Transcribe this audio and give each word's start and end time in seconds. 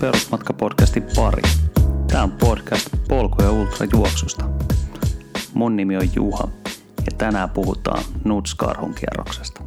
Perusmatka-podcastin 0.00 1.04
pari. 1.16 1.42
Tämä 2.06 2.22
on 2.22 2.32
podcast 2.32 2.88
polku- 3.08 3.42
ja 3.42 3.50
ultrajuoksusta. 3.50 4.44
Mun 5.54 5.76
nimi 5.76 5.96
on 5.96 6.08
Juha 6.14 6.48
ja 6.98 7.12
tänään 7.18 7.50
puhutaan 7.50 8.04
Nuts 8.24 8.54
karhunkierroksesta. 8.54 9.62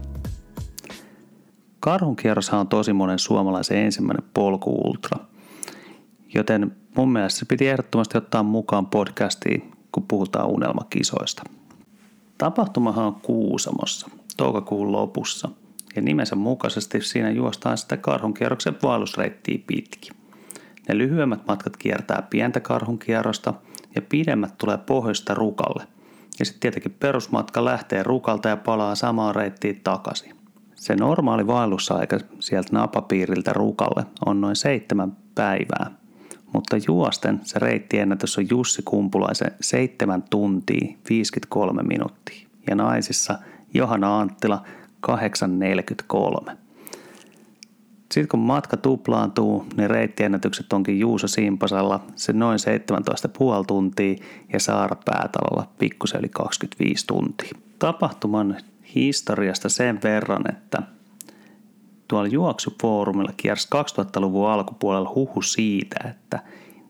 Karhunkierroshan 1.79 2.59
on 2.59 2.67
tosi 2.67 2.93
monen 2.93 3.19
suomalaisen 3.19 3.77
ensimmäinen 3.77 4.29
polku-ultra, 4.33 5.25
joten 6.33 6.75
mun 6.95 7.11
mielestä 7.11 7.39
se 7.39 7.45
piti 7.45 7.67
ehdottomasti 7.67 8.17
ottaa 8.17 8.43
mukaan 8.43 8.85
podcastiin, 8.85 9.71
kun 9.91 10.05
puhutaan 10.07 10.47
unelmakisoista. 10.47 11.43
Tapahtumahan 12.37 13.05
on 13.05 13.15
Kuusamossa 13.15 14.09
toukokuun 14.37 14.91
lopussa– 14.91 15.49
ja 15.95 16.01
nimensä 16.01 16.35
mukaisesti 16.35 17.01
siinä 17.01 17.31
juostaan 17.31 17.77
sitä 17.77 17.97
karhunkierroksen 17.97 18.75
vaellusreittiä 18.83 19.59
pitkin. 19.67 20.18
Ne 20.89 20.97
lyhyemmät 20.97 21.47
matkat 21.47 21.77
kiertää 21.77 22.27
pientä 22.29 22.59
karhunkierrosta 22.59 23.53
ja 23.95 24.01
pidemmät 24.01 24.57
tulee 24.57 24.77
pohjoista 24.77 25.33
rukalle. 25.33 25.83
Ja 26.39 26.45
sitten 26.45 26.59
tietenkin 26.59 26.95
perusmatka 26.99 27.65
lähtee 27.65 28.03
rukalta 28.03 28.49
ja 28.49 28.57
palaa 28.57 28.95
samaan 28.95 29.35
reittiin 29.35 29.81
takaisin. 29.83 30.35
Se 30.75 30.95
normaali 30.95 31.47
vaellusaika 31.47 32.17
sieltä 32.39 32.69
napapiiriltä 32.71 33.53
rukalle 33.53 34.05
on 34.25 34.41
noin 34.41 34.55
seitsemän 34.55 35.17
päivää, 35.35 35.91
mutta 36.53 36.77
juosten 36.87 37.39
se 37.43 37.59
reittiennätys 37.59 38.37
on 38.37 38.49
Jussi 38.49 38.81
Kumpulaisen 38.85 39.51
7 39.61 40.23
tuntia 40.29 40.95
53 41.09 41.83
minuuttia 41.83 42.47
ja 42.67 42.75
naisissa 42.75 43.39
Johanna 43.73 44.19
Anttila 44.19 44.63
8.43. 45.07 46.68
Sitten 48.11 48.27
kun 48.27 48.39
matka 48.39 48.77
tuplaantuu, 48.77 49.65
niin 49.77 49.89
reittiennätykset 49.89 50.73
onkin 50.73 50.99
Juuso 50.99 51.27
Simpasalla 51.27 52.03
se 52.15 52.33
noin 52.33 52.59
17,5 53.59 53.65
tuntia 53.67 54.15
ja 54.53 54.59
Saara 54.59 54.95
Päätalolla 55.05 55.67
pikkusen 55.79 56.19
yli 56.19 56.29
25 56.29 57.07
tuntia. 57.07 57.51
Tapahtuman 57.79 58.57
historiasta 58.95 59.69
sen 59.69 59.99
verran, 60.03 60.41
että 60.49 60.81
tuolla 62.07 62.27
juoksufoorumilla 62.27 63.33
kiersi 63.37 63.67
2000-luvun 63.75 64.49
alkupuolella 64.49 65.11
huhu 65.15 65.41
siitä, 65.41 66.09
että 66.09 66.39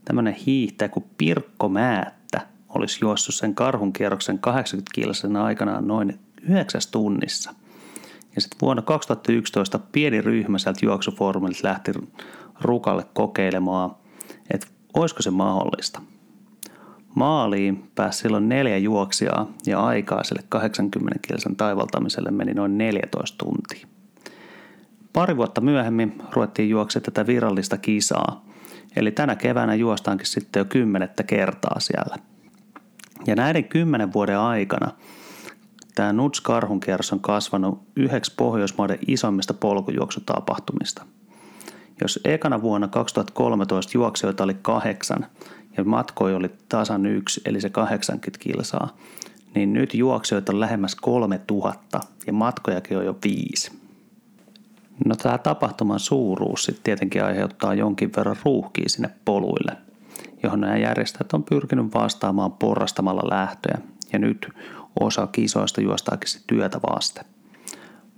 tämmöinen 0.05 0.33
hiihtäjä 0.33 0.89
kuin 0.89 1.05
Pirkko 1.17 1.69
Määttä 1.69 2.41
olisi 2.69 2.97
juossut 3.01 3.35
sen 3.35 3.55
karhunkierroksen 3.55 4.39
80 4.39 4.91
kilsan 4.95 5.35
aikana 5.35 5.81
noin 5.81 6.19
9 6.41 6.81
tunnissa. 6.91 7.53
Ja 8.35 8.41
sitten 8.41 8.57
vuonna 8.61 8.81
2011 8.81 9.79
pieni 9.91 10.21
ryhmä 10.21 10.57
sieltä 10.57 10.85
juoksufoorumilta 10.85 11.59
lähti 11.63 11.91
Rukalle 12.61 13.05
kokeilemaan, 13.13 13.95
että 14.53 14.67
olisiko 14.93 15.21
se 15.21 15.31
mahdollista. 15.31 16.01
Maaliin 17.15 17.91
pääsi 17.95 18.19
silloin 18.19 18.49
neljä 18.49 18.77
juoksijaa 18.77 19.51
ja 19.65 19.79
aikaa 19.79 20.23
sille 20.23 20.43
80 20.49 21.19
kilsan 21.27 21.55
taivaltamiselle 21.55 22.31
meni 22.31 22.53
noin 22.53 22.77
14 22.77 23.37
tuntia. 23.37 23.87
Pari 25.13 25.37
vuotta 25.37 25.61
myöhemmin 25.61 26.21
ruvettiin 26.31 26.69
juoksemaan 26.69 27.03
tätä 27.03 27.27
virallista 27.27 27.77
kisaa, 27.77 28.45
eli 28.95 29.11
tänä 29.11 29.35
keväänä 29.35 29.75
juostaankin 29.75 30.27
sitten 30.27 30.59
jo 30.59 30.65
kymmenettä 30.65 31.23
kertaa 31.23 31.79
siellä. 31.79 32.15
Ja 33.27 33.35
näiden 33.35 33.63
kymmenen 33.63 34.13
vuoden 34.13 34.39
aikana– 34.39 34.91
tämä 35.99 36.13
Nuts 36.13 36.41
karhunkierros 36.41 37.13
on 37.13 37.19
kasvanut 37.19 37.81
yhdeksi 37.95 38.33
Pohjoismaiden 38.37 38.99
isommista 39.07 39.53
polkujuoksutapahtumista. 39.53 41.05
Jos 42.01 42.19
ekana 42.23 42.61
vuonna 42.61 42.87
2013 42.87 43.91
juoksijoita 43.93 44.43
oli 44.43 44.53
kahdeksan 44.61 45.25
ja 45.77 45.83
matkoja 45.83 46.37
oli 46.37 46.49
tasan 46.69 47.05
yksi, 47.05 47.41
eli 47.45 47.61
se 47.61 47.69
80 47.69 48.43
kilsaa, 48.43 48.97
niin 49.55 49.73
nyt 49.73 49.93
juoksijoita 49.93 50.51
on 50.51 50.59
lähemmäs 50.59 50.95
3000 50.95 51.99
ja 52.27 52.33
matkojakin 52.33 52.97
on 52.97 53.05
jo 53.05 53.17
viisi. 53.23 53.71
No 55.05 55.15
tämä 55.15 55.37
tapahtuman 55.37 55.99
suuruus 55.99 56.63
sitten 56.63 56.83
tietenkin 56.83 57.23
aiheuttaa 57.23 57.73
jonkin 57.73 58.11
verran 58.17 58.37
ruuhkia 58.45 58.89
sinne 58.89 59.09
poluille, 59.25 59.77
johon 60.43 60.61
nämä 60.61 60.77
järjestäjät 60.77 61.33
on 61.33 61.43
pyrkinyt 61.43 61.93
vastaamaan 61.93 62.51
porrastamalla 62.51 63.29
lähtöjä. 63.29 63.77
Ja 64.13 64.19
nyt 64.19 64.49
osa 64.99 65.27
kisoista 65.27 65.81
juostaakin 65.81 66.29
se 66.29 66.39
työtä 66.47 66.79
vasten. 66.89 67.25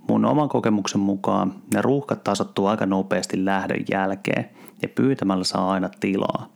Mun 0.08 0.24
oman 0.24 0.48
kokemuksen 0.48 1.00
mukaan 1.00 1.54
ne 1.74 1.82
ruuhkat 1.82 2.24
tasottuu 2.24 2.66
aika 2.66 2.86
nopeasti 2.86 3.44
lähdön 3.44 3.84
jälkeen 3.90 4.50
ja 4.82 4.88
pyytämällä 4.88 5.44
saa 5.44 5.70
aina 5.70 5.90
tilaa. 6.00 6.48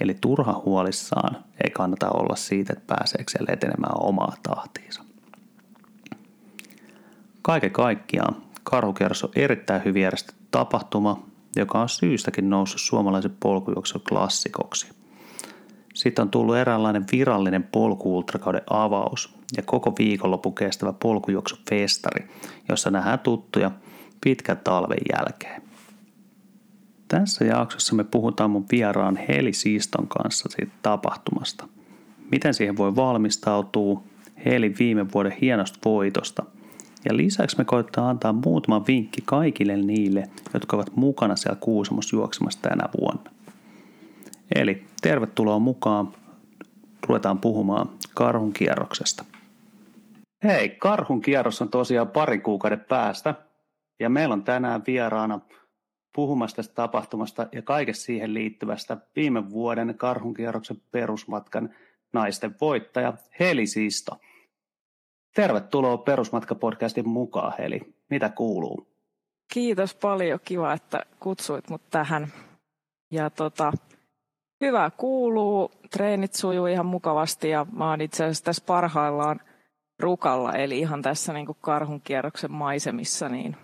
Eli 0.00 0.16
turha 0.20 0.62
huolissaan 0.64 1.36
ei 1.64 1.70
kannata 1.70 2.10
olla 2.10 2.36
siitä, 2.36 2.72
että 2.72 2.94
pääseekö 2.94 3.30
siellä 3.30 3.52
etenemään 3.52 4.04
omaa 4.04 4.34
tahtiinsa. 4.42 5.02
Kaiken 7.42 7.70
kaikkiaan 7.70 8.36
karhukierros 8.62 9.24
on 9.24 9.30
erittäin 9.36 9.84
hyvin 9.84 10.02
järjestetty 10.02 10.42
tapahtuma, 10.50 11.22
joka 11.56 11.80
on 11.80 11.88
syystäkin 11.88 12.50
noussut 12.50 12.80
suomalaisen 12.80 13.36
polkujuoksun 13.40 14.02
klassikoksi. 14.08 14.86
Sitten 15.94 16.22
on 16.22 16.30
tullut 16.30 16.56
eräänlainen 16.56 17.04
virallinen 17.12 17.62
polkuultrakauden 17.62 18.62
avaus 18.70 19.37
ja 19.56 19.62
koko 19.62 19.94
viikonloppu 19.98 20.52
kestävä 20.52 20.92
polkujuoksufestari, 20.92 22.28
jossa 22.68 22.90
nähdään 22.90 23.18
tuttuja 23.18 23.70
pitkän 24.20 24.60
talven 24.64 24.98
jälkeen. 25.12 25.62
Tässä 27.08 27.44
jaksossa 27.44 27.94
me 27.94 28.04
puhutaan 28.04 28.50
mun 28.50 28.66
vieraan 28.72 29.18
Heli 29.28 29.52
Siiston 29.52 30.08
kanssa 30.08 30.48
siitä 30.48 30.72
tapahtumasta. 30.82 31.68
Miten 32.30 32.54
siihen 32.54 32.76
voi 32.76 32.96
valmistautua, 32.96 34.02
Heli 34.44 34.74
viime 34.78 35.12
vuoden 35.12 35.32
hienosta 35.40 35.78
voitosta. 35.84 36.44
Ja 37.04 37.16
lisäksi 37.16 37.58
me 37.58 37.64
koittaa 37.64 38.10
antaa 38.10 38.32
muutama 38.32 38.86
vinkki 38.86 39.22
kaikille 39.24 39.76
niille, 39.76 40.28
jotka 40.54 40.76
ovat 40.76 40.96
mukana 40.96 41.36
siellä 41.36 41.58
Kuusamossa 41.60 42.16
juoksemassa 42.16 42.62
tänä 42.62 42.88
vuonna. 43.00 43.30
Eli 44.54 44.84
tervetuloa 45.02 45.58
mukaan. 45.58 46.12
Ruvetaan 47.08 47.38
puhumaan 47.38 47.90
karhun 48.14 48.52
kierroksesta. 48.52 49.24
Hei, 50.44 50.68
karhun 50.68 51.20
kierros 51.20 51.62
on 51.62 51.68
tosiaan 51.68 52.08
pari 52.08 52.38
kuukauden 52.40 52.80
päästä. 52.80 53.34
Ja 54.00 54.10
meillä 54.10 54.32
on 54.32 54.44
tänään 54.44 54.82
vieraana 54.86 55.40
puhumassa 56.14 56.56
tästä 56.56 56.74
tapahtumasta 56.74 57.46
ja 57.52 57.62
kaikesta 57.62 58.04
siihen 58.04 58.34
liittyvästä 58.34 58.96
viime 59.16 59.50
vuoden 59.50 59.94
karhun 59.98 60.34
kierroksen 60.34 60.76
perusmatkan 60.90 61.74
naisten 62.12 62.54
voittaja 62.60 63.12
Heli 63.40 63.66
Sisto. 63.66 64.16
Tervetuloa 65.34 65.96
Perusmatka-podcastin 65.96 67.06
mukaan, 67.06 67.52
Heli. 67.58 67.80
Mitä 68.10 68.28
kuuluu? 68.28 68.86
Kiitos 69.52 69.94
paljon. 69.94 70.40
Kiva, 70.44 70.72
että 70.72 71.06
kutsuit 71.20 71.70
mut 71.70 71.82
tähän. 71.90 72.32
Ja 73.10 73.30
tota, 73.30 73.72
Hyvä 74.60 74.90
kuuluu, 74.96 75.70
treenit 75.90 76.34
sujuu 76.34 76.66
ihan 76.66 76.86
mukavasti 76.86 77.48
ja 77.48 77.66
mä 77.72 77.90
oon 77.90 78.00
itse 78.00 78.24
asiassa 78.24 78.44
tässä 78.44 78.64
parhaillaan 78.66 79.40
rukalla, 80.00 80.52
eli 80.52 80.78
ihan 80.78 81.02
tässä 81.02 81.32
niin 81.32 81.46
kuin 81.46 81.58
karhun 81.60 82.00
kierroksen 82.00 82.52
maisemissa, 82.52 83.28
niin, 83.28 83.56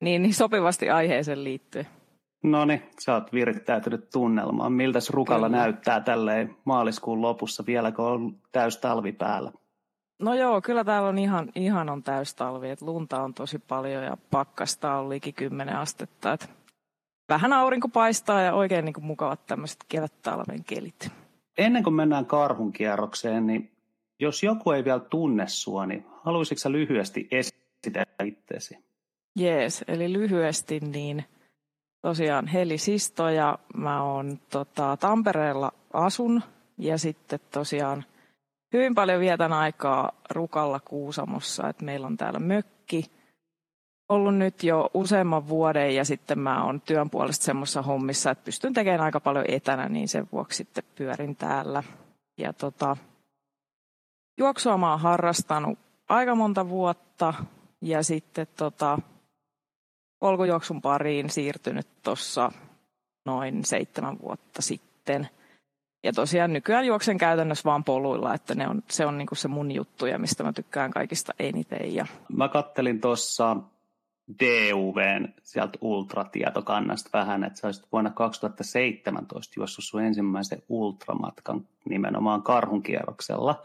niin, 0.00 0.22
niin 0.22 0.34
sopivasti 0.34 0.90
aiheeseen 0.90 1.44
liittyy. 1.44 1.86
No 2.42 2.64
niin, 2.64 2.82
sä 3.04 3.14
oot 3.14 3.32
virittäytynyt 3.32 4.10
tunnelmaan. 4.12 4.72
Miltä 4.72 4.98
rukalla 5.10 5.46
kyllä. 5.46 5.58
näyttää 5.58 6.00
tälleen 6.00 6.56
maaliskuun 6.64 7.22
lopussa, 7.22 7.66
vieläkö 7.66 8.02
on 8.02 8.36
täys 8.52 8.78
talvi 8.78 9.12
päällä? 9.12 9.52
No 10.22 10.34
joo, 10.34 10.60
kyllä 10.60 10.84
täällä 10.84 11.08
on 11.08 11.18
ihan, 11.18 11.48
ihan 11.54 11.88
on 11.88 12.02
täys 12.02 12.34
talvi, 12.34 12.70
että 12.70 12.86
lunta 12.86 13.22
on 13.22 13.34
tosi 13.34 13.58
paljon 13.58 14.04
ja 14.04 14.16
pakkasta 14.30 14.94
on 14.94 15.08
liki 15.08 15.32
10 15.32 15.76
astetta. 15.76 16.32
Että 16.32 16.46
vähän 17.28 17.52
aurinko 17.52 17.88
paistaa 17.88 18.40
ja 18.40 18.54
oikein 18.54 18.84
niin 18.84 18.92
kuin 18.92 19.04
mukavat 19.04 19.46
tämmöiset 19.46 19.78
kevät-talven 19.88 20.64
kelit. 20.64 21.10
Ennen 21.58 21.82
kuin 21.82 21.94
mennään 21.94 22.26
karhun 22.26 22.72
kierrokseen, 22.72 23.46
niin 23.46 23.70
jos 24.20 24.42
joku 24.42 24.70
ei 24.70 24.84
vielä 24.84 25.00
tunne 25.00 25.48
sua, 25.48 25.86
niin 25.86 26.06
haluaisitko 26.22 26.60
sä 26.60 26.72
lyhyesti 26.72 27.28
esitellä 27.30 28.24
itseäsi? 28.24 28.78
Jees, 29.38 29.84
eli 29.88 30.12
lyhyesti 30.12 30.80
niin 30.80 31.24
tosiaan 32.02 32.46
Heli 32.46 32.78
Sisto 32.78 33.28
ja 33.28 33.58
mä 33.76 34.02
oon 34.02 34.38
tota, 34.50 34.96
Tampereella 34.96 35.72
asun 35.92 36.42
ja 36.78 36.98
sitten 36.98 37.40
tosiaan 37.50 38.04
hyvin 38.72 38.94
paljon 38.94 39.20
vietän 39.20 39.52
aikaa 39.52 40.12
Rukalla 40.30 40.80
Kuusamossa, 40.80 41.68
että 41.68 41.84
meillä 41.84 42.06
on 42.06 42.16
täällä 42.16 42.38
mökki– 42.38 43.04
ollut 44.08 44.34
nyt 44.36 44.64
jo 44.64 44.90
useamman 44.94 45.48
vuoden 45.48 45.94
ja 45.94 46.04
sitten 46.04 46.38
mä 46.38 46.64
oon 46.64 46.80
työn 46.80 47.10
puolesta 47.10 47.44
semmoisessa 47.44 47.82
hommissa, 47.82 48.30
että 48.30 48.44
pystyn 48.44 48.72
tekemään 48.72 49.00
aika 49.00 49.20
paljon 49.20 49.44
etänä, 49.48 49.88
niin 49.88 50.08
sen 50.08 50.28
vuoksi 50.32 50.56
sitten 50.56 50.84
pyörin 50.94 51.36
täällä. 51.36 51.82
Ja 52.38 52.52
tota, 52.52 52.96
juoksua 54.38 54.78
mä 54.78 54.90
oon 54.90 55.00
harrastanut 55.00 55.78
aika 56.08 56.34
monta 56.34 56.68
vuotta 56.68 57.34
ja 57.80 58.02
sitten 58.02 58.46
tota, 58.56 58.98
polkujuoksun 60.18 60.82
pariin 60.82 61.30
siirtynyt 61.30 61.86
tuossa 62.02 62.52
noin 63.24 63.64
seitsemän 63.64 64.18
vuotta 64.22 64.62
sitten. 64.62 65.28
Ja 66.04 66.12
tosiaan 66.12 66.52
nykyään 66.52 66.86
juoksen 66.86 67.18
käytännössä 67.18 67.64
vaan 67.64 67.84
poluilla, 67.84 68.34
että 68.34 68.54
ne 68.54 68.68
on, 68.68 68.82
se 68.90 69.06
on 69.06 69.18
niin 69.18 69.26
kuin 69.26 69.38
se 69.38 69.48
mun 69.48 69.72
juttu 69.72 70.06
ja 70.06 70.18
mistä 70.18 70.44
mä 70.44 70.52
tykkään 70.52 70.90
kaikista 70.90 71.32
eniten. 71.38 71.94
Ja... 71.94 72.06
Mä 72.28 72.48
kattelin 72.48 73.00
tuossa 73.00 73.56
DUVn 74.40 75.34
sieltä 75.42 75.78
ultratietokannasta 75.80 77.10
vähän, 77.12 77.44
että 77.44 77.60
sä 77.60 77.66
olisit 77.66 77.92
vuonna 77.92 78.10
2017 78.10 79.54
juossut 79.56 79.84
sun 79.84 80.02
ensimmäisen 80.02 80.62
ultramatkan 80.68 81.66
nimenomaan 81.88 82.42
karhunkierroksella. 82.42 83.62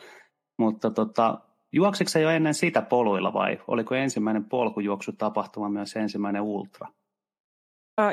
Mutta 0.58 0.92
tota, 0.92 1.40
juoksitko 1.72 2.20
jo 2.20 2.30
ennen 2.30 2.54
sitä 2.54 2.82
poluilla 2.82 3.34
vai 3.34 3.62
oliko 3.68 3.96
ensimmäinen 3.96 4.46
polkujuoksutapahtuma 4.46 5.70
myös 5.70 5.96
ensimmäinen 5.96 6.42
ultra? 6.42 6.88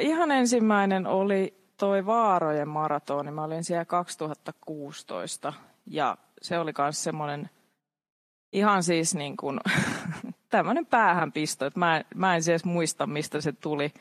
Ihan 0.01 0.31
ensimmäinen 0.31 1.07
oli 1.07 1.61
toi 1.77 2.07
Vaarojen 2.07 2.69
maratoni. 2.69 3.31
Mä 3.31 3.45
olin 3.45 3.65
siellä 3.65 3.85
2016 3.85 5.53
ja 5.87 6.17
se 6.43 6.59
oli 6.59 6.73
myös 6.79 7.05
semmoinen 7.05 7.51
ihan 8.53 8.83
siis 8.83 9.15
niin 9.15 9.37
kuin 9.37 9.61
tämmöinen 10.51 10.87
päähänpisto, 10.87 11.67
että 11.67 11.79
mä, 11.79 12.03
mä 12.15 12.35
en 12.35 12.43
siis 12.43 12.65
muista, 12.65 13.07
mistä 13.07 13.41
se 13.41 13.53
tuli. 13.53 13.93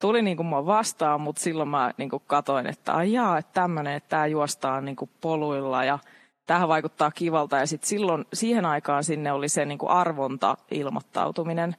Tuli 0.00 0.22
niin 0.22 0.36
kuin 0.36 0.46
mua 0.46 0.66
vastaan, 0.66 1.20
mutta 1.20 1.42
silloin 1.42 1.68
mä 1.68 1.90
niin 1.96 2.10
kuin 2.10 2.22
katoin, 2.26 2.66
että 2.66 2.94
ai 2.94 3.12
jaa, 3.12 3.38
että 3.38 3.52
tämmöinen, 3.52 3.94
että 3.94 4.08
tämä 4.08 4.26
juostaan 4.26 4.84
niin 4.84 4.96
kuin 4.96 5.10
poluilla 5.20 5.84
ja 5.84 5.98
tähän 6.46 6.68
vaikuttaa 6.68 7.10
kivalta. 7.10 7.56
Ja 7.56 7.66
sitten 7.66 7.88
silloin, 7.88 8.24
siihen 8.32 8.66
aikaan 8.66 9.04
sinne 9.04 9.32
oli 9.32 9.48
se 9.48 9.64
niin 9.64 9.78
kuin 9.78 9.90
arvonta-ilmoittautuminen. 9.90 11.76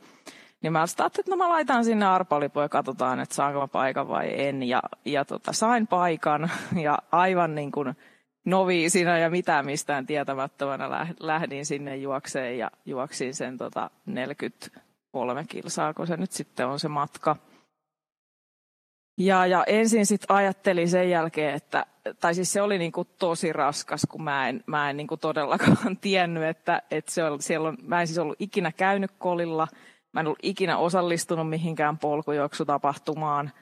Niin 0.62 0.74
mä 0.74 0.80
ajattelin, 0.80 1.10
että 1.20 1.32
no 1.32 1.36
mä 1.36 1.50
laitan 1.50 1.86
sinne 1.86 2.06
arpalipu 2.06 2.60
ja 2.60 2.70
katsotaan, 2.70 3.20
että 3.20 3.36
saanko 3.36 3.60
mä 3.60 3.68
paikan 3.68 4.08
vai 4.08 4.48
en. 4.48 4.64
Ja, 4.64 4.82
ja 5.06 5.26
tota, 5.26 5.54
sain 5.54 5.88
paikan 5.88 6.52
ja 6.86 7.00
aivan 7.12 7.56
niin 7.56 7.72
kuin 7.72 7.96
noviisina 8.46 9.18
ja 9.18 9.30
mitään 9.30 9.66
mistään 9.66 10.06
tietämättömänä 10.06 11.08
lähdin 11.20 11.66
sinne 11.66 11.96
juokseen 11.96 12.58
ja 12.58 12.72
juoksin 12.86 13.34
sen 13.34 13.58
tota 13.58 13.90
43 14.06 15.46
kilsaa, 15.50 15.94
kun 15.94 16.08
se 16.08 16.18
nyt 16.18 16.32
sitten 16.32 16.68
on 16.68 16.80
se 16.80 16.88
matka. 16.88 17.36
Ja, 19.18 19.46
ja 19.46 19.64
ensin 19.68 20.06
sitten 20.06 20.36
ajattelin 20.36 20.90
sen 20.90 21.10
jälkeen, 21.10 21.56
että, 21.56 21.86
tai 22.20 22.36
siis 22.36 22.54
se 22.54 22.62
oli 22.62 22.78
niinku 22.78 23.06
tosi 23.06 23.54
raskas, 23.54 24.02
kun 24.10 24.24
mä 24.24 24.50
en, 24.50 24.64
mä 24.66 24.90
en 24.90 24.98
niinku 24.98 25.18
todellakaan 25.18 25.98
tiennyt, 26.02 26.44
että, 26.44 26.82
että 26.92 27.12
se 27.12 27.24
on, 27.24 27.42
siellä 27.42 27.68
on, 27.68 27.78
mä 27.82 28.02
en 28.02 28.08
siis 28.08 28.20
ollut 28.20 28.36
ikinä 28.40 28.72
käynyt 28.72 29.12
kolilla, 29.18 29.68
mä 30.12 30.20
en 30.20 30.28
ollut 30.28 30.40
ikinä 30.44 30.78
osallistunut 30.78 31.50
mihinkään 31.50 31.98
polkujuoksutapahtumaan– 31.98 33.52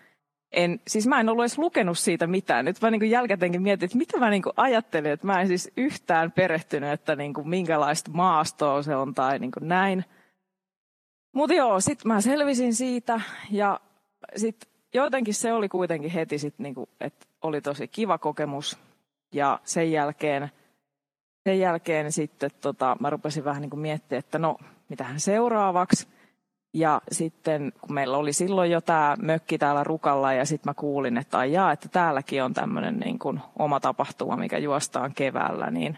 en, 0.54 0.80
siis 0.88 1.08
mä 1.08 1.20
en 1.20 1.30
ollut 1.30 1.44
edes 1.44 1.58
lukenut 1.58 2.00
siitä 2.00 2.28
mitään. 2.28 2.66
Nyt 2.66 2.82
mä 2.82 2.92
niin 2.92 3.10
jälkikäteenkin 3.10 3.62
mietin, 3.62 3.86
että 3.86 3.98
mitä 3.98 4.20
mä 4.20 4.30
niin 4.30 4.44
ajattelin, 4.58 5.12
että 5.12 5.28
mä 5.28 5.42
en 5.42 5.48
siis 5.48 5.72
yhtään 5.78 6.32
perehtynyt, 6.32 6.92
että 6.92 7.16
niin 7.16 7.34
kuin 7.34 7.50
minkälaista 7.50 8.12
maastoa 8.14 8.84
se 8.84 8.96
on 8.96 9.14
tai 9.14 9.40
niin 9.40 9.52
kuin 9.52 9.68
näin. 9.68 10.06
Mutta 11.32 11.54
joo, 11.54 11.80
sitten 11.80 12.08
mä 12.08 12.22
selvisin 12.22 12.74
siitä 12.74 13.22
ja 13.52 13.80
sitten 14.36 14.73
jotenkin 14.94 15.34
se 15.34 15.54
oli 15.54 15.70
kuitenkin 15.70 16.12
heti 16.12 16.38
sit 16.38 16.54
niin 16.58 16.76
kuin, 16.76 16.90
että 17.00 17.26
oli 17.42 17.62
tosi 17.62 17.88
kiva 17.88 18.18
kokemus. 18.18 18.80
Ja 19.34 19.60
sen 19.64 19.92
jälkeen, 19.92 20.52
sen 21.44 21.60
jälkeen 21.60 22.12
sitten 22.12 22.52
tota, 22.62 22.98
mä 23.00 23.10
rupesin 23.10 23.44
vähän 23.44 23.62
niin 23.62 23.70
kuin 23.70 23.80
miettimään, 23.80 24.20
että 24.20 24.40
no 24.40 24.58
mitähän 24.90 25.20
seuraavaksi. 25.20 26.08
Ja 26.74 27.02
sitten 27.12 27.74
kun 27.82 27.94
meillä 27.94 28.18
oli 28.18 28.34
silloin 28.34 28.72
jo 28.72 28.82
tämä 28.82 29.16
mökki 29.22 29.58
täällä 29.58 29.84
Rukalla 29.84 30.34
ja 30.34 30.46
sitten 30.46 30.70
mä 30.70 30.74
kuulin, 30.74 31.18
että 31.18 31.38
ajaa, 31.38 31.72
että 31.72 31.90
täälläkin 31.90 32.44
on 32.44 32.54
tämmöinen 32.54 33.00
niin 33.00 33.20
kuin 33.20 33.40
oma 33.60 33.80
tapahtuma, 33.80 34.36
mikä 34.36 34.58
juostaan 34.58 35.14
keväällä, 35.14 35.72
niin, 35.72 35.98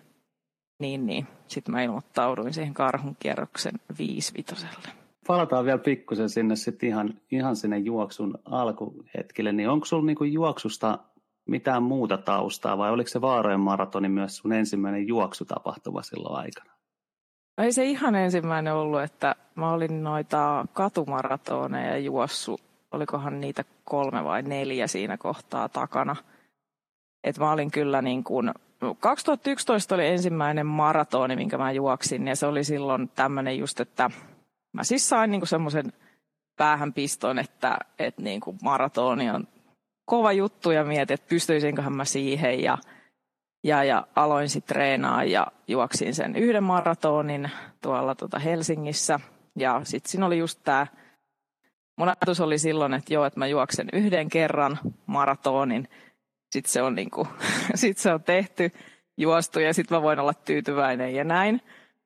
niin, 0.80 1.06
niin. 1.06 1.28
sitten 1.48 1.76
mä 1.76 1.82
ilmoittauduin 1.82 2.54
siihen 2.54 2.74
karhun 2.74 3.16
kierroksen 3.20 3.74
viisivitoselle. 3.98 5.05
Palataan 5.28 5.66
vielä 5.66 5.78
pikkusen 5.78 6.30
sinne 6.30 6.56
sitten 6.56 6.90
ihan, 6.90 7.14
ihan 7.32 7.56
sinne 7.56 7.78
juoksun 7.78 8.38
alkuhetkelle, 8.46 9.52
niin 9.52 9.70
onko 9.70 9.86
sulla 9.86 10.06
niinku 10.06 10.24
juoksusta 10.24 11.00
mitään 11.46 11.84
muuta 11.84 12.18
taustaa 12.18 12.78
vai 12.78 12.92
oliko 12.92 13.10
se 13.10 13.22
Vaarojen 13.22 13.60
maratoni 13.60 14.10
myös 14.10 14.38
sun 14.38 14.54
ensimmäinen 14.54 15.08
juoksutapahtuma 15.08 16.02
silloin 16.02 16.36
aikana? 16.36 16.72
Ei 17.58 17.72
se 17.72 17.86
ihan 17.86 18.16
ensimmäinen 18.16 18.74
ollut, 18.74 19.02
että 19.02 19.36
mä 19.56 19.74
olin 19.74 20.04
noita 20.04 20.66
katumaratoneja 20.74 21.98
juossu, 21.98 22.60
olikohan 22.92 23.42
niitä 23.42 23.64
kolme 23.84 24.24
vai 24.24 24.42
neljä 24.42 24.88
siinä 24.88 25.18
kohtaa 25.18 25.70
takana. 25.70 26.16
Et 27.24 27.40
mä 27.40 27.52
olin 27.52 27.72
kyllä 27.72 28.02
niin 28.02 28.24
kuin, 28.24 28.52
2011 29.00 29.96
oli 29.96 30.08
ensimmäinen 30.08 30.66
maratoni, 30.66 31.36
minkä 31.36 31.58
mä 31.58 31.72
juoksin, 31.72 32.28
ja 32.28 32.36
se 32.36 32.46
oli 32.46 32.64
silloin 32.64 33.10
tämmöinen 33.16 33.58
just, 33.58 33.80
että 33.80 34.12
mä 34.76 34.84
siis 34.84 35.10
sain 35.10 35.32
niin 35.32 35.48
semmoisen 35.48 35.94
päähänpiston, 36.58 37.40
että, 37.40 37.78
että 38.00 38.22
niin 38.22 38.42
kuin 38.42 38.58
maratoni 38.64 39.30
on 39.30 39.48
kova 40.06 40.32
juttu, 40.32 40.72
ja 40.72 40.84
mietin, 40.84 41.14
että 41.14 41.30
pystyisinköhän 41.30 41.94
mä 41.94 42.06
siihen, 42.06 42.64
ja 42.64 42.78
ja, 43.66 43.84
ja 43.84 44.08
aloin 44.16 44.50
sitten 44.50 44.76
treenaa 44.76 45.24
ja 45.24 45.48
juoksin 45.68 46.16
sen 46.16 46.36
yhden 46.36 46.64
maratonin 46.64 47.52
tuolla 47.82 48.16
tota 48.16 48.40
Helsingissä. 48.40 49.20
Ja 49.56 49.82
sitten 49.84 50.12
siinä 50.12 50.26
oli 50.26 50.38
just 50.38 50.60
tämä, 50.64 50.88
mun 51.98 52.08
ajatus 52.08 52.40
oli 52.40 52.58
silloin, 52.58 52.94
että 52.94 53.14
joo, 53.14 53.26
että 53.26 53.40
mä 53.40 53.48
juoksen 53.48 53.88
yhden 53.94 54.30
kerran 54.30 54.80
maratonin. 55.06 55.90
Sitten 56.52 56.72
se 56.72 56.82
on, 56.82 56.96
niinku, 56.96 57.28
sit 57.76 57.98
se 57.98 58.14
on 58.14 58.24
tehty, 58.24 58.72
juostu 59.18 59.60
ja 59.60 59.74
sitten 59.74 59.98
mä 59.98 60.02
voin 60.02 60.20
olla 60.20 60.34
tyytyväinen 60.34 61.16
ja 61.16 61.24
näin. 61.24 61.62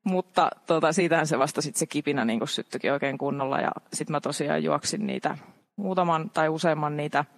Mutta 0.09 0.49
tota, 0.65 0.93
siitähän 0.93 1.27
se 1.27 1.39
vasta 1.39 1.61
sitten 1.61 1.79
se 1.79 1.85
kipinä 1.85 2.25
niinku 2.25 2.45
syttyikin 2.45 2.93
oikein 2.93 3.17
kunnolla 3.17 3.61
ja 3.61 3.71
sitten 3.93 4.11
mä 4.11 4.21
tosiaan 4.21 4.63
juoksin 4.63 5.07
niitä 5.07 5.37
muutaman 5.75 6.29
tai 6.29 6.49
useamman 6.49 6.97
niitä– 6.97 7.25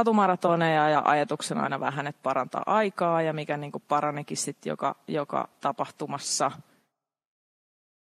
katumaratoneja 0.00 0.88
ja 0.88 1.02
ajatuksena 1.04 1.62
aina 1.62 1.80
vähän, 1.80 2.06
että 2.06 2.22
parantaa 2.22 2.62
aikaa 2.66 3.22
ja 3.22 3.32
mikä 3.32 3.56
niin 3.56 3.72
paranikin 3.88 4.36
sitten 4.36 4.70
joka, 4.70 4.96
joka 5.08 5.48
tapahtumassa. 5.60 6.50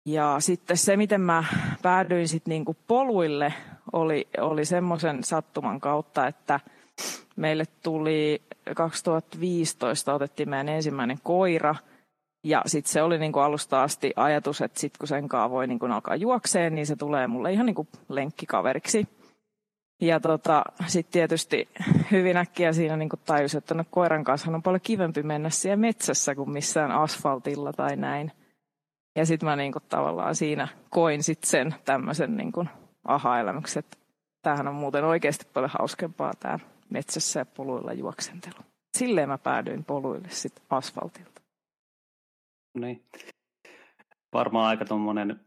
Ja 0.05 0.35
sitten 0.39 0.77
se, 0.77 0.97
miten 0.97 1.21
mä 1.21 1.43
päädyin 1.81 2.27
sitten 2.27 2.51
niin 2.51 2.65
kuin 2.65 2.77
poluille, 2.87 3.53
oli, 3.93 4.27
oli 4.37 4.65
semmoisen 4.65 5.23
sattuman 5.23 5.79
kautta, 5.79 6.27
että 6.27 6.59
meille 7.35 7.65
tuli 7.83 8.41
2015 8.75 10.13
otettiin 10.13 10.49
meidän 10.49 10.69
ensimmäinen 10.69 11.19
koira. 11.23 11.75
Ja 12.43 12.61
sitten 12.65 12.91
se 12.91 13.01
oli 13.01 13.19
niin 13.19 13.31
kuin 13.31 13.43
alusta 13.43 13.83
asti 13.83 14.13
ajatus, 14.15 14.61
että 14.61 14.79
sitten 14.79 14.99
kun 14.99 15.07
sen 15.07 15.29
kanssa 15.29 15.49
voi 15.49 15.67
niin 15.67 15.79
kuin 15.79 15.91
alkaa 15.91 16.15
juokseen, 16.15 16.75
niin 16.75 16.87
se 16.87 16.95
tulee 16.95 17.27
mulle 17.27 17.53
ihan 17.53 17.65
niin 17.65 17.75
kuin 17.75 17.87
lenkkikaveriksi. 18.09 19.07
Ja 20.01 20.19
tota, 20.19 20.63
sitten 20.87 21.13
tietysti 21.13 21.69
hyvin 22.11 22.37
äkkiä 22.37 22.73
siinä 22.73 22.97
niin 22.97 23.09
tajusin, 23.25 23.57
että 23.57 23.73
no 23.73 23.83
koiran 23.91 24.23
kanssa 24.23 24.51
on 24.51 24.63
paljon 24.63 24.81
kivempi 24.81 25.23
mennä 25.23 25.49
siellä 25.49 25.77
metsässä 25.77 26.35
kuin 26.35 26.49
missään 26.49 26.91
asfaltilla 26.91 27.73
tai 27.73 27.95
näin. 27.95 28.31
Ja 29.15 29.25
sitten 29.25 29.49
mä 29.49 29.55
niin 29.55 29.71
kuin, 29.71 29.83
tavallaan 29.89 30.35
siinä 30.35 30.67
koin 30.89 31.23
sitten 31.23 31.49
sen 31.49 31.75
tämmöisen 31.85 32.37
niin 32.37 32.69
aha-elämyksen, 33.03 33.79
että 33.79 33.97
tämähän 34.41 34.67
on 34.67 34.75
muuten 34.75 35.03
oikeasti 35.03 35.45
paljon 35.53 35.71
hauskempaa 35.79 36.31
tämä 36.39 36.59
metsässä 36.89 37.39
ja 37.39 37.45
poluilla 37.45 37.93
juoksentelu. 37.93 38.65
Silleen 38.97 39.29
mä 39.29 39.37
päädyin 39.37 39.83
poluille 39.83 40.27
sitten 40.29 40.63
asfaltilta. 40.69 41.30
Niin. 42.73 43.05
Varmaan 44.33 44.67
aika 44.67 44.85
tuommoinen 44.85 45.39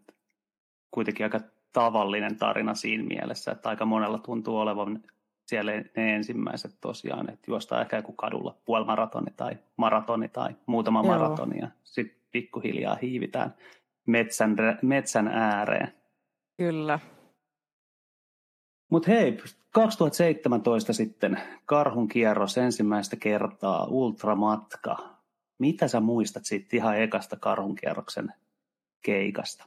kuitenkin 0.91 1.27
aika 1.27 1.41
tavallinen 1.73 2.37
tarina 2.37 2.75
siinä 2.75 3.05
mielessä, 3.05 3.53
että 3.53 3.69
aika 3.69 3.85
monella 3.85 4.19
tuntuu 4.19 4.59
olevan 4.59 5.03
siellä 5.47 5.73
ne 5.73 5.85
ensimmäiset 5.97 6.77
tosiaan, 6.81 7.31
että 7.31 7.51
juostaan 7.51 7.83
ehkä 7.83 7.97
joku 7.97 8.13
kadulla 8.13 8.57
puolimaratoni 8.65 9.31
tai 9.37 9.59
maratoni 9.77 10.29
tai 10.29 10.51
muutama 10.67 11.03
Joo. 11.05 11.07
maratoni 11.07 11.59
ja 11.59 11.69
sitten 11.85 12.21
pikkuhiljaa 12.31 12.99
hiivitään 13.03 13.55
metsän, 14.07 14.57
metsän 14.83 15.29
ääreen. 15.29 15.93
Kyllä. 16.57 16.99
Mutta 18.91 19.11
hei, 19.11 19.39
2017 19.71 20.93
sitten 20.93 21.41
karhun 21.67 22.09
kierros 22.09 22.59
ensimmäistä 22.59 23.17
kertaa, 23.17 23.85
ultramatka. 23.85 25.14
Mitä 25.59 25.89
sä 25.89 26.01
muistat 26.01 26.45
siitä 26.45 26.69
ihan 26.73 27.01
ekasta 27.01 27.37
karhun 27.37 27.75
kierroksen 27.75 28.33
keikasta? 29.03 29.65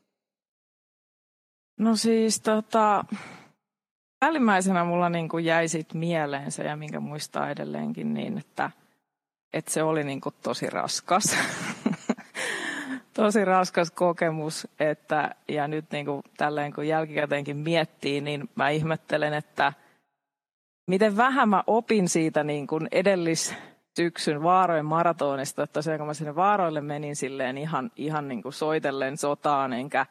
No 1.79 1.96
siis 1.96 2.41
tota, 2.41 3.06
päällimmäisenä 4.20 4.84
mulla 4.84 5.10
niin 5.10 5.29
kuin 5.29 5.46
jäi 5.46 5.67
sit 5.67 5.94
mieleen 5.94 6.51
se, 6.51 6.63
ja 6.63 6.75
minkä 6.75 7.00
muistaa 7.00 7.50
edelleenkin, 7.50 8.13
niin 8.13 8.38
että, 8.38 8.72
että 9.53 9.72
se 9.72 9.84
oli 9.84 10.03
niin 10.03 10.22
kuin 10.22 10.36
tosi 10.41 10.70
raskas. 10.70 11.38
tosi 13.13 13.46
raskas 13.46 13.91
kokemus, 13.91 14.67
että, 14.79 15.36
ja 15.48 15.67
nyt 15.67 15.91
niin 15.91 16.06
kuin 16.06 16.22
tälleen 16.38 16.74
kun 16.74 16.88
jälkikäteenkin 16.88 17.58
miettii, 17.58 18.22
niin 18.22 18.50
mä 18.56 18.70
ihmettelen, 18.70 19.34
että 19.34 19.74
miten 20.88 21.17
vähän 21.17 21.50
mä 21.50 21.63
opin 21.67 22.10
siitä 22.10 22.44
niin 22.44 22.67
kuin 22.67 22.88
edellis 22.91 23.56
syksyn 23.98 24.44
Vaarojen 24.44 24.86
maratonista, 24.86 25.63
että 25.63 25.74
tosiaan 25.74 25.98
kun 25.98 26.08
mä 26.08 26.13
sinne 26.13 26.36
Vaaroille 26.36 26.82
menin 26.82 27.16
silleen 27.16 27.58
ihan, 27.58 27.92
ihan 27.96 28.27
niin 28.27 28.44
kuin 28.44 28.54
soitellen 28.54 29.18
sotaan, 29.18 29.74
enkä, 29.74 30.06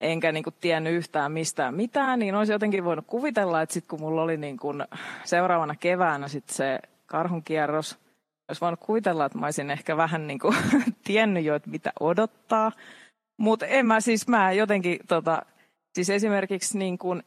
enkä 0.00 0.32
niin 0.32 0.44
kuin 0.44 0.54
tiennyt 0.60 0.92
yhtään 0.92 1.32
mistään 1.32 1.74
mitään, 1.74 2.18
niin 2.18 2.34
olisi 2.34 2.52
jotenkin 2.52 2.84
voinut 2.84 3.06
kuvitella, 3.06 3.62
että 3.62 3.72
sitten 3.72 3.88
kun 3.88 4.00
mulla 4.00 4.22
oli 4.22 4.36
niin 4.36 4.56
kuin 4.56 4.84
seuraavana 5.24 5.74
keväänä 5.74 6.28
sit 6.28 6.48
se 6.48 6.78
karhunkierros, 7.06 7.98
olisi 8.48 8.60
voinut 8.60 8.80
kuvitella, 8.80 9.24
että 9.24 9.38
mä 9.38 9.46
olisin 9.46 9.70
ehkä 9.70 9.96
vähän 9.96 10.26
niin 10.26 10.38
kuin 10.38 10.56
tiennyt 11.06 11.44
jo, 11.44 11.54
että 11.54 11.70
mitä 11.70 11.92
odottaa. 12.00 12.72
Mutta 13.36 13.66
en 13.66 13.86
mä 13.86 14.00
siis, 14.00 14.28
mä 14.28 14.52
jotenkin, 14.52 14.98
tota, 15.08 15.42
siis 15.94 16.10
esimerkiksi 16.10 16.78
niin 16.78 16.98
kuin 16.98 17.22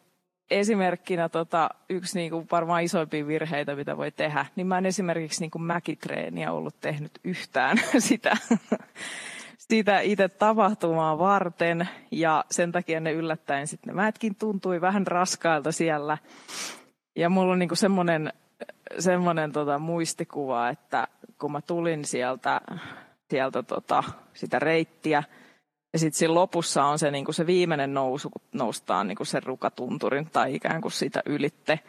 esimerkkinä 0.51 1.29
tota, 1.29 1.69
yksi 1.89 2.19
niin 2.19 2.31
kuin 2.31 2.47
varmaan 2.51 2.83
isoimpia 2.83 3.27
virheitä, 3.27 3.75
mitä 3.75 3.97
voi 3.97 4.11
tehdä, 4.11 4.45
niin 4.55 4.67
mä 4.67 4.77
en 4.77 4.85
esimerkiksi 4.85 5.41
niin 5.41 5.51
kuin 5.51 5.61
mäkitreeniä 5.61 6.51
ollut 6.51 6.79
tehnyt 6.81 7.11
yhtään 7.23 7.77
sitä, 7.97 8.37
sitä 9.57 9.99
itse 9.99 10.29
tapahtumaa 10.29 11.19
varten. 11.19 11.89
Ja 12.11 12.45
sen 12.51 12.71
takia 12.71 12.99
ne 12.99 13.11
yllättäen 13.11 13.67
sitten 13.67 13.95
ne 13.95 14.01
mätkin 14.01 14.35
tuntui 14.35 14.81
vähän 14.81 15.07
raskailta 15.07 15.71
siellä. 15.71 16.17
Ja 17.15 17.29
mulla 17.29 17.53
on 17.53 17.59
niin 17.59 17.69
semmoinen, 17.73 18.33
semmoinen 18.99 19.51
tota 19.51 19.79
muistikuva, 19.79 20.69
että 20.69 21.07
kun 21.39 21.51
mä 21.51 21.61
tulin 21.61 22.05
sieltä, 22.05 22.61
sieltä 23.29 23.63
tota, 23.63 24.03
sitä 24.33 24.59
reittiä, 24.59 25.23
ja 25.93 25.99
sitten 25.99 26.17
siinä 26.17 26.33
lopussa 26.33 26.83
on 26.83 26.99
se, 26.99 27.11
niin 27.11 27.25
kuin 27.25 27.35
se 27.35 27.47
viimeinen 27.47 27.93
nousu, 27.93 28.29
kun 28.29 28.41
noustaan 28.53 29.07
niin 29.07 29.15
kuin 29.15 29.27
sen 29.27 29.43
rukatunturin 29.43 30.29
tai 30.29 30.55
ikään 30.55 30.81
kuin 30.81 30.91
sitä 30.91 31.23
ylitte. 31.25 31.79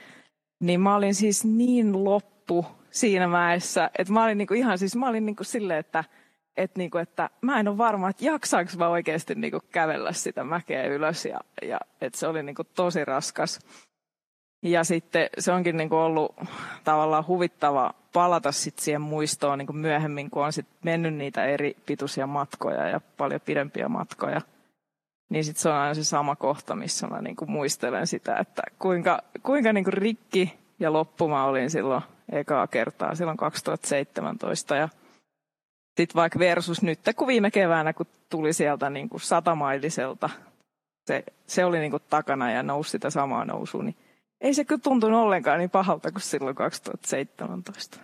Niin 0.61 0.81
mä 0.81 0.97
olin 0.97 1.15
siis 1.15 1.45
niin 1.45 2.05
loppu 2.05 2.67
siinä 2.91 3.29
mäessä, 3.29 3.91
että 3.99 4.13
mä 4.13 4.25
olin 4.25 4.39
niin 4.39 4.49
kuin 4.49 4.59
ihan 4.59 4.79
siis, 4.79 4.97
mä 4.97 5.09
olin 5.09 5.27
niin 5.27 5.37
kuin 5.37 5.47
silleen, 5.47 5.81
että, 5.81 6.05
että, 6.57 6.79
niin 6.79 6.91
kuin, 6.91 7.03
että 7.03 7.31
mä 7.41 7.61
en 7.61 7.69
ole 7.69 7.79
varma, 7.79 8.09
että 8.09 8.25
jaksaanko 8.25 8.73
mä 8.79 8.89
oikeasti 8.89 9.35
niin 9.35 9.51
kuin 9.51 9.63
kävellä 9.71 10.13
sitä 10.13 10.45
mäkeä 10.45 10.87
ylös 10.87 11.25
ja, 11.25 11.41
ja 11.63 11.81
että 12.01 12.19
se 12.19 12.27
oli 12.27 12.43
niin 12.43 12.57
kuin 12.57 12.69
tosi 12.75 13.05
raskas. 13.05 13.59
Ja 14.65 14.85
sitten 14.85 15.29
se 15.39 15.53
onkin 15.53 15.77
niin 15.77 15.89
kuin 15.89 15.99
ollut 15.99 16.37
tavallaan 16.85 17.27
huvittava 17.27 17.95
palata 18.13 18.53
sit 18.53 18.79
siihen 18.79 19.01
muistoon 19.01 19.59
niin 19.59 19.67
kuin 19.67 19.77
myöhemmin, 19.77 20.31
kun 20.31 20.45
on 20.45 20.53
sit 20.53 20.67
mennyt 20.85 21.15
niitä 21.15 21.45
eri 21.45 21.77
pituisia 21.87 22.27
matkoja 22.27 22.89
ja 22.89 23.01
paljon 23.17 23.41
pidempiä 23.41 23.89
matkoja. 23.89 24.41
Niin 25.31 25.45
sitten 25.45 25.63
se 25.63 25.69
on 25.69 25.75
aina 25.75 25.95
se 25.95 26.05
sama 26.05 26.37
kohta, 26.37 26.77
missä 26.77 27.07
mä 27.07 27.23
niin 27.23 27.37
kuin 27.37 27.51
muistelen 27.51 28.07
sitä, 28.07 28.37
että 28.37 28.63
kuinka, 28.79 29.23
kuinka 29.43 29.73
niin 29.73 29.85
kuin 29.85 29.95
rikki 29.95 30.59
ja 30.81 30.93
loppuma 30.93 31.45
olin 31.45 31.71
silloin 31.71 32.03
ekaa 32.33 32.67
kertaa, 32.67 33.15
silloin 33.15 33.37
2017. 33.37 34.77
Ja 34.77 34.89
sitten 35.97 36.15
vaikka 36.15 36.39
versus 36.39 36.83
nyt, 36.83 37.01
kun 37.17 37.27
viime 37.27 37.51
keväänä, 37.51 37.93
kun 37.93 38.07
tuli 38.31 38.53
sieltä 38.53 38.91
niin 38.91 39.09
kuin 39.09 39.21
satamailiselta, 39.21 40.31
se, 41.07 41.25
se 41.47 41.65
oli 41.65 41.79
niin 41.79 41.91
kuin 41.91 42.03
takana 42.11 42.51
ja 42.51 42.63
nousi 42.63 42.91
sitä 42.91 43.11
samaa 43.11 43.45
nousua, 43.45 43.83
niin 43.83 43.97
ei 44.45 44.55
se 44.55 44.65
kyllä 44.65 44.81
tuntunut 44.81 45.21
ollenkaan 45.21 45.59
niin 45.59 45.71
pahalta 45.71 46.13
kuin 46.13 46.23
silloin 46.23 46.57
2017. 46.57 48.01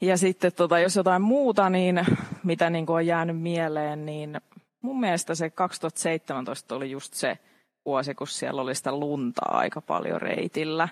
Ja 0.00 0.16
sitten 0.16 0.52
tota, 0.52 0.78
jos 0.78 0.96
jotain 0.96 1.22
muuta, 1.22 1.70
niin 1.70 2.06
mitä 2.44 2.70
niin 2.70 2.86
kuin 2.86 2.94
on 2.94 3.06
jäänyt 3.06 3.40
mieleen, 3.40 4.06
niin 4.06 4.40
mun 4.82 5.00
mielestä 5.00 5.34
se 5.34 5.50
2017 5.50 6.74
oli 6.74 6.90
just 6.90 7.14
se 7.14 7.38
vuosi, 7.86 8.14
kun 8.14 8.26
siellä 8.26 8.62
oli 8.62 8.74
sitä 8.74 8.92
lunta 8.92 9.42
aika 9.48 9.80
paljon 9.80 10.22
reitillä. 10.22 10.88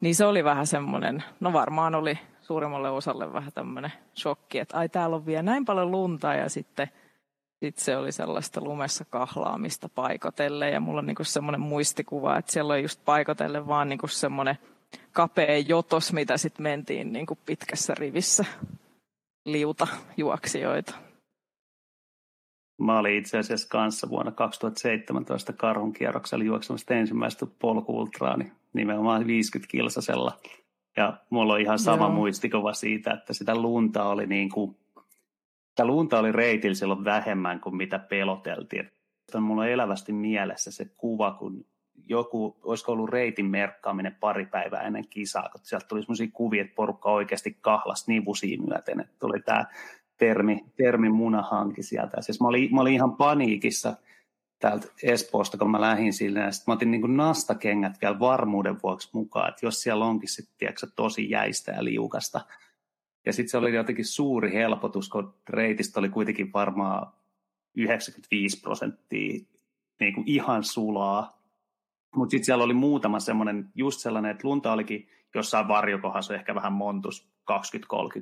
Niin 0.00 0.14
se 0.14 0.24
oli 0.24 0.44
vähän 0.44 0.66
semmoinen, 0.66 1.24
no 1.40 1.52
varmaan 1.52 1.94
oli 1.94 2.18
suurimmalle 2.40 2.90
osalle 2.90 3.32
vähän 3.32 3.52
tämmöinen 3.54 3.92
shokki, 4.16 4.58
että 4.58 4.78
ai 4.78 4.88
täällä 4.88 5.16
on 5.16 5.26
vielä 5.26 5.42
näin 5.42 5.64
paljon 5.64 5.90
lunta 5.90 6.34
ja 6.34 6.48
sitten– 6.48 6.88
sitten 7.64 7.84
se 7.84 7.96
oli 7.96 8.12
sellaista 8.12 8.60
lumessa 8.60 9.04
kahlaamista 9.04 9.88
paikotelle 9.88 10.70
ja 10.70 10.80
mulla 10.80 10.98
on 10.98 11.06
niinku 11.06 11.24
semmoinen 11.24 11.60
muistikuva, 11.60 12.38
että 12.38 12.52
siellä 12.52 12.74
oli 12.74 12.82
just 12.82 13.00
paikotelle 13.04 13.66
vaan 13.66 13.88
niinku 13.88 14.08
semmoinen 14.08 14.58
kapea 15.12 15.58
jotos, 15.58 16.12
mitä 16.12 16.36
sitten 16.36 16.62
mentiin 16.62 17.12
niinku 17.12 17.38
pitkässä 17.46 17.94
rivissä 17.98 18.44
liuta 19.44 19.86
juoksijoita. 20.16 20.94
Mä 22.80 22.98
olin 22.98 23.18
itse 23.18 23.38
asiassa 23.38 23.68
kanssa 23.68 24.08
vuonna 24.08 24.32
2017 24.32 25.52
karhun 25.52 25.92
kierroksella 25.92 26.44
juoksemassa 26.44 26.94
ensimmäistä 26.94 27.46
polkuultraani 27.58 28.52
nimenomaan 28.72 29.26
50 29.26 29.70
kilsasella. 29.70 30.38
Ja 30.96 31.16
mulla 31.30 31.54
on 31.54 31.60
ihan 31.60 31.78
sama 31.78 32.04
Joo. 32.04 32.14
muistikuva 32.14 32.72
siitä, 32.72 33.12
että 33.12 33.32
sitä 33.32 33.54
lunta 33.54 34.04
oli 34.04 34.26
niin 34.26 34.50
kuin 34.50 34.76
Tämä 35.74 35.86
lunta 35.86 36.18
oli 36.18 36.32
reitillä 36.32 36.74
silloin 36.74 37.04
vähemmän 37.04 37.60
kuin 37.60 37.76
mitä 37.76 37.98
peloteltiin. 37.98 38.90
On 39.34 39.42
mulla 39.42 39.66
elävästi 39.66 40.12
mielessä 40.12 40.70
se 40.70 40.84
kuva, 40.96 41.32
kun 41.32 41.66
joku, 42.08 42.56
olisiko 42.62 42.92
ollut 42.92 43.10
reitin 43.10 43.46
merkkaaminen 43.46 44.16
pari 44.20 44.46
päivää 44.46 44.82
ennen 44.82 45.08
kisaa, 45.08 45.48
kun 45.52 45.60
sieltä 45.64 45.86
tuli 45.88 46.02
sellaisia 46.02 46.28
kuvia, 46.32 46.62
että 46.62 46.74
porukka 46.74 47.12
oikeasti 47.12 47.58
kahlas 47.60 48.08
nivusia 48.08 48.58
myöten, 48.68 49.00
että 49.00 49.14
tuli 49.18 49.40
tämä 49.40 49.64
termi, 50.16 50.64
termi 50.76 51.08
munahanki 51.08 51.82
sieltä. 51.82 52.22
Siis 52.22 52.40
mä, 52.40 52.48
olin, 52.48 52.74
mä 52.74 52.80
olin 52.80 52.94
ihan 52.94 53.16
paniikissa 53.16 53.96
täältä 54.58 54.86
Espoosta, 55.02 55.58
kun 55.58 55.70
mä 55.70 55.80
lähdin 55.80 56.12
sille, 56.12 56.52
sitten 56.52 56.72
mä 56.72 56.74
otin 56.74 56.90
niin 56.90 57.16
nastakengät 57.16 58.00
vielä 58.02 58.18
varmuuden 58.18 58.82
vuoksi 58.82 59.10
mukaan, 59.12 59.48
että 59.48 59.66
jos 59.66 59.82
siellä 59.82 60.04
onkin 60.04 60.28
sitten 60.28 60.74
tosi 60.96 61.30
jäistä 61.30 61.72
ja 61.72 61.84
liukasta, 61.84 62.40
ja 63.26 63.32
sitten 63.32 63.50
se 63.50 63.58
oli 63.58 63.74
jotenkin 63.74 64.04
suuri 64.04 64.52
helpotus, 64.52 65.08
kun 65.08 65.34
reitistä 65.48 66.00
oli 66.00 66.08
kuitenkin 66.08 66.52
varmaan 66.52 67.12
95 67.74 68.60
prosenttia 68.60 69.40
niin 70.00 70.14
kuin 70.14 70.28
ihan 70.28 70.64
sulaa. 70.64 71.38
Mutta 72.16 72.30
sitten 72.30 72.44
siellä 72.44 72.64
oli 72.64 72.74
muutama 72.74 73.20
semmoinen, 73.20 73.68
just 73.74 74.00
sellainen, 74.00 74.30
että 74.30 74.48
lunta 74.48 74.72
olikin 74.72 75.08
jossain 75.34 75.68
varjokohdassa 75.68 76.34
ehkä 76.34 76.54
vähän 76.54 76.72
montus 76.72 77.28
20-30 77.52 77.56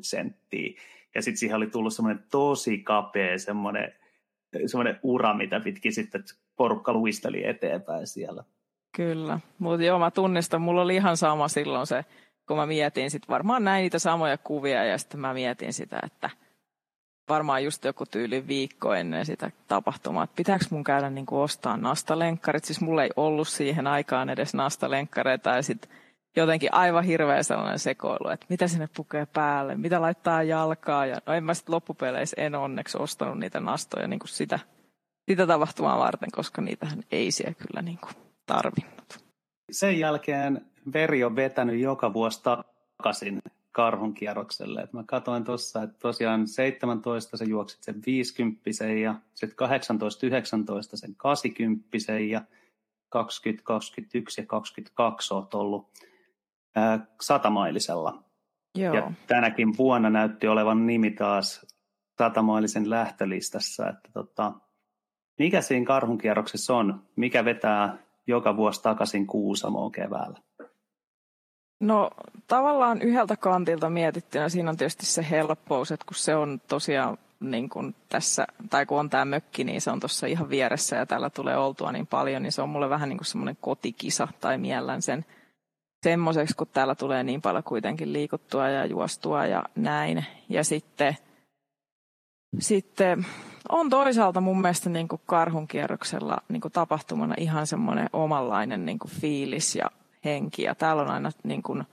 senttiä. 0.00 0.80
Ja 1.14 1.22
sitten 1.22 1.38
siihen 1.38 1.56
oli 1.56 1.66
tullut 1.66 1.94
semmoinen 1.94 2.24
tosi 2.30 2.78
kapea 2.78 3.38
semmoinen, 3.38 3.92
semmoinen 4.66 5.00
ura, 5.02 5.34
mitä 5.34 5.60
pitkin 5.60 5.92
sitten 5.92 6.24
porukka 6.56 6.92
luisteli 6.92 7.46
eteenpäin 7.46 8.06
siellä. 8.06 8.44
Kyllä, 8.96 9.40
mutta 9.58 9.84
joo, 9.84 9.98
mä 9.98 10.10
tunnistan, 10.10 10.62
mulla 10.62 10.82
oli 10.82 10.94
ihan 10.94 11.16
sama 11.16 11.48
silloin 11.48 11.86
se 11.86 12.04
kun 12.48 12.56
mä 12.56 12.66
mietin 12.66 13.10
sitten 13.10 13.28
varmaan 13.28 13.64
näin 13.64 13.82
niitä 13.82 13.98
samoja 13.98 14.38
kuvia 14.38 14.84
ja 14.84 14.98
sitten 14.98 15.20
mä 15.20 15.34
mietin 15.34 15.72
sitä, 15.72 16.00
että 16.06 16.30
varmaan 17.28 17.64
just 17.64 17.84
joku 17.84 18.06
tyyli 18.06 18.46
viikko 18.46 18.94
ennen 18.94 19.26
sitä 19.26 19.50
tapahtumaa, 19.68 20.24
että 20.24 20.36
pitääkö 20.36 20.64
mun 20.70 20.84
käydä 20.84 21.10
niin 21.10 21.26
kuin 21.26 21.40
ostaa 21.40 21.76
nastalenkkarit. 21.76 22.64
Siis 22.64 22.80
mulla 22.80 23.02
ei 23.02 23.10
ollut 23.16 23.48
siihen 23.48 23.86
aikaan 23.86 24.30
edes 24.30 24.54
nastalenkkareita 24.54 25.50
ja 25.50 25.62
sitten 25.62 25.90
jotenkin 26.36 26.74
aivan 26.74 27.04
hirveä 27.04 27.42
sellainen 27.42 27.78
sekoilu, 27.78 28.28
että 28.28 28.46
mitä 28.48 28.68
sinne 28.68 28.88
pukee 28.96 29.26
päälle, 29.26 29.74
mitä 29.74 30.00
laittaa 30.00 30.42
jalkaa. 30.42 31.06
Ja 31.06 31.16
no 31.26 31.32
en 31.32 31.44
mä 31.44 31.54
sitten 31.54 31.74
loppupeleissä 31.74 32.36
en 32.38 32.54
onneksi 32.54 32.98
ostanut 32.98 33.38
niitä 33.38 33.60
nastoja 33.60 34.08
niin 34.08 34.20
kuin 34.20 34.28
sitä, 34.28 34.58
sitä 35.30 35.46
tapahtumaa 35.46 35.98
varten, 35.98 36.30
koska 36.32 36.62
niitähän 36.62 37.02
ei 37.10 37.30
siellä 37.30 37.54
kyllä 37.54 37.82
niin 37.82 37.98
kuin 37.98 38.14
tarvinnut. 38.46 39.24
Sen 39.70 39.98
jälkeen 39.98 40.71
veri 40.92 41.24
on 41.24 41.36
vetänyt 41.36 41.80
joka 41.80 42.12
vuosi 42.12 42.42
takaisin 42.42 43.42
karhun 43.72 44.14
kierrokselle. 44.14 44.80
Et 44.80 44.92
mä 44.92 45.04
katsoin 45.06 45.44
tuossa, 45.44 45.82
että 45.82 45.96
tosiaan 45.98 46.48
17 46.48 47.36
se 47.36 47.44
juoksit 47.44 47.82
sen 47.82 48.02
50 48.06 48.70
ja 49.02 49.14
sitten 49.34 49.56
18, 49.56 50.26
19 50.26 50.96
sen 50.96 51.14
80 51.16 51.88
ja 52.30 52.42
20, 53.08 53.64
21 53.64 54.40
ja 54.40 54.46
22 54.46 55.34
oot 55.34 55.54
ollut 55.54 55.88
ää, 56.74 57.06
satamailisella. 57.20 58.22
Joo. 58.74 58.94
Ja 58.94 59.12
tänäkin 59.26 59.76
vuonna 59.76 60.10
näytti 60.10 60.48
olevan 60.48 60.86
nimi 60.86 61.10
taas 61.10 61.66
satamailisen 62.18 62.90
lähtölistassa, 62.90 63.88
että 63.88 64.08
tota, 64.12 64.52
mikä 65.38 65.60
siinä 65.60 65.86
karhunkierroksessa 65.86 66.74
on? 66.74 67.02
Mikä 67.16 67.44
vetää 67.44 67.98
joka 68.26 68.56
vuosi 68.56 68.82
takaisin 68.82 69.26
Kuusamoon 69.26 69.92
keväällä? 69.92 70.38
No 71.82 72.10
tavallaan 72.46 73.02
yhdeltä 73.02 73.36
kantilta 73.36 73.90
mietittynä 73.90 74.48
siinä 74.48 74.70
on 74.70 74.76
tietysti 74.76 75.06
se 75.06 75.26
helppous, 75.30 75.92
että 75.92 76.06
kun 76.06 76.14
se 76.14 76.34
on 76.34 76.60
tosiaan 76.68 77.18
niin 77.40 77.68
kuin 77.68 77.94
tässä, 78.08 78.46
tai 78.70 78.86
kun 78.86 79.00
on 79.00 79.10
tämä 79.10 79.24
mökki, 79.24 79.64
niin 79.64 79.80
se 79.80 79.90
on 79.90 80.00
tuossa 80.00 80.26
ihan 80.26 80.50
vieressä 80.50 80.96
ja 80.96 81.06
täällä 81.06 81.30
tulee 81.30 81.56
oltua 81.56 81.92
niin 81.92 82.06
paljon, 82.06 82.42
niin 82.42 82.52
se 82.52 82.62
on 82.62 82.68
mulle 82.68 82.90
vähän 82.90 83.08
niin 83.08 83.16
kuin 83.18 83.26
semmoinen 83.26 83.56
kotikisa 83.60 84.28
tai 84.40 84.58
miellän 84.58 85.02
sen 85.02 85.24
semmoiseksi, 86.02 86.56
kun 86.56 86.66
täällä 86.72 86.94
tulee 86.94 87.22
niin 87.22 87.42
paljon 87.42 87.64
kuitenkin 87.64 88.12
liikuttua 88.12 88.68
ja 88.68 88.86
juostua 88.86 89.46
ja 89.46 89.64
näin. 89.74 90.24
Ja 90.48 90.64
sitten, 90.64 91.16
sitten 92.58 93.26
on 93.68 93.90
toisaalta 93.90 94.40
mun 94.40 94.60
mielestä 94.60 94.90
niin 94.90 95.08
kuin 95.08 95.20
karhunkierroksella 95.26 96.38
niin 96.48 96.60
kuin 96.60 96.72
tapahtumana 96.72 97.34
ihan 97.38 97.66
semmoinen 97.66 98.08
omanlainen 98.12 98.86
niin 98.86 98.98
kuin 98.98 99.10
fiilis 99.10 99.76
ja 99.76 99.90
henki. 100.24 100.62
Ja 100.62 100.74
täällä 100.74 101.02
on 101.02 101.10
aina 101.10 101.30
niin 101.44 101.62
kuin 101.62 101.84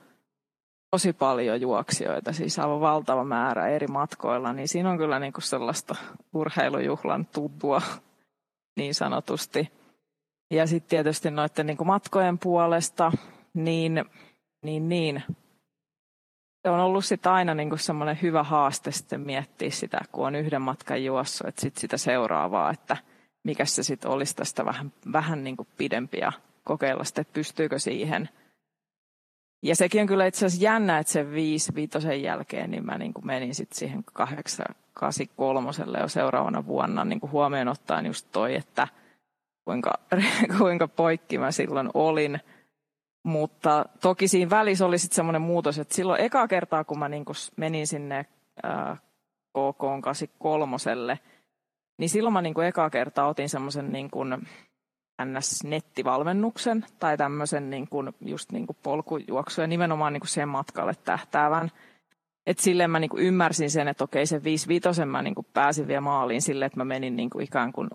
tosi 0.90 1.12
paljon 1.12 1.60
juoksijoita, 1.60 2.32
siis 2.32 2.58
aivan 2.58 2.80
valtava 2.80 3.24
määrä 3.24 3.68
eri 3.68 3.86
matkoilla, 3.86 4.52
niin 4.52 4.68
siinä 4.68 4.90
on 4.90 4.98
kyllä 4.98 5.18
niin 5.18 5.32
kuin 5.32 5.42
sellaista 5.42 5.96
urheilujuhlan 6.34 7.26
tutua 7.26 7.82
niin 8.76 8.94
sanotusti. 8.94 9.72
Ja 10.50 10.66
sitten 10.66 10.90
tietysti 10.90 11.30
noiden 11.30 11.66
niin 11.66 11.76
kuin 11.76 11.86
matkojen 11.86 12.38
puolesta, 12.38 13.12
niin, 13.54 14.04
niin, 14.64 14.88
niin 14.88 15.22
se 16.62 16.70
on 16.70 16.80
ollut 16.80 17.04
sit 17.04 17.26
aina 17.26 17.54
niin 17.54 17.78
semmoinen 17.78 18.18
hyvä 18.22 18.42
haaste 18.42 18.92
sitten 18.92 19.20
miettiä 19.20 19.70
sitä, 19.70 20.00
kun 20.12 20.26
on 20.26 20.34
yhden 20.34 20.62
matkan 20.62 21.04
juossut, 21.04 21.48
että 21.48 21.60
sit 21.60 21.76
sitä 21.76 21.96
seuraavaa, 21.96 22.70
että 22.70 22.96
mikä 23.44 23.64
se 23.64 23.82
sitten 23.82 24.10
olisi 24.10 24.36
tästä 24.36 24.64
vähän, 24.64 24.92
vähän 25.12 25.44
niin 25.44 25.56
kuin 25.56 25.68
pidempi 25.76 26.18
ja 26.18 26.32
kokeilla 26.64 27.04
sitten, 27.04 27.22
että 27.22 27.32
pystyykö 27.32 27.78
siihen. 27.78 28.28
Ja 29.62 29.76
sekin 29.76 30.00
on 30.00 30.06
kyllä 30.06 30.26
itse 30.26 30.46
asiassa 30.46 30.64
jännä, 30.64 30.98
että 30.98 31.12
sen 31.12 31.32
viisi 31.32 31.74
viitosen 31.74 32.22
jälkeen 32.22 32.70
niin 32.70 32.86
mä 32.86 32.98
niin 32.98 33.14
kuin 33.14 33.26
menin 33.26 33.54
sitten 33.54 33.78
siihen 33.78 34.04
kahdeksan, 34.04 34.74
kasi 34.94 35.30
kolmoselle 35.36 35.98
jo 35.98 36.08
seuraavana 36.08 36.66
vuonna 36.66 37.04
niin 37.04 37.20
kuin 37.20 37.32
huomioon 37.32 37.68
ottaen 37.68 38.06
just 38.06 38.26
toi, 38.32 38.54
että 38.54 38.88
kuinka, 39.64 39.92
kuinka 40.58 40.88
poikki 40.88 41.38
mä 41.38 41.50
silloin 41.50 41.90
olin– 41.94 42.40
mutta 43.22 43.84
toki 44.00 44.28
siinä 44.28 44.50
välissä 44.50 44.86
oli 44.86 44.98
sitten 44.98 45.16
semmoinen 45.16 45.42
muutos, 45.42 45.78
että 45.78 45.94
silloin 45.94 46.20
eka 46.20 46.48
kertaa, 46.48 46.84
kun 46.84 46.98
mä 46.98 47.08
niin 47.08 47.24
kun 47.24 47.34
menin 47.56 47.86
sinne 47.86 48.26
KK 49.50 50.02
83, 50.02 50.76
niin 51.98 52.10
silloin 52.10 52.32
mä 52.32 52.42
niin 52.42 52.54
kuin 52.54 52.66
eka 52.66 52.90
kertaa 52.90 53.28
otin 53.28 53.48
semmoisen 53.48 53.92
niin 53.92 54.10
kuin 54.10 54.46
NS-nettivalmennuksen 55.24 56.84
tai 56.98 57.16
tämmöisen 57.16 57.70
niin 57.70 57.88
kuin 57.88 58.14
just 58.20 58.52
niin 58.52 58.66
kuin 58.66 58.76
polkujuoksu 58.82 59.60
ja 59.60 59.66
nimenomaan 59.66 60.12
niin 60.12 60.20
kuin 60.20 60.28
sen 60.28 60.48
matkalle 60.48 60.94
tähtäävän. 61.04 61.70
että 62.46 62.62
silleen 62.62 62.90
mä 62.90 63.00
niin 63.00 63.10
kuin 63.10 63.22
ymmärsin 63.22 63.70
sen, 63.70 63.88
että 63.88 64.04
okei 64.04 64.26
se 64.26 64.44
5 64.44 64.68
mä 65.06 65.22
niin 65.22 65.34
kuin 65.34 65.46
pääsin 65.54 65.86
vielä 65.86 66.00
maaliin 66.00 66.42
sille, 66.42 66.64
että 66.64 66.78
mä 66.78 66.84
menin 66.84 67.16
niin 67.16 67.30
kuin 67.30 67.44
ikään 67.44 67.72
kuin 67.72 67.88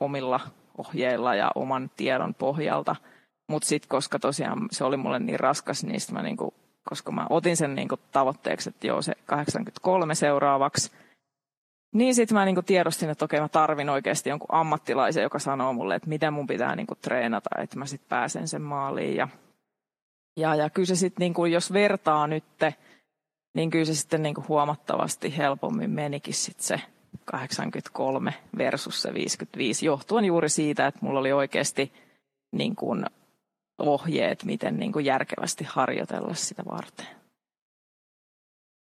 omilla 0.00 0.40
ohjeilla 0.78 1.34
ja 1.34 1.50
oman 1.54 1.90
tiedon 1.96 2.34
pohjalta– 2.34 2.96
mutta 3.52 3.68
sitten 3.68 3.88
koska 3.88 4.18
tosiaan 4.18 4.58
se 4.70 4.84
oli 4.84 4.96
mulle 4.96 5.18
niin 5.18 5.40
raskas, 5.40 5.84
niin 5.84 6.00
mä 6.12 6.22
niinku, 6.22 6.54
koska 6.84 7.12
mä 7.12 7.26
otin 7.30 7.56
sen 7.56 7.74
niinku 7.74 7.96
tavoitteeksi, 8.12 8.68
että 8.68 8.86
joo 8.86 9.02
se 9.02 9.12
83 9.26 10.14
seuraavaksi, 10.14 10.92
niin 11.92 12.14
sitten 12.14 12.34
mä 12.34 12.44
niinku 12.44 12.62
tiedostin, 12.62 13.10
että 13.10 13.24
okei 13.24 13.40
mä 13.40 13.48
tarvin 13.48 13.90
oikeasti 13.90 14.28
jonkun 14.28 14.54
ammattilaisen, 14.54 15.22
joka 15.22 15.38
sanoo 15.38 15.72
mulle, 15.72 15.94
että 15.94 16.08
miten 16.08 16.32
mun 16.32 16.46
pitää 16.46 16.76
niinku 16.76 16.94
treenata, 16.94 17.50
että 17.58 17.78
mä 17.78 17.86
sitten 17.86 18.08
pääsen 18.08 18.48
sen 18.48 18.62
maaliin. 18.62 19.16
Ja, 19.16 19.28
ja, 20.36 20.54
ja 20.54 20.70
kyllä 20.70 20.86
se 20.86 20.96
sitten, 20.96 21.20
niinku, 21.20 21.44
jos 21.44 21.72
vertaa 21.72 22.26
nytte, 22.26 22.74
niin 23.54 23.70
kyllä 23.70 23.84
se 23.84 23.94
sitten 23.94 24.22
niinku 24.22 24.44
huomattavasti 24.48 25.36
helpommin 25.36 25.90
menikin 25.90 26.34
sitten 26.34 26.64
se 26.64 26.80
83 27.24 28.34
versus 28.58 29.02
se 29.02 29.14
55, 29.14 29.86
johtuen 29.86 30.24
juuri 30.24 30.48
siitä, 30.48 30.86
että 30.86 31.00
mulla 31.02 31.20
oli 31.20 31.32
oikeasti 31.32 31.92
niin 32.52 32.76
kuin 32.76 33.06
ohjeet, 33.78 34.44
miten 34.44 34.76
niin 34.76 34.92
kuin 34.92 35.04
järkevästi 35.04 35.64
harjoitella 35.64 36.34
sitä 36.34 36.62
varten. 36.70 37.21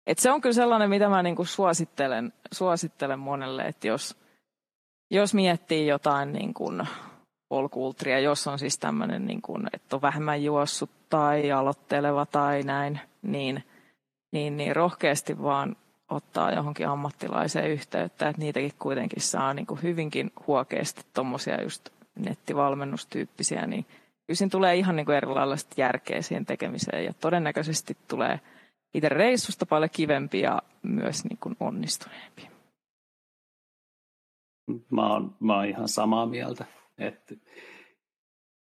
Et 0.07 0.19
se 0.19 0.31
on 0.31 0.41
kyllä 0.41 0.55
sellainen, 0.55 0.91
mitä 0.91 1.09
mä 1.09 1.23
niin 1.23 1.37
kuin 1.37 1.47
suosittelen, 1.47 2.33
suosittelen 2.53 3.19
monelle, 3.19 3.63
että 3.63 3.87
jos, 3.87 4.17
jos 5.11 5.35
miettii 5.35 5.87
jotain 5.87 6.33
niin 6.33 6.55
polkuultria, 7.49 8.19
jos 8.19 8.47
on 8.47 8.59
siis 8.59 8.79
tämmöinen, 8.79 9.27
niin 9.27 9.43
että 9.73 9.97
on 9.97 10.03
vähemmän 10.03 10.45
juossut 10.45 10.91
tai 11.09 11.53
aloitteleva 11.53 12.27
tai 12.27 12.63
näin, 12.63 13.01
niin, 13.23 13.65
niin, 14.33 14.57
niin 14.57 14.77
rohkeasti 14.77 15.43
vaan 15.43 15.77
ottaa 16.11 16.53
johonkin 16.53 16.89
ammattilaiseen 16.89 17.71
yhteyttä, 17.71 18.29
että 18.29 18.41
niitäkin 18.43 18.73
kuitenkin 18.79 19.23
saa 19.23 19.55
niin 19.55 19.67
hyvinkin 19.83 20.33
huokeasti 20.47 21.03
tuommoisia 21.15 21.63
just 21.63 21.89
nettivalmennustyyppisiä, 22.15 23.67
niin 23.67 23.85
kyllä 24.27 24.37
siinä 24.37 24.51
tulee 24.51 24.77
ihan 24.77 24.97
niin 24.97 25.07
kuin 25.07 25.17
erilaista 25.17 25.75
järkeä 25.77 26.23
siihen 26.23 26.47
tekemiseen 26.47 27.05
ja 27.05 27.13
todennäköisesti 27.21 27.97
tulee 28.09 28.41
itse 28.97 29.09
reissusta 29.09 29.67
paljon 29.67 29.91
kivempi 29.93 30.41
ja 30.41 30.63
myös 30.83 31.25
niin 31.25 31.39
kuin 31.39 31.57
onnistuneempi. 31.61 32.49
Mä 34.91 35.13
oon, 35.13 35.37
mä 35.41 35.57
oon 35.57 35.67
ihan 35.67 35.89
samaa 35.89 36.27
mieltä. 36.27 36.65
Että 36.99 37.35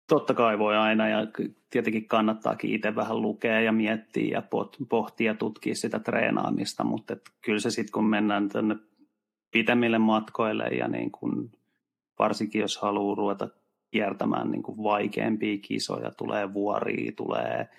totta 0.09 0.33
kai 0.33 0.59
voi 0.59 0.77
aina 0.77 1.09
ja 1.09 1.27
tietenkin 1.69 2.07
kannattaakin 2.07 2.73
itse 2.73 2.95
vähän 2.95 3.21
lukea 3.21 3.61
ja 3.61 3.71
miettiä 3.71 4.37
ja 4.37 4.43
pohtia 4.89 5.31
ja 5.31 5.35
tutkia 5.35 5.75
sitä 5.75 5.99
treenaamista, 5.99 6.83
mutta 6.83 7.13
et 7.13 7.21
kyllä 7.41 7.59
se 7.59 7.69
sitten 7.69 7.91
kun 7.91 8.05
mennään 8.05 8.49
tänne 8.49 8.75
pitemmille 9.51 9.97
matkoille 9.97 10.67
ja 10.67 10.87
niin 10.87 11.11
kun, 11.11 11.51
varsinkin 12.19 12.61
jos 12.61 12.77
haluaa 12.77 13.15
ruveta 13.15 13.49
kiertämään 13.91 14.51
niin 14.51 14.63
kuin 14.63 14.83
vaikeampia 14.83 15.57
kisoja, 15.57 16.11
tulee 16.11 16.53
vuoria, 16.53 17.11
tulee 17.15 17.69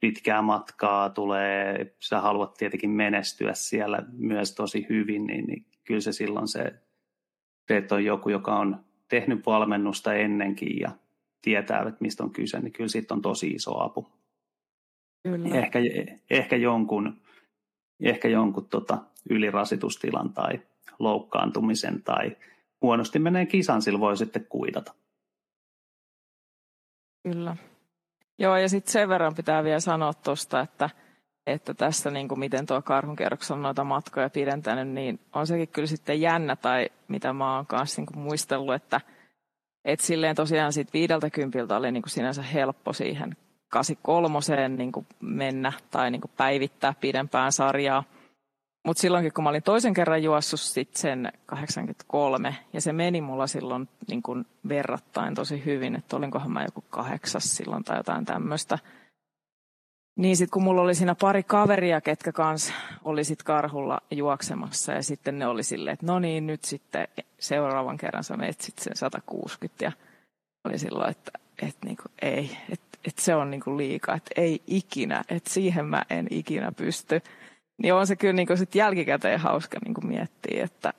pitkää 0.00 0.42
matkaa, 0.42 1.10
tulee, 1.10 1.94
sä 2.00 2.20
haluat 2.20 2.54
tietenkin 2.54 2.90
menestyä 2.90 3.54
siellä 3.54 4.02
myös 4.12 4.54
tosi 4.54 4.86
hyvin, 4.88 5.26
niin, 5.26 5.44
niin 5.44 5.66
kyllä 5.84 6.00
se 6.00 6.12
silloin 6.12 6.48
se, 6.48 6.74
se, 7.68 7.76
että 7.76 7.94
on 7.94 8.04
joku, 8.04 8.28
joka 8.28 8.56
on 8.56 8.84
tehnyt 9.08 9.46
valmennusta 9.46 10.14
ennenkin 10.14 10.80
ja 10.80 10.90
tietää, 11.42 11.80
että 11.80 11.96
mistä 12.00 12.24
on 12.24 12.30
kyse, 12.30 12.60
niin 12.60 12.72
kyllä 12.72 12.88
siitä 12.88 13.14
on 13.14 13.22
tosi 13.22 13.48
iso 13.48 13.82
apu. 13.82 14.06
Kyllä. 15.22 15.48
Ehkä, 15.54 15.78
ehkä 16.30 16.56
jonkun, 16.56 17.20
ehkä 18.00 18.28
jonkun 18.28 18.68
tota 18.68 18.98
ylirasitustilan 19.30 20.32
tai 20.32 20.60
loukkaantumisen 20.98 22.02
tai 22.02 22.36
huonosti 22.82 23.18
menee 23.18 23.46
kisan, 23.46 23.82
sillä 23.82 24.00
voi 24.00 24.16
sitten 24.16 24.46
kuidata. 24.48 24.94
Kyllä. 27.22 27.56
Joo, 28.40 28.56
ja 28.56 28.68
sitten 28.68 28.92
sen 28.92 29.08
verran 29.08 29.34
pitää 29.34 29.64
vielä 29.64 29.80
sanoa 29.80 30.14
tuosta, 30.14 30.60
että, 30.60 30.90
että 31.46 31.74
tässä 31.74 32.10
niin 32.10 32.28
kuin 32.28 32.38
miten 32.38 32.66
tuo 32.66 32.82
karhunkierroksella 32.82 33.56
on 33.56 33.62
noita 33.62 33.84
matkoja 33.84 34.30
pidentänyt, 34.30 34.88
niin 34.88 35.20
on 35.32 35.46
sekin 35.46 35.68
kyllä 35.68 35.88
sitten 35.88 36.20
jännä, 36.20 36.56
tai 36.56 36.88
mitä 37.08 37.32
mä 37.32 37.56
oon 37.56 37.66
kanssa 37.66 38.00
niin 38.00 38.06
kuin 38.06 38.18
muistellut, 38.18 38.74
että 38.74 39.00
et 39.84 40.00
silleen 40.00 40.36
tosiaan 40.36 40.72
siitä 40.72 40.92
viideltä 40.92 41.30
kympiltä 41.30 41.76
oli 41.76 41.92
niin 41.92 42.02
kuin 42.02 42.10
sinänsä 42.10 42.42
helppo 42.42 42.92
siihen 42.92 43.36
83 43.68 44.68
niin 44.68 44.92
kuin 44.92 45.06
mennä 45.20 45.72
tai 45.90 46.10
niin 46.10 46.20
kuin 46.20 46.32
päivittää 46.36 46.94
pidempään 47.00 47.52
sarjaa. 47.52 48.04
Mutta 48.86 49.00
silloinkin, 49.00 49.32
kun 49.32 49.44
mä 49.44 49.50
olin 49.50 49.62
toisen 49.62 49.94
kerran 49.94 50.22
juossut 50.22 50.60
sit 50.60 50.96
sen 50.96 51.32
83, 51.46 52.56
ja 52.72 52.80
se 52.80 52.92
meni 52.92 53.20
mulla 53.20 53.46
silloin 53.46 53.88
niin 54.08 54.22
kun 54.22 54.46
verrattain 54.68 55.34
tosi 55.34 55.64
hyvin, 55.64 55.96
että 55.96 56.16
olinkohan 56.16 56.50
mä 56.50 56.64
joku 56.64 56.84
kahdeksas 56.90 57.56
silloin 57.56 57.84
tai 57.84 57.96
jotain 57.96 58.24
tämmöistä. 58.24 58.78
Niin 60.16 60.36
sitten 60.36 60.52
kun 60.52 60.62
mulla 60.62 60.82
oli 60.82 60.94
siinä 60.94 61.14
pari 61.14 61.42
kaveria, 61.42 62.00
ketkä 62.00 62.32
kans 62.32 62.72
oli 63.04 63.24
sit 63.24 63.42
karhulla 63.42 64.00
juoksemassa, 64.10 64.92
ja 64.92 65.02
sitten 65.02 65.38
ne 65.38 65.46
oli 65.46 65.62
silleen, 65.62 65.94
että 65.94 66.06
no 66.06 66.18
niin, 66.18 66.46
nyt 66.46 66.64
sitten 66.64 67.08
seuraavan 67.38 67.96
kerran 67.96 68.24
sä 68.24 68.36
menet 68.36 68.60
sitten 68.60 68.84
sen 68.84 68.96
160, 68.96 69.84
ja 69.84 69.92
oli 70.64 70.78
silloin, 70.78 71.10
että, 71.10 71.30
että 71.62 71.86
niinku, 71.86 72.02
ei, 72.22 72.56
että, 72.70 72.98
että 73.04 73.22
se 73.22 73.34
on 73.34 73.50
niinku 73.50 73.76
liikaa, 73.76 74.14
että 74.14 74.30
ei 74.36 74.62
ikinä, 74.66 75.24
että 75.28 75.50
siihen 75.50 75.86
mä 75.86 76.02
en 76.10 76.26
ikinä 76.30 76.72
pysty 76.72 77.22
niin 77.82 77.94
on 77.94 78.06
se 78.06 78.16
kyllä 78.16 78.32
niin 78.32 78.58
sit 78.58 78.74
jälkikäteen 78.74 79.40
hauska 79.40 79.78
niin 79.84 80.08
miettiä, 80.08 80.64
että, 80.64 80.92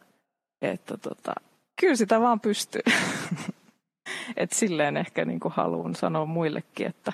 että 0.61 0.97
tota, 0.97 1.33
kyllä 1.81 1.95
sitä 1.95 2.21
vaan 2.21 2.39
pystyy. 2.39 2.81
Et 4.37 4.51
silleen 4.51 4.97
ehkä 4.97 5.25
niin 5.25 5.39
haluan 5.49 5.95
sanoa 5.95 6.25
muillekin, 6.25 6.87
että, 6.87 7.13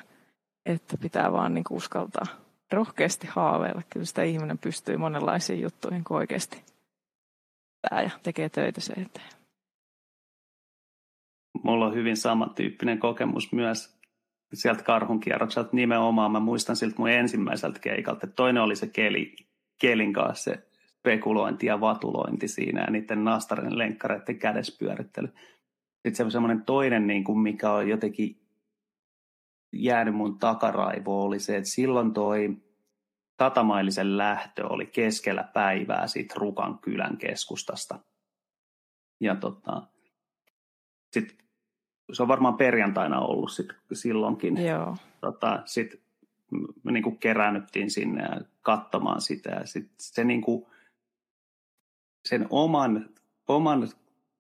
että 0.66 0.98
pitää 0.98 1.32
vaan 1.32 1.54
niin 1.54 1.64
uskaltaa 1.70 2.26
rohkeasti 2.72 3.28
haaveilla. 3.28 3.82
Kyllä 3.90 4.06
sitä 4.06 4.24
ihminen 4.24 4.58
pystyy 4.58 4.98
monenlaisiin 4.98 5.62
juttuihin, 5.62 6.04
kun 6.04 6.18
oikeasti 6.18 6.64
ja 7.92 8.10
tekee 8.24 8.50
töitä 8.50 8.82
se 8.82 8.94
eteen. 8.94 9.30
Mulla 11.64 11.86
on 11.86 11.96
hyvin 11.96 12.18
samantyyppinen 12.18 13.00
kokemus 13.00 13.52
myös 13.52 13.98
sieltä 14.54 14.84
karhunkierrokselta 14.84 15.70
nimenomaan. 15.72 16.32
Mä 16.32 16.40
muistan 16.40 16.76
siltä 16.76 16.96
mun 16.98 17.10
ensimmäiseltä 17.10 17.80
keikalta. 17.80 18.28
Toinen 18.28 18.64
oli 18.64 18.76
se 18.76 18.88
keli, 18.88 19.36
Kelin 19.78 20.14
kanssa 20.14 20.44
se 20.44 20.68
spekulointi 21.00 21.66
ja 21.66 21.82
vatulointi 21.82 22.48
siinä 22.48 22.82
ja 22.82 22.92
niiden 22.92 23.24
nastarin 23.24 23.78
lenkkareiden 23.78 24.40
kädespyörittely. 24.40 25.28
Sitten 25.28 26.16
se 26.16 26.24
on 26.24 26.32
semmoinen 26.32 26.66
toinen, 26.66 27.08
niin 27.08 27.24
kuin 27.24 27.40
mikä 27.40 27.72
on 27.72 27.90
jotenkin 27.90 28.42
jäänyt 29.74 30.16
mun 30.16 30.40
takaraivoon, 30.40 31.26
oli 31.26 31.40
se, 31.40 31.58
että 31.58 31.70
silloin 31.70 32.14
toi 32.14 32.58
Tatamailisen 33.38 34.18
lähtö 34.18 34.68
oli 34.68 34.86
keskellä 34.86 35.44
päivää 35.44 36.08
siitä 36.08 36.36
Rukan 36.38 36.80
kylän 36.80 37.18
keskustasta. 37.18 38.00
Ja 39.20 39.36
tota, 39.36 39.84
sit, 41.14 41.38
se 42.14 42.22
on 42.22 42.28
varmaan 42.28 42.58
perjantaina 42.58 43.20
ollut 43.20 43.52
sit 43.52 43.68
silloinkin. 43.94 44.66
Joo. 44.66 44.98
Tota, 45.22 45.62
sit 45.66 46.07
me 46.84 46.92
niin 46.92 47.04
kuin 47.04 47.18
keräännyttiin 47.18 47.92
sinne 47.92 48.22
ja 48.22 48.42
katsomaan 48.62 49.22
sitä. 49.22 49.50
Ja 49.50 49.66
sit 49.66 49.92
se 50.00 50.24
niin 50.24 50.42
kuin, 50.42 50.66
sen 52.26 52.48
oman, 52.50 53.10
oman 53.48 53.90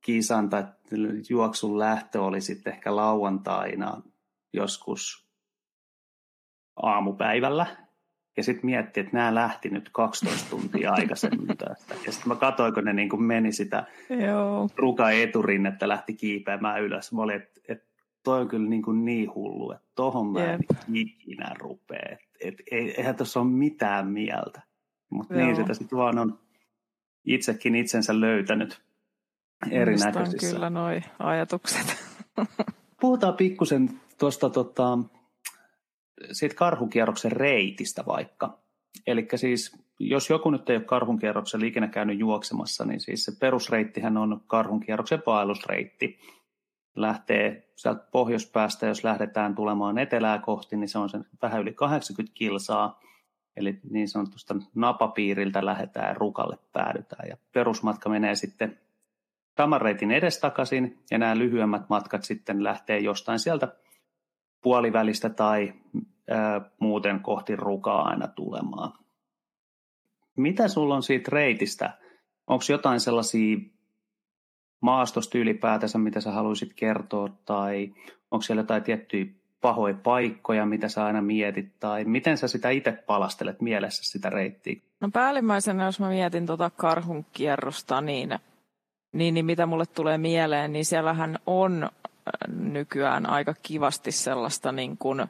kisan 0.02 0.50
tai 0.50 0.64
juoksun 1.30 1.80
lähtö 1.80 2.22
oli 2.22 2.42
sitten 2.42 2.74
ehkä 2.74 2.96
lauantaina 2.96 4.02
joskus 4.54 5.28
aamupäivällä. 6.76 7.66
Ja 8.38 8.44
sitten 8.44 8.66
mietti, 8.66 9.00
että 9.00 9.18
nämä 9.18 9.36
lähti 9.36 9.70
nyt 9.70 9.90
12 9.92 10.50
tuntia 10.50 10.92
aikaisemmin 10.92 11.58
tästä. 11.68 11.96
Ja 12.06 12.12
sitten 12.12 12.28
mä 12.28 12.36
katsoin, 12.36 12.74
kun 12.74 12.84
ne 12.84 12.94
niin 12.94 13.10
kuin 13.10 13.24
meni 13.24 13.52
sitä 13.52 13.86
Joo. 14.10 14.70
ruka 14.76 15.12
eturinnetta 15.12 15.88
lähti 15.88 16.14
kiipeämään 16.14 16.82
ylös. 16.82 17.14
Mä 17.14 17.22
olin, 17.22 17.36
että, 17.36 17.62
että 17.68 17.87
toi 18.28 18.42
on 18.42 18.48
kyllä 18.48 18.70
niin, 18.70 18.82
kuin 18.82 19.06
niin 19.06 19.36
hullu, 19.36 19.72
että 19.72 19.88
tohon 19.96 20.28
mä 20.32 20.54
en 20.54 20.60
ikinä 20.94 21.56
rupea. 21.60 22.18
Et, 22.44 22.54
et, 22.72 22.94
eihän 22.98 23.16
tuossa 23.16 23.40
ole 23.40 23.50
mitään 23.50 24.08
mieltä. 24.08 24.62
Mutta 25.10 25.34
niin 25.34 25.56
sitä 25.56 25.74
sitten 25.74 25.98
vaan 25.98 26.20
on 26.20 26.40
itsekin 27.26 27.76
itsensä 27.76 28.20
löytänyt 28.20 28.82
erinäköisissä. 29.72 30.56
kyllä 30.56 30.70
noi 30.70 31.02
ajatukset. 31.20 32.04
Puhutaan 33.02 33.34
pikkusen 33.34 34.02
tuosta 34.20 34.50
tota, 34.50 34.98
siitä 36.32 36.56
karhukierroksen 36.56 37.32
reitistä 37.32 38.04
vaikka. 38.08 38.60
Eli 39.08 39.28
siis 39.36 39.78
jos 40.00 40.30
joku 40.30 40.50
nyt 40.50 40.70
ei 40.70 40.76
ole 40.76 40.86
karhunkierroksella 40.86 41.66
ikinä 41.66 41.88
käynyt 41.88 42.20
juoksemassa, 42.20 42.86
niin 42.86 43.00
siis 43.00 43.26
se 43.26 43.32
perusreittihän 43.40 44.18
on 44.18 44.42
karhunkierroksen 44.48 45.24
vaellusreitti. 45.26 46.20
Lähtee 46.98 47.72
sieltä 47.76 48.04
pohjoispäästä, 48.12 48.86
jos 48.86 49.04
lähdetään 49.04 49.56
tulemaan 49.56 49.98
etelää 49.98 50.40
kohti, 50.40 50.78
niin 50.78 50.90
se 50.90 50.98
on 50.98 51.10
sen 51.10 51.26
vähän 51.42 51.62
yli 51.62 51.74
80 51.74 52.36
kilsaa. 52.38 53.00
Eli 53.58 53.80
niin 53.90 54.08
sanotusta 54.08 54.56
napapiiriltä 54.76 55.66
lähdetään 55.66 56.08
ja 56.08 56.14
rukalle 56.14 56.58
päädytään. 56.74 57.30
Ja 57.30 57.38
perusmatka 57.54 58.10
menee 58.10 58.36
sitten 58.36 58.80
saman 59.58 59.82
reitin 59.82 60.12
edestakaisin, 60.12 61.00
ja 61.12 61.18
nämä 61.18 61.38
lyhyemmät 61.38 61.90
matkat 61.90 62.24
sitten 62.24 62.64
lähtee 62.64 63.00
jostain 63.00 63.40
sieltä 63.40 63.68
puolivälistä 64.62 65.30
tai 65.30 65.74
ää, 66.30 66.62
muuten 66.80 67.20
kohti 67.20 67.56
rukaa 67.56 68.02
aina 68.02 68.28
tulemaan. 68.28 68.94
Mitä 70.38 70.68
sulla 70.68 70.96
on 70.96 71.04
siitä 71.04 71.30
reitistä? 71.32 71.98
Onko 72.48 72.64
jotain 72.70 73.00
sellaisia 73.00 73.58
maastosta 74.82 75.38
ylipäätänsä, 75.38 75.98
mitä 75.98 76.22
sä 76.22 76.32
haluaisit 76.32 76.74
kertoa, 76.76 77.30
tai 77.46 77.94
onko 78.32 78.42
siellä 78.42 78.62
jotain 78.62 78.84
tiettyjä 78.84 79.26
pahoja 79.62 79.94
paikkoja, 80.04 80.66
mitä 80.66 80.90
sä 80.90 81.06
aina 81.06 81.22
mietit, 81.22 81.80
tai 81.80 82.06
miten 82.06 82.38
sä 82.38 82.48
sitä 82.48 82.70
itse 82.70 82.92
palastelet 82.92 83.62
mielessä 83.62 84.12
sitä 84.12 84.30
reittiä? 84.30 84.76
No 85.00 85.10
päällimmäisenä, 85.14 85.86
jos 85.86 86.00
mä 86.00 86.10
mietin 86.10 86.46
tuota 86.46 86.70
karhun 86.70 87.26
kierrosta, 87.34 88.02
niin, 88.02 88.40
niin, 89.14 89.34
niin 89.34 89.46
mitä 89.46 89.66
mulle 89.66 89.86
tulee 89.86 90.18
mieleen, 90.18 90.74
niin 90.74 90.86
siellähän 90.86 91.40
on 91.46 91.90
nykyään 92.48 93.30
aika 93.30 93.54
kivasti 93.64 94.12
sellaista 94.12 94.72
niin 94.72 94.98
kuin 94.98 95.26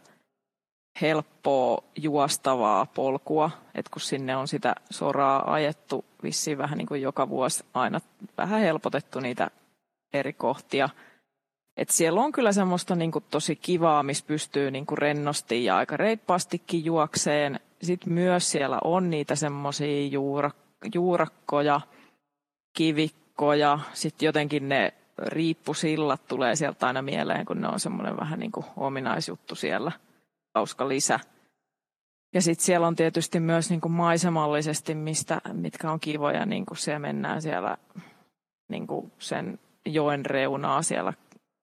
helppoa 1.02 1.84
juostavaa 1.96 2.86
polkua, 2.86 3.52
että 3.76 3.92
kun 3.92 4.02
sinne 4.02 4.36
on 4.36 4.48
sitä 4.48 4.76
soraa 4.90 5.54
ajettu 5.54 6.06
vissiin 6.24 6.58
vähän 6.58 6.78
niin 6.78 6.88
kuin 6.88 7.02
joka 7.02 7.30
vuosi 7.30 7.64
aina 7.74 8.00
vähän 8.38 8.60
helpotettu 8.60 9.20
niitä 9.20 9.52
eri 10.14 10.34
kohtia. 10.34 10.90
Et 11.78 11.90
siellä 11.90 12.22
on 12.22 12.32
kyllä 12.32 12.52
semmoista 12.52 12.96
niin 12.96 13.12
kuin 13.12 13.26
tosi 13.32 13.56
kivaa, 13.56 14.04
missä 14.04 14.26
pystyy 14.28 14.72
niin 14.72 14.86
kuin 14.86 14.98
rennosti 14.98 15.66
ja 15.66 15.78
aika 15.78 15.98
reippaastikin 15.98 16.86
juokseen. 16.86 17.60
Sitten 17.82 18.14
myös 18.14 18.52
siellä 18.52 18.80
on 18.84 19.10
niitä 19.10 19.36
semmoisia 19.36 20.10
juurak- 20.10 20.90
juurakkoja, 20.94 21.82
kivikkoja, 22.78 23.80
sitten 23.94 24.26
jotenkin 24.26 24.70
ne 24.70 24.94
riippusillat 25.18 26.28
tulee 26.28 26.56
sieltä 26.56 26.88
aina 26.88 27.02
mieleen, 27.02 27.46
kun 27.46 27.62
ne 27.62 27.68
on 27.68 27.80
semmoinen 27.80 28.18
vähän 28.18 28.40
niin 28.40 28.52
kuin 28.52 28.66
ominaisjuttu 28.78 29.56
siellä, 29.56 29.92
hauska 30.58 30.88
lisä. 30.88 31.20
Ja 32.34 32.42
sitten 32.42 32.66
siellä 32.66 32.88
on 32.88 32.96
tietysti 32.96 33.40
myös 33.40 33.70
niin 33.70 33.82
kuin 33.82 33.92
maisemallisesti, 33.92 34.96
mistä, 34.96 35.42
mitkä 35.54 35.92
on 35.92 36.00
kivoja, 36.00 36.46
niin 36.46 36.66
kuin 36.66 36.78
siellä 36.78 37.00
mennään 37.00 37.42
siellä 37.42 37.78
niin 38.70 38.88
kuin 38.88 39.12
sen 39.20 39.60
joen 39.86 40.26
reunaa 40.26 40.82
siellä 40.82 41.14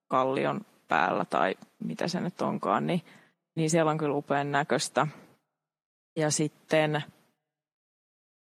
kallion 0.09 0.61
päällä 0.89 1.25
tai 1.25 1.55
mitä 1.85 2.09
se 2.09 2.21
nyt 2.21 2.43
onkaan, 2.43 2.87
niin, 2.87 3.03
niin 3.55 3.71
siellä 3.71 3.91
on 3.91 3.99
kyllä 3.99 4.15
upean 4.15 4.53
näköistä. 4.53 5.07
Ja 6.17 6.31
sitten, 6.31 7.03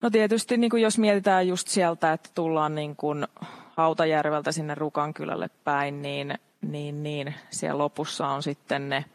no 0.04 0.10
tietysti 0.10 0.58
niin 0.58 0.70
kuin 0.70 0.84
jos 0.84 0.98
mietitään 0.98 1.48
just 1.48 1.68
sieltä, 1.68 2.14
että 2.14 2.30
tullaan 2.36 2.76
niin 2.76 2.96
kuin 2.96 3.28
Hautajärveltä 3.78 4.52
sinne 4.52 4.76
Rukankylälle 4.76 5.50
päin, 5.64 6.02
niin, 6.02 6.34
niin, 6.62 7.04
niin 7.04 7.36
siellä 7.50 7.78
lopussa 7.78 8.28
on 8.28 8.44
sitten 8.44 8.90
ne 8.90 9.06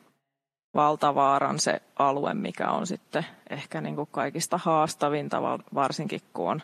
Valtavaaran 0.75 1.59
se 1.59 1.83
alue, 1.99 2.35
mikä 2.35 2.71
on 2.71 2.87
sitten 2.87 3.27
ehkä 3.51 3.81
niin 3.81 3.97
kuin 3.97 4.09
kaikista 4.13 4.59
haastavinta, 4.59 5.43
varsinkin 5.75 6.21
kun 6.33 6.51
on 6.51 6.63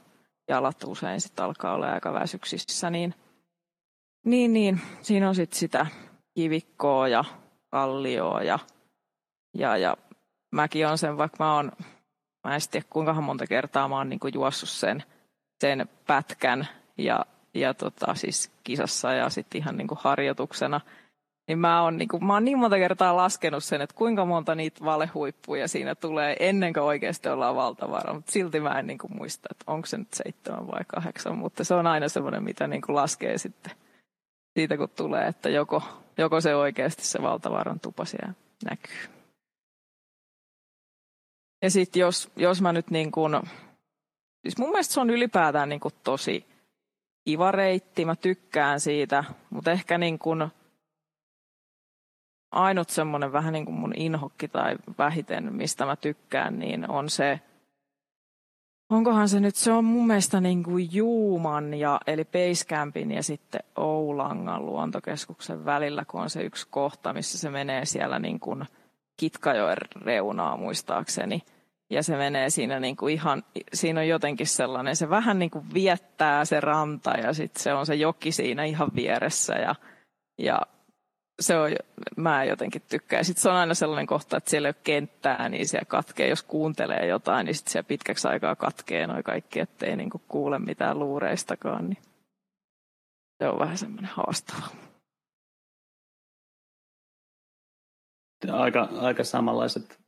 jalat 0.49 0.85
usein 0.85 1.21
sitten 1.21 1.45
alkaa 1.45 1.75
olla 1.75 1.93
aika 1.93 2.13
väsyksissä, 2.13 2.91
niin, 2.91 3.15
niin, 4.25 4.53
niin 4.53 4.81
siinä 5.03 5.29
on 5.29 5.35
sitten 5.35 5.59
sitä 5.59 5.87
kivikkoa 6.35 7.09
ja 7.09 7.25
kallioa 7.71 8.43
ja, 8.43 8.59
ja, 9.55 9.77
ja 9.77 9.97
mäkin 10.53 10.87
on 10.87 10.99
sen, 10.99 11.19
vaikka 11.19 11.45
mä 11.45 11.55
oon, 11.55 11.73
mä 12.45 12.55
en 12.55 12.61
tiedä 12.71 12.87
kuinka 12.91 13.13
monta 13.15 13.47
kertaa 13.47 13.89
mä 13.89 13.97
oon 13.97 14.09
niin 14.09 14.21
kuin 14.21 14.35
juossut 14.35 14.69
sen, 14.69 15.03
sen 15.61 15.89
pätkän 16.07 16.69
ja 16.99 17.27
ja 17.55 17.75
tota, 17.75 18.15
siis 18.15 18.51
kisassa 18.65 19.13
ja 19.13 19.31
sitten 19.31 19.61
ihan 19.61 19.77
niin 19.77 19.89
kuin 19.89 19.99
harjoituksena. 20.03 20.81
Niin 21.51 21.59
mä 21.59 21.83
oon, 21.83 21.97
niin 21.97 22.09
kuin, 22.09 22.25
mä 22.25 22.33
oon 22.33 22.45
niin 22.45 22.59
monta 22.59 22.77
kertaa 22.77 23.17
laskenut 23.17 23.65
sen, 23.65 23.81
että 23.81 23.97
kuinka 23.97 24.25
monta 24.25 24.55
niitä 24.55 24.85
valehuippuja 24.85 25.69
siinä 25.69 25.95
tulee 25.95 26.37
ennen 26.41 26.73
kuin 26.73 26.83
oikeasti 26.83 27.29
ollaan 27.29 27.57
valtavara. 27.57 28.15
Mutta 28.15 28.33
silti 28.33 28.61
mä 28.61 28.79
en 28.79 28.87
niin 28.87 28.99
kuin 28.99 29.17
muista, 29.17 29.49
että 29.51 29.65
onko 29.67 29.87
se 29.87 29.99
nyt 29.99 30.13
seitsemän 30.13 30.67
vai 30.67 30.81
kahdeksan. 30.87 31.39
Mutta 31.39 31.65
se 31.65 31.75
on 31.75 31.87
aina 31.87 32.09
semmoinen, 32.09 32.45
mitä 32.45 32.67
niin 32.67 32.83
kuin 32.83 32.97
laskee 32.97 33.39
sitten 33.39 33.73
siitä, 34.59 34.77
kun 34.77 34.89
tulee, 34.97 35.27
että 35.27 35.49
joko, 35.49 35.83
joko 36.19 36.41
se 36.41 36.55
oikeasti 36.55 37.05
se 37.05 37.23
valtavaran 37.23 37.81
tupa 37.81 38.05
siellä 38.05 38.33
näkyy. 38.65 39.15
Ja 41.63 41.71
sitten 41.71 42.01
jos, 42.01 42.31
jos 42.37 42.63
mä 42.63 42.73
nyt 42.73 42.91
niin 42.91 43.13
kuin, 43.13 43.41
siis 44.43 44.59
mun 44.59 44.71
mielestä 44.71 44.95
se 44.95 45.01
on 45.01 45.11
ylipäätään 45.11 45.69
niin 45.69 45.81
kuin 45.81 45.95
tosi 46.05 46.47
kiva 47.25 47.53
reitti, 47.53 48.05
mä 48.05 48.17
tykkään 48.17 48.81
siitä, 48.81 49.25
mutta 49.51 49.71
ehkä 49.71 49.99
niin 49.99 50.19
kuin 50.19 50.51
ainut 52.53 52.91
semmoinen 52.91 53.33
vähän 53.33 53.53
niin 53.53 53.65
kuin 53.65 53.75
mun 53.75 53.93
inhokki 53.97 54.49
tai 54.49 54.77
vähiten, 54.99 55.55
mistä 55.55 55.87
mä 55.87 55.97
tykkään, 55.97 56.59
niin 56.59 56.91
on 56.91 57.11
se, 57.11 57.41
onkohan 58.91 59.29
se 59.29 59.41
nyt, 59.41 59.57
se 59.57 59.73
on 59.73 59.85
mun 59.85 60.07
mielestä 60.07 60.41
niin 60.41 60.63
kuin 60.63 60.89
Juuman 60.93 61.75
ja, 61.75 62.01
eli 62.07 62.25
Basecampin 62.25 63.11
ja 63.11 63.23
sitten 63.23 63.61
Oulangan 63.77 64.67
luontokeskuksen 64.67 65.65
välillä, 65.65 66.05
kun 66.05 66.21
on 66.21 66.31
se 66.31 66.43
yksi 66.43 66.67
kohta, 66.71 67.13
missä 67.13 67.39
se 67.39 67.51
menee 67.51 67.85
siellä 67.85 68.19
niin 68.19 68.41
kuin 68.41 68.65
Kitkajoen 69.17 69.77
reunaa 70.03 70.57
muistaakseni. 70.57 71.43
Ja 71.91 72.03
se 72.03 72.17
menee 72.17 72.51
siinä 72.51 72.81
niin 72.81 72.97
kuin 72.97 73.15
ihan, 73.15 73.43
siinä 73.73 74.01
on 74.01 74.09
jotenkin 74.09 74.47
sellainen, 74.47 74.97
se 74.97 75.11
vähän 75.11 75.39
niin 75.39 75.51
kuin 75.51 75.65
viettää 75.75 76.45
se 76.45 76.61
ranta 76.61 77.11
ja 77.11 77.33
sitten 77.33 77.63
se 77.63 77.75
on 77.75 77.87
se 77.87 77.95
joki 77.95 78.33
siinä 78.33 78.65
ihan 78.65 78.89
vieressä 78.95 79.55
ja, 79.55 79.75
ja 80.39 80.61
se 81.41 81.59
on, 81.59 81.71
mä 82.17 82.45
jotenkin 82.45 82.83
tykkään. 82.91 83.25
Sitten 83.25 83.43
se 83.43 83.49
on 83.49 83.57
aina 83.57 83.75
sellainen 83.75 84.07
kohta, 84.07 84.37
että 84.37 84.51
siellä 84.51 84.69
ei 84.69 84.71
ole 84.71 84.83
kenttää, 84.85 85.49
niin 85.49 85.69
siellä 85.69 85.85
katkee, 85.85 86.29
jos 86.29 86.43
kuuntelee 86.43 87.07
jotain, 87.07 87.45
niin 87.47 87.55
sitten 87.55 87.73
siellä 87.73 87.89
pitkäksi 87.89 88.29
aikaa 88.29 88.57
katkee 88.57 89.07
noin 89.07 89.25
kaikki, 89.25 89.61
ettei 89.61 89.97
niin 89.97 90.11
kuin 90.11 90.23
kuule 90.29 90.59
mitään 90.59 90.99
luureistakaan, 90.99 91.89
niin 91.89 92.03
se 93.39 93.49
on 93.49 93.59
vähän 93.59 93.79
semmoinen 93.79 94.11
haastava. 94.15 94.67
Aika, 98.53 98.89
aika 99.01 99.25
samanlaiset 99.25 100.01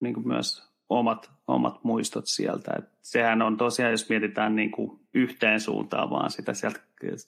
niin 0.00 0.14
kuin 0.14 0.28
myös 0.28 0.70
omat, 0.88 1.30
omat 1.46 1.84
muistot 1.84 2.26
sieltä. 2.26 2.72
Et 2.78 2.84
sehän 3.02 3.42
on 3.42 3.56
tosiaan, 3.56 3.90
jos 3.90 4.08
mietitään 4.08 4.56
niin 4.56 4.70
kuin 4.70 5.00
yhteen 5.14 5.60
suuntaan 5.60 6.10
vaan 6.10 6.30
sitä 6.30 6.54
sieltä, 6.54 6.80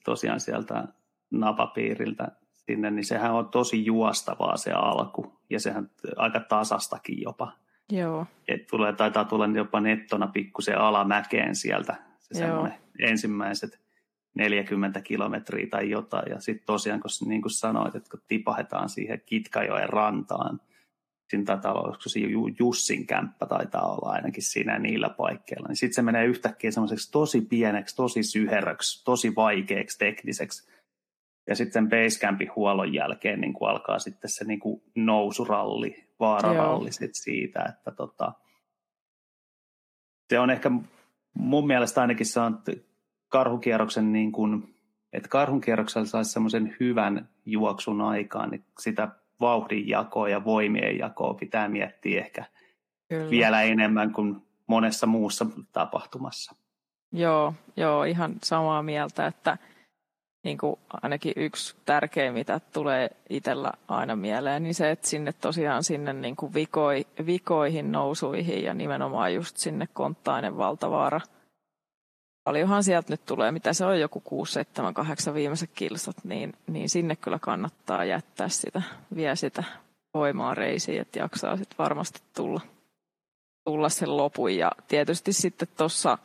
tosiaan 0.05 0.41
sieltä 0.41 0.89
napapiiriltä 1.31 2.29
sinne, 2.67 2.91
niin 2.91 3.05
sehän 3.05 3.33
on 3.33 3.49
tosi 3.49 3.85
juostavaa 3.85 4.57
se 4.57 4.73
alku 4.73 5.41
ja 5.51 5.61
sehän 5.61 5.91
aika 6.17 6.41
tasastakin 6.41 7.23
jopa. 7.23 7.53
Joo. 7.91 8.27
Et 8.49 8.67
tulee, 8.67 8.93
taitaa 8.93 9.25
tulla 9.25 9.47
jopa 9.47 9.81
nettona 9.81 10.27
pikkusen 10.27 10.79
alamäkeen 10.79 11.57
sieltä 11.57 11.97
se 12.19 12.39
semmoinen 12.39 12.79
ensimmäiset 12.99 13.81
40 14.35 15.01
kilometriä 15.01 15.67
tai 15.67 15.91
jotain. 15.91 16.31
Ja 16.31 16.41
sitten 16.41 16.67
tosiaan, 16.67 17.01
kun 17.01 17.29
niin 17.29 17.43
kuin 17.43 17.53
sanoit, 17.53 17.95
että 17.95 18.11
kun 18.11 18.21
tipahetaan 18.29 18.89
siihen 18.89 19.23
Kitkajoen 19.27 19.89
rantaan, 19.89 20.61
siinä 21.29 21.45
taitaa 21.45 21.73
olla, 21.73 21.97
se 22.07 22.21
Jussin 22.59 23.07
kämppä 23.07 23.47
taitaa 23.47 23.93
olla 23.93 24.13
ainakin 24.13 24.43
siinä 24.43 24.79
niillä 24.79 25.09
paikkeilla, 25.09 25.69
niin 25.69 25.77
sitten 25.77 25.95
se 25.95 26.03
menee 26.03 26.25
yhtäkkiä 26.25 26.71
semmoiseksi 26.71 27.13
tosi 27.13 27.41
pieneksi, 27.41 27.97
tosi 27.97 28.23
syheröksi, 28.23 29.05
tosi 29.05 29.35
vaikeaksi 29.37 29.99
tekniseksi. 29.99 30.73
Ja 31.47 31.57
sitten 31.57 31.89
Basecampin 31.89 32.51
huollon 32.57 32.95
jälkeen 32.95 33.41
niin 33.41 33.53
kuin 33.53 33.71
alkaa 33.71 33.99
sitten 33.99 34.31
se 34.31 34.45
niin 34.45 34.61
kuin 34.61 34.83
nousuralli, 34.95 36.09
vaararalli 36.21 36.93
sit 36.93 37.15
siitä, 37.15 37.65
että 37.69 37.91
tota, 37.91 38.33
se 40.29 40.39
on 40.39 40.51
ehkä 40.51 40.71
mun 41.35 41.67
mielestä 41.67 42.01
ainakin 42.01 42.27
se 42.27 42.41
on 42.41 42.63
karhukierroksen 43.29 44.13
niin 44.13 44.33
kuin, 44.33 44.75
että 45.13 45.29
karhunkierroksella 45.29 46.07
saisi 46.07 46.31
semmoisen 46.31 46.77
hyvän 46.81 47.29
juoksun 47.47 48.01
aikaan, 48.01 48.51
niin 48.51 48.65
sitä 48.81 49.09
vauhdin 49.41 49.89
jakoa 49.89 50.29
ja 50.29 50.45
voimien 50.45 50.99
jakoa 50.99 51.35
pitää 51.35 51.69
miettiä 51.69 52.21
ehkä 52.21 52.45
Kyllä. 53.09 53.31
vielä 53.31 53.63
enemmän 53.63 54.13
kuin 54.13 54.43
monessa 54.67 55.07
muussa 55.07 55.47
tapahtumassa. 55.73 56.55
Joo, 57.13 57.55
joo, 57.77 58.05
ihan 58.05 58.35
samaa 58.43 58.83
mieltä, 58.83 59.27
että 59.27 59.59
niin 60.45 60.59
kuin 60.59 60.77
ainakin 61.03 61.33
yksi 61.37 61.77
tärkeä, 61.85 62.33
mitä 62.33 62.61
tulee 62.73 63.11
itsellä 63.31 63.73
aina 63.89 64.17
mieleen, 64.17 64.63
niin 64.63 64.75
se, 64.75 64.91
että 64.91 65.09
sinne 65.09 65.33
tosiaan 65.33 65.85
sinne 65.85 66.13
niin 66.13 66.37
kuin 66.37 66.55
vikoi, 66.55 67.07
vikoihin, 67.27 67.93
nousuihin 67.93 68.65
ja 68.65 68.75
nimenomaan 68.75 69.35
just 69.35 69.57
sinne 69.57 69.89
konttainen 69.93 70.57
valtavaara. 70.57 71.21
Paljonhan 72.45 72.85
sieltä 72.85 73.13
nyt 73.13 73.27
tulee, 73.27 73.53
mitä 73.53 73.73
se 73.73 73.85
on, 73.85 74.01
joku 74.01 74.21
6, 74.21 74.53
7, 74.53 74.95
8 74.95 75.35
viimeiset 75.35 75.71
kilsat, 75.75 76.17
niin, 76.25 76.53
niin 76.67 76.89
sinne 76.89 77.17
kyllä 77.17 77.39
kannattaa 77.39 78.05
jättää 78.05 78.49
sitä, 78.49 78.83
vie 79.17 79.37
sitä 79.37 79.65
voimaa 80.15 80.55
reisiin, 80.55 81.01
että 81.01 81.19
jaksaa 81.19 81.57
sitten 81.57 81.79
varmasti 81.79 82.21
tulla, 82.37 82.61
tulla 83.65 83.89
sen 83.89 84.17
lopun. 84.17 84.57
Ja 84.57 84.73
tietysti 84.89 85.33
sitten 85.33 85.69
tuossa 85.77 86.19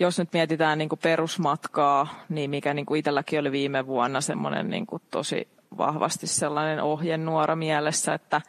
jos 0.00 0.18
nyt 0.18 0.32
mietitään 0.32 0.78
niin 0.78 0.88
kuin 0.88 0.98
perusmatkaa, 1.02 2.14
niin 2.28 2.50
mikä 2.50 2.74
niin 2.74 2.86
kuin 2.86 2.98
itselläkin 2.98 3.40
oli 3.40 3.52
viime 3.52 3.86
vuonna 3.86 4.20
semmoinen 4.20 4.70
niin 4.70 4.86
kuin 4.86 5.02
tosi 5.10 5.48
vahvasti 5.78 6.26
sellainen 6.26 6.82
ohjenuora 6.82 7.56
mielessä, 7.56 8.14
että, 8.14 8.40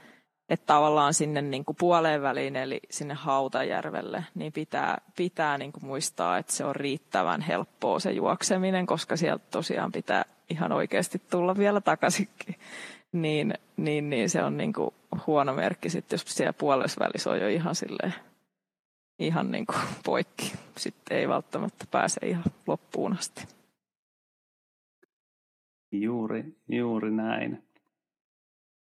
että 0.49 0.65
tavallaan 0.65 1.13
sinne 1.13 1.41
niin 1.41 1.65
kuin 1.65 1.75
puoleen 1.79 2.21
väliin, 2.21 2.55
eli 2.55 2.79
sinne 2.89 3.13
Hautajärvelle, 3.13 4.25
niin 4.35 4.53
pitää, 4.53 4.97
pitää 5.15 5.57
niin 5.57 5.71
kuin 5.71 5.85
muistaa, 5.85 6.37
että 6.37 6.53
se 6.53 6.65
on 6.65 6.75
riittävän 6.75 7.41
helppoa 7.41 7.99
se 7.99 8.11
juokseminen, 8.11 8.85
koska 8.85 9.15
sieltä 9.15 9.45
tosiaan 9.51 9.91
pitää 9.91 10.25
ihan 10.49 10.71
oikeasti 10.71 11.21
tulla 11.29 11.57
vielä 11.57 11.81
takaisinkin. 11.81 12.55
Niin, 13.11 13.53
niin, 13.77 14.09
niin 14.09 14.29
se 14.29 14.43
on 14.43 14.57
niin 14.57 14.73
kuin 14.73 14.93
huono 15.27 15.53
merkki 15.53 15.89
sitten, 15.89 16.17
jos 16.17 16.23
siellä 16.27 16.53
puolessa 16.53 16.99
välissä 16.99 17.29
on 17.29 17.39
jo 17.39 17.47
ihan 17.47 17.75
silleen 17.75 18.13
ihan 19.21 19.51
niin 19.51 19.65
kuin 19.65 19.79
poikki. 20.05 20.53
Sitten 20.77 21.17
ei 21.17 21.27
välttämättä 21.27 21.86
pääse 21.91 22.19
ihan 22.27 22.43
loppuun 22.67 23.17
asti. 23.17 23.47
Juuri, 25.91 26.57
juuri 26.67 27.12
näin. 27.12 27.63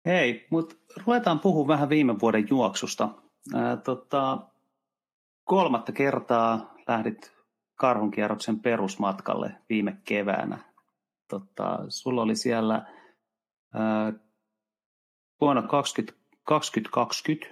Hei, 0.06 0.46
mutta 0.50 0.74
ruvetaan 1.06 1.40
puhumaan 1.40 1.68
vähän 1.68 1.88
viime 1.88 2.20
vuoden 2.20 2.46
juoksusta. 2.50 3.08
Ää, 3.54 3.76
tota, 3.76 4.38
kolmatta 5.44 5.92
kertaa 5.92 6.74
lähdit 6.88 7.32
karhunkierroksen 7.74 8.60
perusmatkalle 8.60 9.54
viime 9.68 9.96
keväänä. 10.04 10.58
Tota, 11.28 11.78
sulla 11.88 12.22
oli 12.22 12.36
siellä 12.36 12.86
ää, 13.74 14.12
vuonna 15.40 15.62
20, 15.62 16.20
2020 16.44 17.46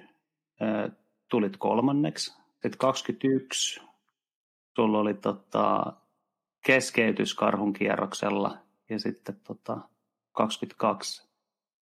ää, 0.60 0.90
tulit 1.28 1.56
kolmanneksi 1.56 2.41
sitten 2.62 2.78
21 2.78 3.80
sulla 4.76 4.98
oli 4.98 5.14
tota, 5.14 5.92
keskeytys 6.66 7.34
karhun 7.34 7.72
kierroksella 7.72 8.58
ja 8.90 8.98
sitten 8.98 9.40
tota, 9.46 9.78
22 10.32 11.28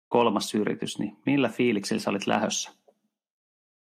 kolmas 0.08 0.54
yritys, 0.54 0.98
niin 0.98 1.16
millä 1.26 1.48
fiiliksillä 1.48 2.00
sä 2.00 2.10
olit 2.10 2.26
lähössä? 2.26 2.70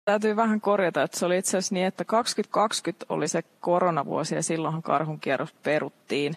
Täytyy 0.06 0.36
vähän 0.36 0.62
korjata, 0.62 1.04
että 1.04 1.20
se 1.20 1.26
oli 1.26 1.38
itse 1.38 1.58
asiassa 1.58 1.76
niin, 1.76 1.88
että 1.88 2.06
2020 2.06 3.06
oli 3.10 3.28
se 3.28 3.42
koronavuosi 3.42 4.36
ja 4.36 4.44
silloinhan 4.44 4.84
karhun 4.84 5.20
kierros 5.20 5.54
peruttiin. 5.54 6.34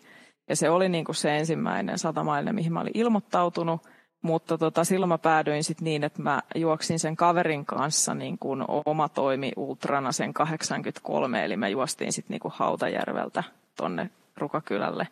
Ja 0.48 0.56
se 0.56 0.70
oli 0.70 0.88
niin 0.88 1.04
kuin 1.04 1.16
se 1.16 1.38
ensimmäinen 1.38 1.98
satamainen, 1.98 2.54
mihin 2.54 2.72
mä 2.72 2.80
olin 2.80 2.98
ilmoittautunut– 2.98 3.80
mutta 4.22 4.58
tota, 4.58 4.84
silloin 4.84 5.08
mä 5.08 5.18
päädyin 5.18 5.64
sitten 5.64 5.84
niin, 5.84 6.04
että 6.04 6.22
mä 6.22 6.42
juoksin 6.54 6.98
sen 6.98 7.16
kaverin 7.16 7.66
kanssa 7.66 8.14
niin 8.14 8.38
kuin 8.38 8.64
oma 8.84 9.08
toimi 9.08 9.52
ultrana 9.56 10.12
sen 10.12 10.34
83, 10.34 11.44
eli 11.44 11.56
me 11.56 11.70
juostiin 11.70 12.12
sitten 12.12 12.34
niin 12.34 12.40
kuin 12.40 12.54
Hautajärveltä 12.56 13.44
tonne 13.76 14.10
Rukakylälle. 14.36 15.08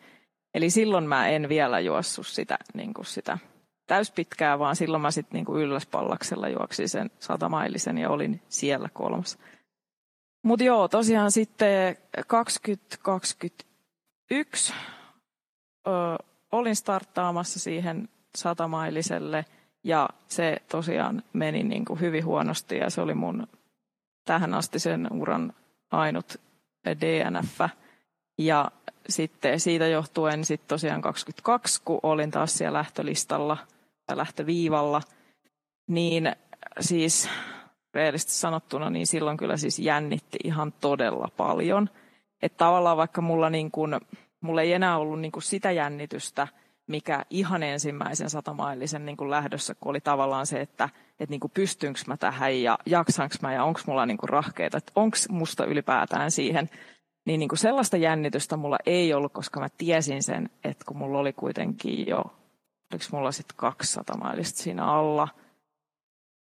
Eli 0.54 0.70
silloin 0.70 1.04
mä 1.04 1.28
en 1.28 1.48
vielä 1.48 1.80
juossut 1.80 2.26
sitä, 2.26 2.58
niin 2.74 2.94
kuin 2.94 3.06
sitä 3.06 3.38
täyspitkää, 3.86 4.58
vaan 4.58 4.76
silloin 4.76 5.02
mä 5.02 5.10
sitten 5.10 5.44
niin 5.46 5.56
Ylläspallaksella 5.56 6.48
juoksin 6.48 6.88
sen 6.88 7.10
satamaillisen 7.18 7.98
ja 7.98 8.10
olin 8.10 8.40
siellä 8.48 8.88
kolmas. 8.92 9.38
Mutta 10.44 10.64
joo, 10.64 10.88
tosiaan 10.88 11.32
sitten 11.32 11.96
2021 12.26 14.72
ö, 15.86 15.90
olin 16.52 16.76
starttaamassa 16.76 17.60
siihen 17.60 18.08
satamailiselle 18.37 19.44
ja 19.85 20.09
se 20.29 20.57
tosiaan 20.70 21.22
meni 21.33 21.62
niin 21.62 21.85
kuin 21.85 22.01
hyvin 22.01 22.25
huonosti 22.25 22.77
ja 22.77 22.90
se 22.90 23.01
oli 23.01 23.14
mun 23.14 23.46
tähän 24.25 24.55
asti 24.55 24.79
sen 24.79 25.09
uran 25.12 25.53
ainut 25.90 26.40
DNF. 26.87 27.61
Ja 28.38 28.70
sitten 29.09 29.61
siitä 29.61 29.87
johtuen 29.87 30.44
sitten 30.44 30.68
tosiaan 30.68 31.03
22, 31.03 31.83
kun 31.85 32.01
olin 32.03 32.31
taas 32.31 32.59
siellä 32.59 32.79
lähtölistalla 32.79 33.57
tai 34.07 34.16
lähtöviivalla, 34.16 35.03
niin 35.88 36.33
siis 36.81 37.31
reellisesti 37.94 38.33
sanottuna, 38.33 38.90
niin 38.90 39.07
silloin 39.07 39.37
kyllä 39.37 39.57
siis 39.57 39.79
jännitti 39.79 40.38
ihan 40.44 40.72
todella 40.81 41.29
paljon. 41.37 41.90
Että 42.42 42.59
tavallaan 42.59 42.96
vaikka 42.96 43.20
mulla, 43.20 43.51
niin 43.51 43.70
kuin, 43.70 44.01
mulla 44.40 44.62
ei 44.62 44.72
enää 44.72 44.99
ollut 44.99 45.20
niin 45.20 45.33
kuin 45.33 45.42
sitä 45.42 45.70
jännitystä– 45.70 46.49
mikä 46.87 47.25
ihan 47.31 47.62
ensimmäisen 47.62 48.31
satamaillisen 48.31 49.07
niin 49.07 49.16
kuin 49.16 49.31
lähdössä, 49.31 49.75
kun 49.75 49.90
oli 49.90 50.01
tavallaan 50.01 50.46
se, 50.46 50.61
että, 50.61 50.88
että 51.20 51.31
niin 51.31 51.40
kuin 51.40 51.51
pystynkö 51.55 52.01
mä 52.07 52.16
tähän 52.16 52.62
ja 52.62 52.79
jaksanko 52.87 53.35
mä 53.42 53.53
ja 53.53 53.64
onko 53.64 53.81
mulla 53.87 54.07
niin 54.07 54.18
kuin 54.18 54.29
rahkeita, 54.29 54.79
että 54.79 54.92
onko 54.96 55.16
musta 55.29 55.64
ylipäätään 55.64 56.31
siihen. 56.31 56.70
Niin, 57.27 57.38
niin 57.40 57.49
kuin 57.49 57.59
sellaista 57.59 57.96
jännitystä 57.96 58.57
mulla 58.57 58.79
ei 58.87 59.14
ollut, 59.14 59.33
koska 59.33 59.61
mä 59.61 59.68
tiesin 59.79 60.22
sen, 60.22 60.51
että 60.64 60.85
kun 60.85 60.96
mulla 60.96 61.18
oli 61.18 61.33
kuitenkin 61.33 62.07
jo, 62.07 62.18
oliko 62.92 63.05
mulla 63.12 63.33
sitten 63.33 63.57
kaksi 63.57 63.92
satamaillista 63.92 64.62
siinä 64.62 64.85
alla. 64.85 65.29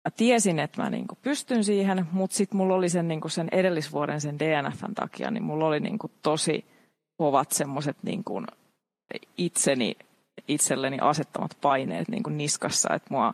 Mä 0.05 0.11
tiesin, 0.17 0.59
että 0.59 0.81
mä 0.81 0.89
niin 0.89 1.07
kuin 1.07 1.19
pystyn 1.21 1.63
siihen, 1.63 2.07
mutta 2.11 2.35
sitten 2.35 2.57
mulla 2.57 2.75
oli 2.75 2.89
sen, 2.89 3.07
niin 3.07 3.21
kuin 3.21 3.31
sen 3.31 3.47
edellisvuoden 3.51 4.21
sen 4.21 4.39
DNFn 4.39 4.93
takia, 4.95 5.31
niin 5.31 5.43
mulla 5.43 5.65
oli 5.65 5.79
niin 5.79 5.99
kuin 5.99 6.11
tosi 6.21 6.65
kovat 7.17 7.51
semmoiset 7.51 7.97
niin 8.03 8.23
itseni 9.37 9.95
itselleni 10.47 10.97
asettamat 11.01 11.57
paineet 11.61 12.07
niin 12.07 12.23
kuin 12.23 12.37
niskassa, 12.37 12.93
että 12.93 13.07
mua, 13.09 13.33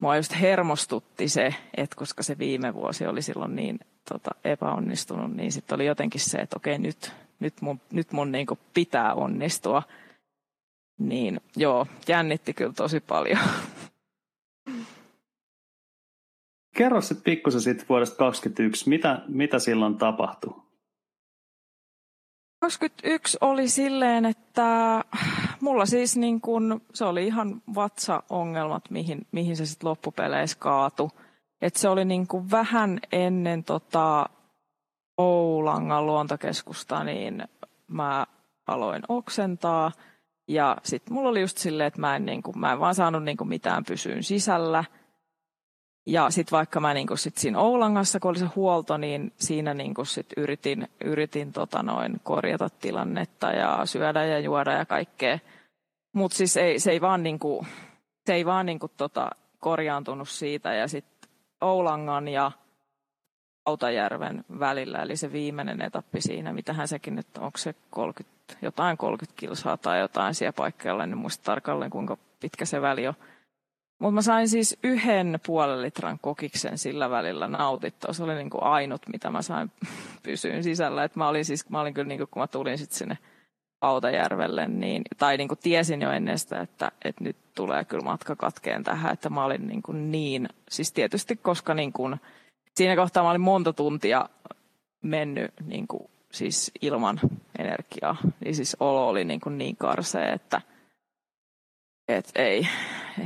mua 0.00 0.16
just 0.16 0.40
hermostutti 0.40 1.28
se, 1.28 1.54
että 1.76 1.96
koska 1.96 2.22
se 2.22 2.38
viime 2.38 2.74
vuosi 2.74 3.06
oli 3.06 3.22
silloin 3.22 3.56
niin 3.56 3.78
tota, 4.08 4.30
epäonnistunut, 4.44 5.36
niin 5.36 5.52
sitten 5.52 5.74
oli 5.74 5.86
jotenkin 5.86 6.20
se, 6.20 6.38
että 6.38 6.56
okei, 6.56 6.78
nyt, 6.78 7.12
nyt 7.40 7.54
mun, 7.60 7.80
nyt 7.92 8.12
mun 8.12 8.32
niin 8.32 8.46
kuin 8.46 8.60
pitää 8.74 9.14
onnistua. 9.14 9.82
Niin 10.98 11.40
joo, 11.56 11.86
jännitti 12.08 12.54
kyllä 12.54 12.72
tosi 12.72 13.00
paljon. 13.00 13.38
Kerro 16.76 17.00
sitten 17.00 17.22
pikkusen 17.22 17.60
siitä 17.60 17.84
vuodesta 17.88 18.16
2021, 18.16 18.88
mitä, 18.88 19.22
mitä 19.28 19.58
silloin 19.58 19.98
tapahtui? 19.98 20.54
21 22.60 23.38
oli 23.40 23.68
silleen, 23.68 24.26
että 24.26 25.04
mulla 25.62 25.86
siis 25.86 26.16
niin 26.16 26.40
kun, 26.40 26.82
se 26.94 27.04
oli 27.04 27.26
ihan 27.26 27.62
vatsaongelmat, 27.74 28.90
mihin, 28.90 29.26
mihin 29.32 29.56
se 29.56 29.66
sitten 29.66 29.90
loppupeleissä 29.90 30.56
kaatu. 30.60 31.10
Et 31.62 31.76
se 31.76 31.88
oli 31.88 32.04
niin 32.04 32.26
kuin 32.26 32.50
vähän 32.50 33.00
ennen 33.12 33.64
tota 33.64 34.28
Oulangan 35.18 36.06
luontokeskusta, 36.06 37.04
niin 37.04 37.44
mä 37.86 38.26
aloin 38.66 39.02
oksentaa. 39.08 39.92
Ja 40.48 40.76
sitten 40.82 41.14
mulla 41.14 41.28
oli 41.28 41.40
just 41.40 41.58
silleen, 41.58 41.86
että 41.86 42.00
mä 42.00 42.16
en, 42.16 42.26
niin 42.26 42.42
kuin, 42.42 42.58
mä 42.58 42.72
en 42.72 42.80
vaan 42.80 42.94
saanut 42.94 43.24
niin 43.24 43.36
mitään 43.44 43.84
pysyyn 43.84 44.22
sisällä– 44.22 44.84
ja 46.06 46.30
sitten 46.30 46.56
vaikka 46.56 46.80
mä 46.80 46.94
niinku 46.94 47.16
sit 47.16 47.38
siinä 47.38 47.58
Oulangassa, 47.58 48.20
kun 48.20 48.30
oli 48.30 48.38
se 48.38 48.46
huolto, 48.56 48.96
niin 48.96 49.32
siinä 49.36 49.74
niinku 49.74 50.04
sit 50.04 50.26
yritin, 50.36 50.88
yritin 51.04 51.52
tota 51.52 51.82
noin 51.82 52.20
korjata 52.22 52.68
tilannetta 52.80 53.50
ja 53.52 53.86
syödä 53.86 54.24
ja 54.24 54.38
juoda 54.38 54.72
ja 54.72 54.86
kaikkea. 54.86 55.38
Mutta 56.12 56.36
siis 56.36 56.56
ei, 56.56 56.78
se 56.78 56.90
ei 56.90 57.00
vaan, 57.00 57.22
niinku, 57.22 57.66
se 58.26 58.34
ei 58.34 58.46
vaan 58.46 58.66
niinku 58.66 58.88
tota 58.96 59.30
korjaantunut 59.60 60.28
siitä 60.28 60.74
ja 60.74 60.88
sitten 60.88 61.30
Oulangan 61.60 62.28
ja 62.28 62.52
Autajärven 63.66 64.44
välillä, 64.58 65.02
eli 65.02 65.16
se 65.16 65.32
viimeinen 65.32 65.82
etappi 65.82 66.20
siinä, 66.20 66.52
mitähän 66.52 66.88
sekin 66.88 67.14
nyt, 67.14 67.26
onko 67.38 67.58
se 67.58 67.74
30, 67.90 68.54
jotain 68.62 68.96
30 68.96 69.40
kilsaa 69.40 69.76
tai 69.76 70.00
jotain 70.00 70.34
siellä 70.34 70.52
paikkeilla, 70.52 71.04
en 71.04 71.18
muista 71.18 71.44
tarkalleen 71.44 71.90
kuinka 71.90 72.16
pitkä 72.40 72.64
se 72.64 72.82
väli 72.82 73.08
on. 73.08 73.14
Mutta 74.00 74.14
mä 74.14 74.22
sain 74.22 74.48
siis 74.48 74.78
yhden 74.82 75.40
puolen 75.46 75.82
litran 75.82 76.18
kokiksen 76.22 76.78
sillä 76.78 77.10
välillä 77.10 77.48
nautittua. 77.48 78.12
Se 78.12 78.22
oli 78.24 78.34
niin 78.34 78.50
kuin 78.50 78.62
ainut, 78.62 79.02
mitä 79.12 79.30
mä 79.30 79.42
sain 79.42 79.70
pysyyn 80.22 80.64
sisällä. 80.64 81.04
Et 81.04 81.16
mä 81.16 81.28
olin 81.28 81.44
siis, 81.44 81.68
mä 81.68 81.80
olin 81.80 81.94
kyllä 81.94 82.08
niin 82.08 82.18
kuin, 82.18 82.28
kun 82.30 82.42
mä 82.42 82.46
tulin 82.46 82.78
sitten 82.78 82.98
sinne 82.98 83.18
Autajärvelle, 83.80 84.68
niin, 84.68 85.02
tai 85.18 85.36
niin 85.36 85.48
kuin 85.48 85.58
tiesin 85.62 86.02
jo 86.02 86.10
ennen 86.10 86.38
sitä, 86.38 86.60
että, 86.60 86.92
että 87.04 87.24
nyt 87.24 87.36
tulee 87.54 87.84
kyllä 87.84 88.04
matka 88.04 88.36
katkeen 88.36 88.84
tähän, 88.84 89.12
että 89.12 89.30
mä 89.30 89.44
olin 89.44 89.66
niin, 89.66 89.82
kuin 89.82 90.12
niin 90.12 90.48
siis 90.70 90.92
tietysti 90.92 91.36
koska 91.36 91.74
niin 91.74 91.92
kuin, 91.92 92.20
siinä 92.74 92.96
kohtaa 92.96 93.22
mä 93.22 93.30
olin 93.30 93.40
monta 93.40 93.72
tuntia 93.72 94.28
mennyt 95.02 95.50
niin 95.66 95.88
kuin, 95.88 96.10
siis 96.32 96.72
ilman 96.82 97.20
energiaa, 97.58 98.16
niin 98.44 98.54
siis 98.54 98.76
olo 98.80 99.08
oli 99.08 99.24
niin, 99.24 99.40
kuin 99.40 99.58
niin 99.58 99.76
karsea, 99.76 100.32
että 100.32 100.60
et 102.16 102.32
ei. 102.34 102.68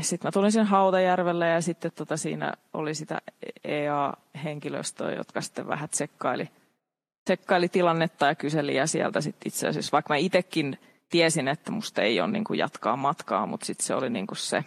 Sitten 0.01 0.29
mä 0.29 0.33
tulin 0.33 0.53
sen 0.53 0.67
Hautajärvelle 0.67 1.49
ja 1.49 1.61
sitten 1.61 1.93
tota 1.95 2.17
siinä 2.17 2.53
oli 2.73 2.95
sitä 2.95 3.21
EA-henkilöstöä, 3.65 5.13
jotka 5.13 5.41
sitten 5.41 5.69
vähän 5.69 5.89
tsekkaili– 5.89 6.49
tsekkaili 7.25 7.69
tilannetta 7.69 8.27
ja 8.27 8.35
kyseli 8.35 8.77
ja 8.77 8.87
sieltä 8.87 9.21
sitten 9.21 9.49
itse 9.49 9.69
asiassa, 9.69 9.93
vaikka 9.93 10.15
mä 10.15 10.17
itsekin 10.17 10.79
tiesin, 11.09 11.49
että 11.49 11.71
musta 11.71 12.03
ei 12.03 12.21
ole 12.21 12.31
niin 12.31 12.45
jatkaa 12.57 12.97
matkaa, 12.97 13.47
mutta 13.47 13.67
sitten 13.67 13.87
se 13.87 13.95
oli 13.95 14.11
niin 14.11 14.27
se 14.37 14.65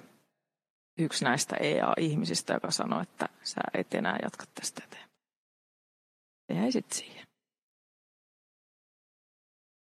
yksi 0.97 1.25
näistä 1.25 1.55
EA-ihmisistä, 1.55 2.53
joka 2.53 2.71
sanoi, 2.71 3.03
että 3.03 3.29
sä 3.43 3.61
et 3.73 3.93
enää 3.93 4.17
jatka 4.23 4.45
tästä 4.55 4.81
eteenpäin. 4.83 5.11
Ja 6.49 6.55
jäi 6.55 6.71
sitten 6.71 6.97
siihen. 6.97 7.26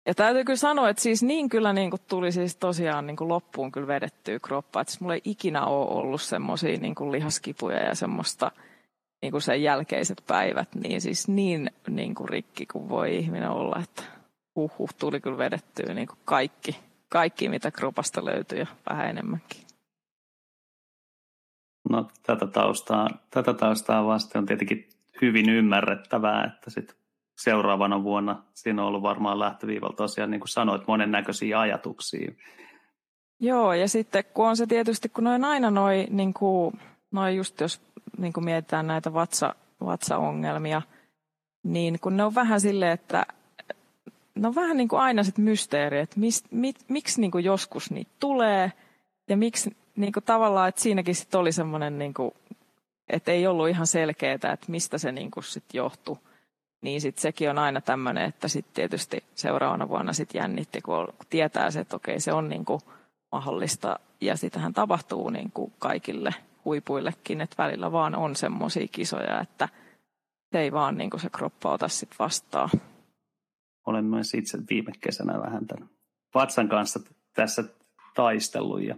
Ja 0.07 0.15
täytyy 0.15 0.45
kyllä 0.45 0.57
sanoa, 0.57 0.89
että 0.89 1.03
siis 1.03 1.23
niin 1.23 1.49
kyllä 1.49 1.73
niin 1.73 1.91
kuin 1.91 2.03
tuli 2.09 2.33
siis 2.33 2.57
tosiaan 2.57 3.07
niin 3.07 3.17
kuin 3.17 3.29
loppuun 3.29 3.73
kyllä 3.73 3.87
vedettyä 3.87 4.39
kroppaa. 4.39 4.83
Että 4.83 4.93
siis 4.93 5.01
mulla 5.01 5.15
ei 5.15 5.21
ikinä 5.25 5.67
ole 5.67 5.91
ollut 5.91 6.23
semmoisia 6.23 6.79
niin 6.79 7.13
lihaskipuja 7.13 7.79
ja 7.79 7.95
semmoista– 7.95 8.51
niin 9.25 9.33
kuin 9.33 9.43
sen 9.43 9.63
jälkeiset 9.63 10.23
päivät, 10.27 10.75
niin 10.75 11.01
siis 11.01 11.29
niin, 11.29 11.71
niin 11.89 12.15
kuin 12.15 12.29
rikki 12.29 12.67
kuin 12.67 12.89
voi 12.89 13.17
ihminen 13.17 13.51
olla, 13.51 13.81
että 13.83 14.03
huh, 14.55 14.79
huh 14.79 14.95
tuli 14.95 15.21
kyllä 15.21 15.39
vedettyä 15.39 15.95
niin 15.95 16.09
kuin 16.09 16.19
kaikki, 16.25 16.81
kaikki, 17.09 17.49
mitä 17.49 17.71
kropasta 17.71 18.25
löytyy 18.25 18.59
ja 18.59 18.67
vähän 18.91 19.11
enemmänkin. 19.11 19.61
No 21.91 22.11
tätä 22.23 22.47
taustaa, 22.47 23.09
tätä 23.31 23.55
taustaa 23.55 24.07
vasten 24.07 24.39
on 24.39 24.47
tietenkin 24.47 24.89
hyvin 25.23 25.51
ymmärrettävää, 25.51 26.45
että 26.45 26.71
sit 26.71 26.97
seuraavana 27.37 28.03
vuonna 28.03 28.43
siinä 28.55 28.83
on 28.83 28.89
ollut 28.89 29.03
varmaan 29.03 29.39
lähtöviivalla 29.39 29.97
tosiaan, 29.97 30.31
niin 30.31 30.41
kuin 30.41 30.49
sanoit, 30.49 30.87
monennäköisiä 30.87 31.61
ajatuksia. 31.61 32.33
Joo, 33.41 33.73
ja 33.73 33.89
sitten 33.89 34.25
kun 34.35 34.49
on 34.49 34.57
se 34.57 34.67
tietysti, 34.67 35.09
kun 35.09 35.25
noin 35.25 35.45
aina 35.45 35.71
noin, 35.71 36.07
niin 36.11 36.35
kuin, 36.35 36.81
noin 37.11 37.37
just 37.37 37.61
jos 37.61 37.81
niin 38.19 38.33
kuin 38.33 38.45
mietitään 38.45 38.87
näitä 38.87 39.13
vatsa, 39.13 39.55
vatsaongelmia, 39.85 40.83
niin 41.63 41.99
kun 42.01 42.17
ne 42.17 42.25
on 42.25 42.35
vähän 42.35 42.61
silleen, 42.61 42.93
että 42.93 43.27
ne 44.35 44.49
on 44.49 44.55
vähän 44.55 44.77
niin 44.77 44.89
kuin 44.89 45.01
aina 45.01 45.25
sit 45.25 45.39
mysteeri, 45.39 45.99
että 45.99 46.21
mis, 46.21 46.45
mit, 46.51 46.77
miksi 46.89 47.21
niin 47.21 47.31
kuin 47.31 47.45
joskus 47.45 47.91
niitä 47.91 48.11
tulee 48.21 48.73
ja 49.29 49.37
miksi 49.37 49.77
niin 49.97 50.13
kuin 50.13 50.25
tavallaan, 50.25 50.69
että 50.69 50.81
siinäkin 50.81 51.15
sit 51.15 51.35
oli 51.35 51.53
semmoinen, 51.53 51.99
niin 51.99 52.15
kuin, 52.15 52.31
että 53.09 53.33
ei 53.33 53.47
ollut 53.47 53.69
ihan 53.69 53.87
selkeää, 53.87 54.35
että 54.35 54.67
mistä 54.69 54.99
se 54.99 55.13
niin 55.13 55.31
kuin 55.31 55.45
sit 55.45 55.65
johtui. 55.73 56.17
Niin 56.85 57.01
sitten 57.01 57.23
sekin 57.23 57.51
on 57.51 57.59
aina 57.59 57.81
tämmöinen, 57.81 58.25
että 58.25 58.49
sitten 58.49 58.75
tietysti 58.75 59.25
seuraavana 59.35 59.89
vuonna 59.89 60.13
sit 60.13 60.35
jännitti, 60.35 60.81
kun 60.81 61.09
tietää 61.31 61.71
se, 61.71 61.81
että 61.81 61.97
okei 61.97 62.21
se 62.21 62.33
on 62.33 62.49
niin 62.49 62.65
kuin 62.65 62.81
mahdollista 63.33 64.01
ja 64.21 64.37
sitähän 64.37 64.73
tapahtuu 64.73 65.31
niin 65.31 65.51
kuin 65.53 65.73
kaikille 65.79 66.35
huipuillekin, 66.65 67.41
että 67.41 67.63
välillä 67.63 67.93
vaan 67.93 68.15
on 68.15 68.37
semmoisia 68.37 68.89
kisoja, 68.93 69.41
että 69.41 69.69
se 70.53 70.61
ei 70.61 70.73
vaan 70.73 70.99
niin 70.99 71.11
kuin 71.11 71.21
se 71.21 71.31
kroppa 71.31 71.73
ota 71.73 71.89
sit 71.89 72.11
vastaan. 72.19 72.71
Olen 73.87 74.05
myös 74.05 74.35
itse 74.35 74.59
viime 74.71 74.93
kesänä 75.01 75.41
vähän 75.41 75.67
tämän 75.67 75.89
vatsan 76.35 76.69
kanssa 76.69 77.01
tässä 77.35 77.65
taistellut 78.15 78.83
ja 78.83 78.97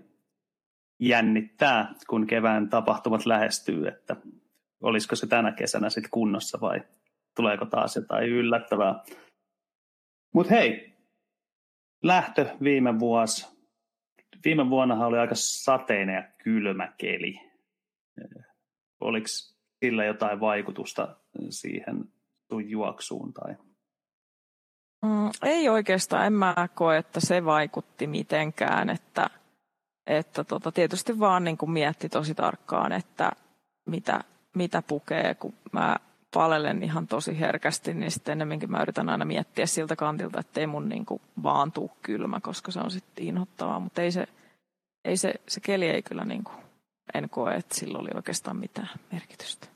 jännittää, 1.00 1.94
kun 2.08 2.26
kevään 2.26 2.68
tapahtumat 2.68 3.26
lähestyy, 3.26 3.88
että 3.88 4.16
olisiko 4.82 5.16
se 5.16 5.26
tänä 5.26 5.52
kesänä 5.52 5.90
sitten 5.90 6.10
kunnossa 6.10 6.58
vai 6.60 6.80
tuleeko 7.36 7.66
taas 7.66 7.96
jotain 7.96 8.28
yllättävää. 8.28 9.04
Mutta 10.34 10.54
hei, 10.54 10.96
lähtö 12.02 12.56
viime 12.62 12.98
vuosi. 12.98 13.46
Viime 14.44 14.70
vuonna 14.70 15.06
oli 15.06 15.18
aika 15.18 15.34
sateinen 15.34 16.14
ja 16.14 16.22
kylmä 16.44 16.92
keli. 16.98 17.40
Oliko 19.00 19.26
sillä 19.84 20.04
jotain 20.04 20.40
vaikutusta 20.40 21.16
siihen 21.50 22.04
sun 22.48 22.70
juoksuun? 22.70 23.32
Tai? 23.32 23.54
Mm, 25.04 25.30
ei 25.42 25.68
oikeastaan, 25.68 26.26
en 26.26 26.32
mä 26.32 26.68
koe, 26.74 26.96
että 26.96 27.20
se 27.20 27.44
vaikutti 27.44 28.06
mitenkään, 28.06 28.90
että, 28.90 29.30
että 30.06 30.44
tota, 30.44 30.72
tietysti 30.72 31.18
vaan 31.18 31.44
niin 31.44 31.58
kuin 31.58 31.70
mietti 31.70 32.08
tosi 32.08 32.34
tarkkaan, 32.34 32.92
että 32.92 33.32
mitä, 33.86 34.24
mitä 34.54 34.82
pukee, 34.82 35.34
kun 35.34 35.54
mä 35.72 35.96
palelen 36.36 36.82
ihan 36.82 37.06
tosi 37.06 37.40
herkästi, 37.40 37.94
niin 37.94 38.10
sitten 38.10 38.32
ennemminkin 38.32 38.70
mä 38.70 38.82
yritän 38.82 39.08
aina 39.08 39.24
miettiä 39.24 39.66
siltä 39.66 39.96
kantilta, 39.96 40.40
että 40.40 40.60
ei 40.60 40.66
mun 40.66 40.88
niin 40.88 41.06
kuin 41.06 41.20
vaan 41.42 41.72
tuu 41.72 41.90
kylmä, 42.02 42.40
koska 42.40 42.72
se 42.72 42.80
on 42.80 42.90
sitten 42.90 43.24
inhottavaa, 43.24 43.80
mutta 43.80 44.02
ei 44.02 44.12
se, 44.12 44.26
ei 45.04 45.16
se, 45.16 45.34
se 45.48 45.60
keli 45.60 45.86
ei 45.86 46.02
kyllä 46.02 46.24
niin 46.24 46.44
kuin 46.44 46.56
en 47.14 47.30
koe, 47.30 47.54
että 47.54 47.74
sillä 47.74 47.98
oli 47.98 48.08
oikeastaan 48.14 48.56
mitään 48.56 48.88
merkitystä. 49.12 49.66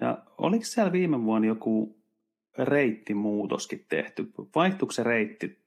Ja 0.00 0.18
oliko 0.38 0.64
siellä 0.64 0.92
viime 0.92 1.24
vuonna 1.24 1.48
joku 1.48 1.96
reittimuutoskin 2.58 3.86
tehty? 3.88 4.32
Vaihtuiko 4.54 4.92
se 4.92 5.02
reitti? 5.02 5.62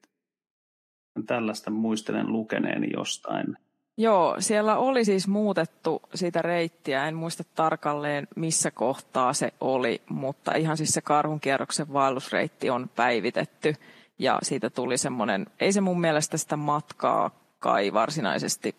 Tällaista 1.26 1.70
muistelen 1.70 2.32
lukeneeni 2.32 2.88
jostain. 2.92 3.56
Joo, 3.96 4.36
siellä 4.38 4.76
oli 4.76 5.04
siis 5.04 5.28
muutettu 5.28 6.02
sitä 6.14 6.42
reittiä. 6.42 7.08
En 7.08 7.16
muista 7.16 7.44
tarkalleen, 7.54 8.28
missä 8.36 8.70
kohtaa 8.70 9.32
se 9.32 9.52
oli, 9.60 10.02
mutta 10.08 10.54
ihan 10.54 10.76
siis 10.76 10.90
se 10.90 11.00
karhunkierroksen 11.00 11.92
vaellusreitti 11.92 12.70
on 12.70 12.90
päivitetty. 12.96 13.74
Ja 14.18 14.38
siitä 14.42 14.70
tuli 14.70 14.98
semmoinen, 14.98 15.46
ei 15.60 15.72
se 15.72 15.80
mun 15.80 16.00
mielestä 16.00 16.36
sitä 16.36 16.56
matkaa 16.56 17.30
kai 17.58 17.92
varsinaisesti 17.92 18.76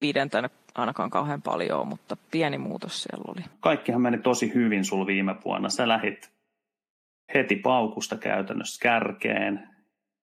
pidentänyt 0.00 0.52
ainakaan 0.74 1.10
kauhean 1.10 1.42
paljon, 1.42 1.88
mutta 1.88 2.16
pieni 2.30 2.58
muutos 2.58 3.02
siellä 3.02 3.24
oli. 3.28 3.44
Kaikkihan 3.60 4.00
meni 4.00 4.18
tosi 4.18 4.54
hyvin 4.54 4.84
sul 4.84 5.06
viime 5.06 5.36
vuonna. 5.44 5.68
Sä 5.68 5.88
lähit 5.88 6.30
heti 7.34 7.56
paukusta 7.56 8.16
käytännössä 8.16 8.82
kärkeen 8.82 9.68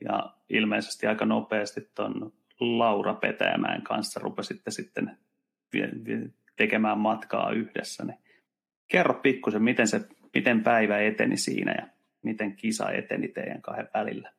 ja 0.04 0.34
ilmeisesti 0.50 1.08
aika 1.08 1.26
nopeasti 1.26 1.82
ton 1.96 2.34
Laura 2.60 3.14
Petäjämäen 3.14 3.82
kanssa 3.82 4.20
rupesitte 4.20 4.72
sitten 4.72 5.18
tekemään 6.56 7.00
matkaa 7.00 7.52
yhdessä. 7.52 8.06
Niin 8.06 8.18
kerro 8.88 9.14
pikkusen, 9.14 9.64
miten, 9.64 9.88
se, 9.88 10.08
miten 10.34 10.64
päivä 10.64 11.00
eteni 11.00 11.38
siinä 11.38 11.72
ja 11.72 11.88
miten 12.24 12.56
kisa 12.56 12.92
eteni 12.92 13.28
teidän 13.28 13.62
kahden 13.62 13.90
välillä. 13.94 14.32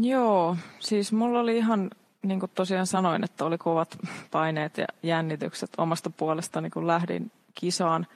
Joo, 0.00 0.56
siis 0.78 1.12
mulla 1.12 1.40
oli 1.40 1.56
ihan 1.56 1.90
niin 2.22 2.40
kuin 2.40 2.52
tosiaan 2.54 2.86
sanoin, 2.86 3.24
että 3.24 3.44
oli 3.44 3.58
kovat 3.58 3.98
paineet 4.30 4.78
ja 4.78 4.86
jännitykset 5.02 5.70
omasta 5.78 6.10
puolestani, 6.10 6.70
kun 6.70 6.86
lähdin 6.86 7.32
kisaan. 7.54 8.06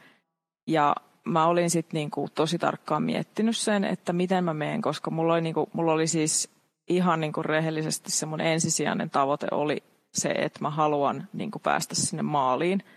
Ja 0.66 0.96
mä 1.24 1.46
olin 1.46 1.70
sitten 1.70 1.98
niin 1.98 2.10
tosi 2.34 2.58
tarkkaan 2.58 3.02
miettinyt 3.02 3.56
sen, 3.56 3.84
että 3.84 4.12
miten 4.12 4.44
mä 4.44 4.54
menen, 4.54 4.82
koska 4.82 5.10
mulla 5.10 5.32
oli, 5.32 5.40
niin 5.40 5.54
kuin, 5.54 5.70
mulla 5.72 5.92
oli 5.92 6.06
siis 6.06 6.53
ihan 6.88 7.20
niin 7.20 7.32
kuin 7.32 7.44
rehellisesti 7.44 8.10
semmoinen 8.10 8.46
ensisijainen 8.46 9.10
tavoite 9.10 9.46
oli 9.50 9.82
se, 10.12 10.28
että 10.28 10.58
mä 10.62 10.70
haluan 10.70 11.28
niin 11.32 11.50
kuin 11.50 11.62
päästä 11.62 11.94
sinne 11.94 12.22
maaliin– 12.22 12.82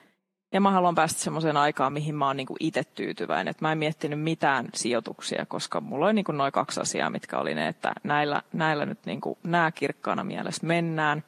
ja 0.52 0.62
mä 0.62 0.72
haluan 0.72 0.96
päästä 0.96 1.20
semmoiseen 1.20 1.58
aikaan, 1.58 1.94
mihin 1.94 2.16
mä 2.16 2.28
oon 2.28 2.38
niinku 2.38 2.56
itse 2.60 2.84
tyytyväinen. 2.84 3.52
Et 3.52 3.62
mä 3.62 3.72
en 3.72 3.78
miettinyt 3.78 4.22
mitään 4.22 4.70
sijoituksia, 4.74 5.46
koska 5.46 5.82
mulla 5.82 6.06
oli 6.06 6.14
niinku 6.14 6.32
noin 6.32 6.52
kaksi 6.52 6.80
asiaa, 6.80 7.10
mitkä 7.10 7.40
oli 7.40 7.56
ne, 7.56 7.68
että 7.68 7.94
näillä, 8.04 8.44
näillä 8.54 8.86
nyt 8.86 9.00
niinku, 9.06 9.38
nämä 9.44 9.72
kirkkaana 9.72 10.24
mielessä 10.24 10.68
mennään. 10.68 11.24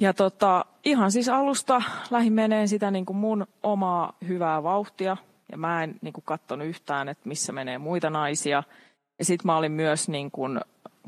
Ja 0.00 0.14
tota, 0.14 0.64
ihan 0.84 1.12
siis 1.12 1.28
alusta 1.28 1.82
lähin 2.10 2.32
meneen 2.32 2.68
sitä 2.68 2.90
niinku 2.90 3.12
mun 3.12 3.46
omaa 3.62 4.16
hyvää 4.28 4.62
vauhtia. 4.62 5.16
Ja 5.52 5.58
mä 5.58 5.84
en 5.84 5.94
niinku 6.02 6.20
katsonut 6.20 6.66
yhtään, 6.66 7.08
että 7.08 7.28
missä 7.28 7.52
menee 7.52 7.78
muita 7.78 8.10
naisia. 8.10 8.62
Ja 9.18 9.24
sitten 9.24 9.46
mä 9.46 9.56
olin 9.56 9.72
myös, 9.72 10.08
niin 10.08 10.30
kun, 10.30 10.60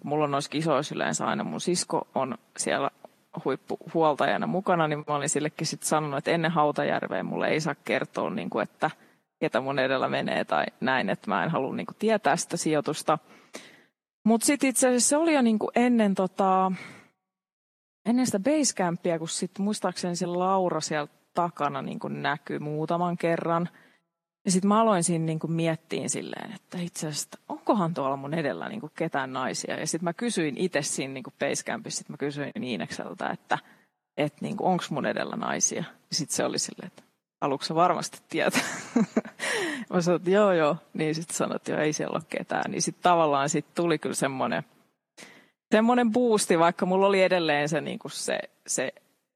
mulla 0.04 0.24
on 0.24 0.30
noissa 0.30 0.50
kisoissa 0.50 0.94
yleensä 0.94 1.26
aina 1.26 1.44
mun 1.44 1.60
sisko 1.60 2.08
on 2.14 2.38
siellä 2.56 2.90
huippuhuoltajana 3.44 4.46
mukana, 4.46 4.88
niin 4.88 5.04
mä 5.08 5.14
olin 5.14 5.28
sillekin 5.28 5.66
sitten 5.66 5.88
sanonut, 5.88 6.18
että 6.18 6.30
ennen 6.30 6.50
Hautajärveä 6.50 7.22
mulle 7.22 7.48
ei 7.48 7.60
saa 7.60 7.74
kertoa, 7.74 8.30
niin 8.30 8.50
kuin, 8.50 8.62
että 8.62 8.90
ketä 9.40 9.60
mun 9.60 9.78
edellä 9.78 10.08
menee 10.08 10.44
tai 10.44 10.66
näin, 10.80 11.10
että 11.10 11.30
mä 11.30 11.44
en 11.44 11.50
halua 11.50 11.74
niin 11.74 11.86
kuin, 11.86 11.96
tietää 11.98 12.36
sitä 12.36 12.56
sijoitusta. 12.56 13.18
Mutta 14.24 14.46
sitten 14.46 14.70
itse 14.70 14.88
asiassa 14.88 15.08
se 15.08 15.16
oli 15.16 15.34
jo 15.34 15.42
niin 15.42 15.58
kuin 15.58 15.70
ennen, 15.74 16.14
tota, 16.14 16.72
ennen 18.06 18.26
sitä 18.26 18.38
basecampia, 18.38 19.18
kun 19.18 19.28
sitten 19.28 19.64
muistaakseni 19.64 20.16
se 20.16 20.26
Laura 20.26 20.80
siellä 20.80 21.08
takana 21.34 21.82
niin 21.82 21.98
kuin 21.98 22.22
näkyi 22.22 22.58
muutaman 22.58 23.16
kerran– 23.16 23.68
ja 24.44 24.50
sitten 24.50 24.68
mä 24.68 24.80
aloin 24.80 25.04
siinä 25.04 25.24
niinku 25.24 25.46
miettiä 25.46 26.08
silleen, 26.08 26.52
että 26.52 26.78
itse 26.78 27.08
asiassa, 27.08 27.28
onkohan 27.70 27.94
tuolla 27.94 28.16
mun 28.16 28.34
edellä 28.34 28.68
niinku 28.68 28.90
ketään 28.96 29.32
naisia. 29.32 29.80
Ja 29.80 29.86
sitten 29.86 30.04
mä 30.04 30.12
kysyin 30.12 30.56
itse 30.58 30.82
siinä 30.82 31.14
niinku 31.14 31.32
Basecampissa, 31.38 31.98
sitten 31.98 32.12
mä 32.14 32.16
kysyin 32.16 32.52
Niinekseltä, 32.58 33.30
että 33.30 33.58
et 34.16 34.40
niinku, 34.40 34.66
onko 34.66 34.84
mun 34.90 35.06
edellä 35.06 35.36
naisia. 35.36 35.84
Sitten 36.12 36.36
se 36.36 36.44
oli 36.44 36.58
silleen, 36.58 36.86
että 36.86 37.02
aluksi 37.40 37.74
varmasti 37.74 38.18
tietää. 38.28 38.60
mä 39.90 40.00
sanoin, 40.00 40.20
että 40.20 40.30
joo 40.30 40.52
joo. 40.52 40.76
Niin 40.94 41.14
sitten 41.14 41.36
sanoin, 41.36 41.56
että 41.56 41.82
ei 41.82 41.92
siellä 41.92 42.16
ole 42.16 42.22
ketään. 42.28 42.70
Niin 42.70 42.82
sitten 42.82 43.02
tavallaan 43.02 43.48
sit 43.48 43.74
tuli 43.74 43.98
kyllä 43.98 44.14
semmoinen 44.14 44.62
semmoinen 45.70 46.12
boosti, 46.12 46.58
vaikka 46.58 46.86
mulla 46.86 47.06
oli 47.06 47.22
edelleen 47.22 47.68
se, 47.68 47.80
niinku 47.80 48.08
se, 48.08 48.38
se 48.66 48.92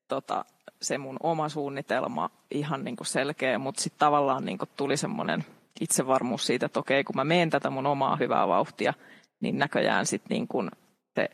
tota, 0.08 0.44
se 0.82 0.98
mun 0.98 1.16
oma 1.22 1.48
suunnitelma 1.48 2.30
ihan 2.50 2.84
niin 2.84 2.96
kuin 2.96 3.06
selkeä, 3.06 3.58
mutta 3.58 3.80
sitten 3.82 3.98
tavallaan 3.98 4.44
niin 4.44 4.58
kuin 4.58 4.70
tuli 4.76 4.96
semmoinen 4.96 5.44
itsevarmuus 5.80 6.46
siitä, 6.46 6.66
että 6.66 6.80
okei, 6.80 7.04
kun 7.04 7.16
mä 7.16 7.24
meen 7.24 7.50
tätä 7.50 7.70
mun 7.70 7.86
omaa 7.86 8.16
hyvää 8.16 8.48
vauhtia, 8.48 8.94
niin 9.40 9.58
näköjään 9.58 10.06
sitten 10.06 10.34
niin 10.34 10.48
kuin 10.48 10.70
se, 11.14 11.28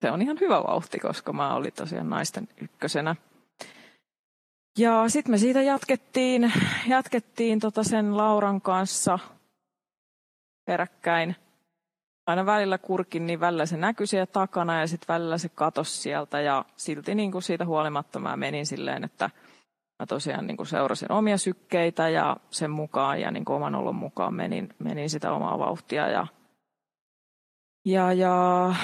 se 0.00 0.10
on 0.10 0.22
ihan 0.22 0.40
hyvä 0.40 0.62
vauhti, 0.62 0.98
koska 0.98 1.32
mä 1.32 1.54
olin 1.54 1.72
tosiaan 1.72 2.10
naisten 2.10 2.48
ykkösenä. 2.62 3.16
Ja 4.78 5.08
sitten 5.08 5.30
me 5.30 5.38
siitä 5.38 5.62
jatkettiin, 5.62 6.52
jatkettiin 6.86 7.60
tota 7.60 7.84
sen 7.84 8.16
Lauran 8.16 8.60
kanssa 8.60 9.18
peräkkäin– 10.66 11.36
aina 12.28 12.46
välillä 12.46 12.78
kurkin, 12.78 13.26
niin 13.26 13.40
välillä 13.40 13.66
se 13.66 13.76
näkyi 13.76 14.06
siellä 14.06 14.26
takana 14.26 14.80
ja 14.80 14.86
sitten 14.86 15.14
välillä 15.14 15.38
se 15.38 15.48
katosi 15.48 15.96
sieltä 15.96 16.40
ja 16.40 16.64
silti 16.76 17.14
niin 17.14 17.32
kuin 17.32 17.42
siitä 17.42 17.64
huolimatta 17.64 18.18
mä 18.18 18.36
menin 18.36 18.66
silleen, 18.66 19.04
että 19.04 19.30
mä 19.98 20.06
tosiaan 20.06 20.46
niin 20.46 20.56
kuin 20.56 20.66
seurasin 20.66 21.12
omia 21.12 21.38
sykkeitä 21.38 22.08
ja 22.08 22.36
sen 22.50 22.70
mukaan 22.70 23.20
ja 23.20 23.30
niin 23.30 23.44
kuin 23.44 23.56
oman 23.56 23.74
olon 23.74 23.94
mukaan 23.94 24.34
menin, 24.34 24.68
menin 24.78 25.10
sitä 25.10 25.32
omaa 25.32 25.58
vauhtia 25.58 26.08
ja, 26.08 26.26
ja, 27.84 28.12
ja 28.12 28.74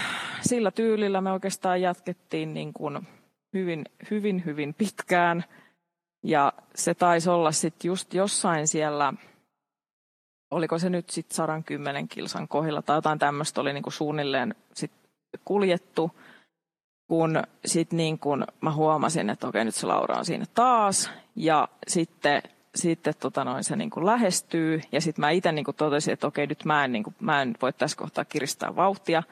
sillä 0.40 0.70
tyylillä 0.70 1.20
me 1.20 1.32
oikeastaan 1.32 1.82
jatkettiin 1.82 2.54
niin 2.54 2.72
kuin 2.72 3.08
hyvin, 3.52 3.84
hyvin, 4.10 4.44
hyvin 4.44 4.74
pitkään. 4.74 5.44
Ja 6.22 6.52
se 6.74 6.94
taisi 6.94 7.30
olla 7.30 7.52
sitten 7.52 7.88
just 7.88 8.14
jossain 8.14 8.68
siellä 8.68 9.12
oliko 10.50 10.78
se 10.78 10.90
nyt 10.90 11.10
sitten 11.10 11.36
110 11.36 12.08
kilsan 12.08 12.48
kohdilla 12.48 12.82
tai 12.82 12.96
jotain 12.96 13.18
tämmöistä 13.18 13.60
oli 13.60 13.72
niin 13.72 13.82
kuin 13.82 13.92
suunnilleen 13.92 14.54
sit 14.74 14.92
kuljettu, 15.44 16.10
kun 17.08 17.42
sitten 17.64 17.96
niin 17.96 18.18
kuin 18.18 18.44
mä 18.60 18.72
huomasin, 18.72 19.30
että 19.30 19.48
okei 19.48 19.64
nyt 19.64 19.74
se 19.74 19.86
Laura 19.86 20.18
on 20.18 20.24
siinä 20.24 20.44
taas 20.54 21.10
ja 21.36 21.68
sitten 21.88 22.42
sitten 22.74 23.14
tota 23.20 23.44
noin, 23.44 23.64
se 23.64 23.76
niin 23.76 23.90
kuin 23.90 24.06
lähestyy 24.06 24.80
ja 24.92 25.00
sitten 25.00 25.20
mä 25.20 25.30
itse 25.30 25.52
niin 25.52 25.64
kuin 25.64 25.76
totesin, 25.76 26.12
että 26.12 26.26
okei 26.26 26.46
nyt 26.46 26.64
mä 26.64 26.84
en, 26.84 26.92
niin 26.92 27.02
kuin, 27.02 27.14
mä 27.20 27.42
en 27.42 27.54
voi 27.62 27.72
tässä 27.72 27.96
kohtaa 27.96 28.24
kiristää 28.24 28.76
vauhtia. 28.76 29.22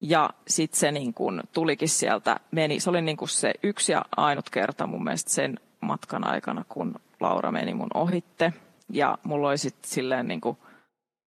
Ja 0.00 0.30
sitten 0.48 0.80
se 0.80 0.92
niin 0.92 1.14
kuin 1.14 1.42
tulikin 1.52 1.88
sieltä, 1.88 2.40
meni. 2.50 2.80
Se 2.80 2.90
oli 2.90 3.02
niin 3.02 3.16
kuin 3.16 3.28
se 3.28 3.54
yksi 3.62 3.92
ja 3.92 4.04
ainut 4.16 4.50
kerta 4.50 4.86
mun 4.86 5.04
mielestä 5.04 5.30
sen 5.30 5.60
matkan 5.80 6.26
aikana, 6.26 6.64
kun 6.68 6.94
Laura 7.20 7.52
meni 7.52 7.74
mun 7.74 7.90
ohitte. 7.94 8.52
Ja 8.88 9.18
mulla 9.22 9.48
oli 9.48 9.58
sitten 9.58 9.90
silleen 9.90 10.28
niin 10.28 10.40
kuin, 10.40 10.56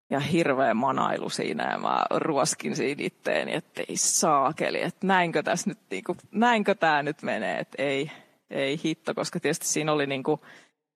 ja 0.10 0.20
hirveä 0.20 0.74
manailu 0.74 1.30
siinä 1.30 1.72
ja 1.72 1.80
mä 1.80 2.06
ruoskin 2.16 2.76
siinä 2.76 3.04
itteeni, 3.04 3.54
että 3.54 3.84
ei 3.90 3.98
saakeli, 3.98 4.82
että 4.82 5.08
näinkö 5.08 5.44
tässä 5.44 5.70
nyt, 5.70 5.80
niin 5.92 6.04
kuin, 6.04 6.18
näinkö 6.32 6.76
tämä 6.76 7.04
nyt 7.04 7.22
menee, 7.22 7.60
että 7.60 7.84
ei, 7.84 8.12
ei 8.50 8.80
hitto, 8.86 9.14
koska 9.14 9.40
tietysti 9.40 9.68
siinä 9.68 9.92
oli 9.92 10.08
niin 10.08 10.24
kuin, 10.24 10.42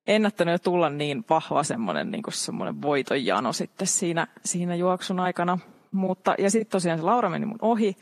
ennättänyt 0.07 0.51
jo 0.51 0.59
tulla 0.59 0.89
niin 0.89 1.25
vahva 1.29 1.63
semmoinen, 1.63 2.11
niin 2.11 2.23
semmoinen 2.29 2.81
voitonjano 2.81 3.53
sitten 3.53 3.87
siinä, 3.87 4.27
siinä 4.45 4.75
juoksun 4.75 5.19
aikana. 5.19 5.59
Mutta, 5.91 6.35
ja 6.37 6.51
sitten 6.51 6.71
tosiaan 6.71 6.99
se 6.99 7.05
Laura 7.05 7.29
meni 7.29 7.45
mun 7.45 7.59
ohi, 7.61 7.97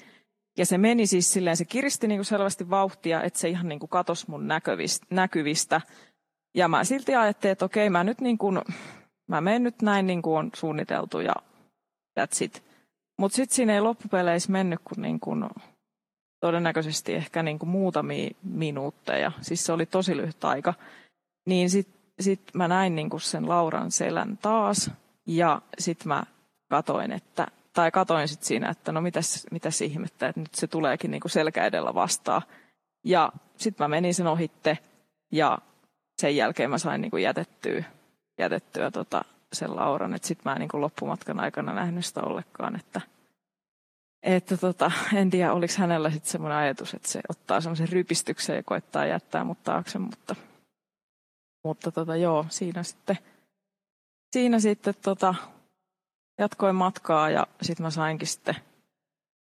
ja 0.57 0.65
se 0.65 0.77
meni 0.77 1.07
siis 1.07 1.33
silleen, 1.33 1.57
se 1.57 1.65
kiristi 1.65 2.07
niin 2.07 2.17
kuin 2.17 2.25
selvästi 2.25 2.69
vauhtia, 2.69 3.23
että 3.23 3.39
se 3.39 3.49
ihan 3.49 3.67
niin 3.67 3.79
kuin 3.79 3.89
katosi 3.89 4.25
mun 4.29 4.47
näkyvistä 5.09 5.81
ja 6.55 6.67
mä 6.67 6.83
silti 6.83 7.15
ajattelin, 7.15 7.51
että 7.51 7.65
okei, 7.65 7.89
mä 7.89 8.03
nyt 8.03 8.21
niin 8.21 8.37
kuin, 8.37 8.61
mä 9.27 9.41
menen 9.41 9.63
nyt 9.63 9.81
näin 9.81 10.07
niin 10.07 10.21
kuin 10.21 10.37
on 10.37 10.49
suunniteltu 10.55 11.19
ja 11.19 11.33
that's 12.19 12.43
it. 12.43 12.63
Mutta 13.17 13.35
sitten 13.35 13.55
siinä 13.55 13.73
ei 13.73 13.81
loppupeleissä 13.81 14.51
mennyt 14.51 14.79
kuin, 14.83 15.01
niin 15.01 15.19
kuin 15.19 15.45
todennäköisesti 16.39 17.13
ehkä 17.13 17.43
niin 17.43 17.59
kuin 17.59 17.69
muutamia 17.69 18.29
minuutteja. 18.43 19.31
Siis 19.41 19.65
se 19.65 19.73
oli 19.73 19.85
tosi 19.85 20.17
lyhyt 20.17 20.43
aika. 20.43 20.73
Niin 21.45 21.69
sitten 21.69 21.97
sit 22.19 22.41
mä 22.53 22.67
näin 22.67 22.95
niin 22.95 23.09
kuin 23.09 23.21
sen 23.21 23.49
Lauran 23.49 23.91
selän 23.91 24.37
taas 24.37 24.91
ja 25.27 25.61
sitten 25.79 26.07
mä 26.07 26.23
katoin, 26.69 27.11
että, 27.11 27.47
tai 27.73 27.91
katoin 27.91 28.27
sitten 28.27 28.47
siinä, 28.47 28.69
että 28.69 28.91
no 28.91 29.01
mitäs, 29.01 29.47
mitäs 29.51 29.81
ihmettä, 29.81 30.27
että 30.27 30.41
nyt 30.41 30.55
se 30.55 30.67
tuleekin 30.67 31.11
niin 31.11 31.21
kuin 31.21 31.31
selkä 31.31 31.65
edellä 31.65 31.93
vastaan. 31.93 32.41
Ja 33.03 33.31
sitten 33.57 33.83
mä 33.83 33.87
menin 33.87 34.13
sen 34.13 34.27
ohitte 34.27 34.77
ja 35.31 35.57
sen 36.21 36.35
jälkeen 36.35 36.69
mä 36.69 36.77
sain 36.77 37.01
niin 37.01 37.11
kuin 37.11 37.23
jätettyä, 37.23 37.83
jätettyä 38.37 38.91
tota, 38.91 39.25
sen 39.53 39.75
Lauran, 39.75 40.13
että 40.13 40.27
sitten 40.27 40.43
mä 40.45 40.53
en 40.53 40.59
niin 40.59 40.69
kuin 40.69 40.81
loppumatkan 40.81 41.39
aikana 41.39 41.73
nähnyt 41.73 42.05
sitä 42.05 42.21
ollenkaan, 42.21 42.75
että, 42.75 43.01
että 44.23 44.57
tota, 44.57 44.91
en 45.15 45.29
tiedä, 45.29 45.53
oliko 45.53 45.73
hänellä 45.77 46.09
sitten 46.09 46.31
semmoinen 46.31 46.57
ajatus, 46.57 46.93
että 46.93 47.09
se 47.09 47.21
ottaa 47.29 47.61
semmoisen 47.61 47.89
rypistyksen 47.89 48.55
ja 48.55 48.63
koettaa 48.63 49.05
jättää 49.05 49.43
mut 49.43 49.63
taakse, 49.63 49.99
mutta, 49.99 50.35
mutta 51.63 51.91
tota, 51.91 52.15
joo, 52.15 52.45
siinä 52.49 52.83
sitten, 52.83 53.17
siinä 54.31 54.59
sitten 54.59 54.93
tota, 55.01 55.35
jatkoin 56.39 56.75
matkaa 56.75 57.29
ja 57.29 57.47
sitten 57.61 57.83
mä 57.83 57.89
sainkin 57.89 58.27
sitten 58.27 58.55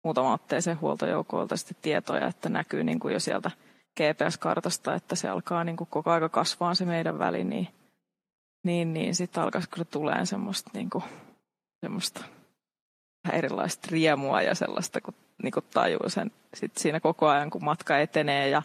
muutama 0.03 0.33
otteeseen 0.33 0.81
huoltojoukoilta 0.81 1.57
sitten 1.57 1.77
tietoja, 1.81 2.27
että 2.27 2.49
näkyy 2.49 2.83
niin 2.83 2.99
kuin 2.99 3.13
jo 3.13 3.19
sieltä 3.19 3.51
GPS-kartasta, 3.99 4.95
että 4.95 5.15
se 5.15 5.29
alkaa 5.29 5.63
niin 5.63 5.77
kuin 5.77 5.87
koko 5.91 6.11
aika 6.11 6.29
kasvaa 6.29 6.75
se 6.75 6.85
meidän 6.85 7.19
väli, 7.19 7.43
niin, 7.43 7.67
niin, 8.63 8.93
niin 8.93 9.15
sitten 9.15 9.43
alkaisi 9.43 9.69
kyllä 9.69 9.85
tulee 9.85 10.25
semmoista, 10.25 10.71
niin 10.73 10.89
kuin, 10.89 11.03
semmoista 11.81 12.23
erilaista 13.33 13.87
riemua 13.91 14.41
ja 14.41 14.55
sellaista, 14.55 15.01
kun 15.01 15.13
niin 15.43 15.51
kuin 15.51 15.65
tajuu 15.73 16.09
sen 16.09 16.31
sit 16.53 16.77
siinä 16.77 16.99
koko 16.99 17.27
ajan, 17.27 17.49
kun 17.49 17.63
matka 17.63 17.97
etenee 17.97 18.49
ja 18.49 18.61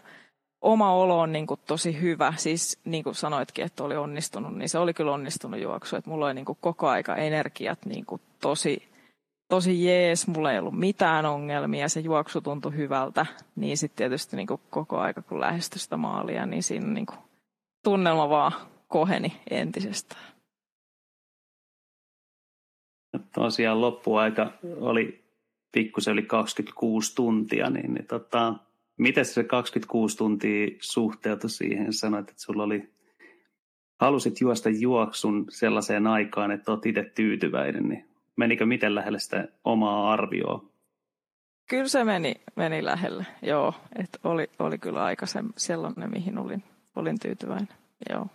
oma 0.61 0.93
olo 0.93 1.19
on 1.19 1.31
niin 1.31 1.47
kuin 1.47 1.59
tosi 1.67 2.01
hyvä. 2.01 2.33
Siis 2.37 2.79
niin 2.85 3.03
kuin 3.03 3.15
sanoitkin, 3.15 3.65
että 3.65 3.83
oli 3.83 3.95
onnistunut, 3.95 4.55
niin 4.55 4.69
se 4.69 4.77
oli 4.77 4.93
kyllä 4.93 5.11
onnistunut 5.11 5.61
juoksu. 5.61 5.95
Että 5.95 6.09
mulla 6.09 6.25
oli 6.25 6.33
niin 6.33 6.45
kuin 6.45 6.57
koko 6.61 6.87
aika 6.87 7.15
energiat 7.15 7.85
niin 7.85 8.05
kuin 8.05 8.21
tosi 8.41 8.89
tosi 9.49 9.85
jees, 9.85 10.27
mulla 10.27 10.51
ei 10.51 10.59
ollut 10.59 10.79
mitään 10.79 11.25
ongelmia, 11.25 11.89
se 11.89 11.99
juoksu 11.99 12.41
tuntui 12.41 12.75
hyvältä, 12.75 13.25
niin 13.55 13.77
sitten 13.77 13.97
tietysti 13.97 14.35
niin 14.35 14.47
kuin 14.47 14.61
koko 14.69 14.97
aika 14.97 15.21
kun 15.21 15.39
lähestyi 15.39 15.79
sitä 15.79 15.97
maalia, 15.97 16.45
niin 16.45 16.63
siinä 16.63 16.87
niin 16.87 17.05
kuin 17.05 17.19
tunnelma 17.83 18.29
vaan 18.29 18.51
koheni 18.89 19.33
entisestään. 19.49 20.21
Tosiaan 23.33 23.81
loppuaika 23.81 24.51
oli 24.79 25.25
pikkusen 25.71 26.13
yli 26.13 26.23
26 26.23 27.15
tuntia, 27.15 27.69
niin, 27.69 27.93
niin 27.93 28.07
tota, 28.07 28.55
miten 28.97 29.25
se 29.25 29.43
26 29.43 30.17
tuntia 30.17 30.67
suhteutui 30.81 31.49
siihen? 31.49 31.93
Sanoit, 31.93 32.29
että 32.29 32.41
sulla 32.41 32.63
oli, 32.63 32.89
halusit 33.99 34.41
juosta 34.41 34.69
juoksun 34.69 35.45
sellaiseen 35.49 36.07
aikaan, 36.07 36.51
että 36.51 36.71
olet 36.71 36.85
itse 36.85 37.11
tyytyväinen, 37.15 37.89
niin 37.89 38.05
menikö 38.35 38.65
miten 38.65 38.95
lähelle 38.95 39.19
sitä 39.19 39.47
omaa 39.63 40.11
arvioa? 40.11 40.65
Kyllä 41.69 41.87
se 41.87 42.03
meni, 42.03 42.35
meni 42.55 42.85
lähelle, 42.85 43.25
joo. 43.41 43.73
Et 43.95 44.19
oli, 44.23 44.47
oli 44.59 44.77
kyllä 44.77 45.03
aika 45.03 45.25
se, 45.25 45.39
sellainen, 45.57 46.11
mihin 46.11 46.37
olin, 46.37 46.63
olin 46.95 47.19
tyytyväinen, 47.19 47.67
joo. 48.09 48.27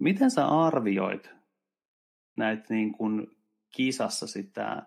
Miten 0.00 0.30
sä 0.30 0.46
arvioit 0.46 1.30
näitä 2.36 2.64
niin 2.68 2.92
kuin 2.92 3.26
kisassa 3.76 4.26
sitä 4.26 4.82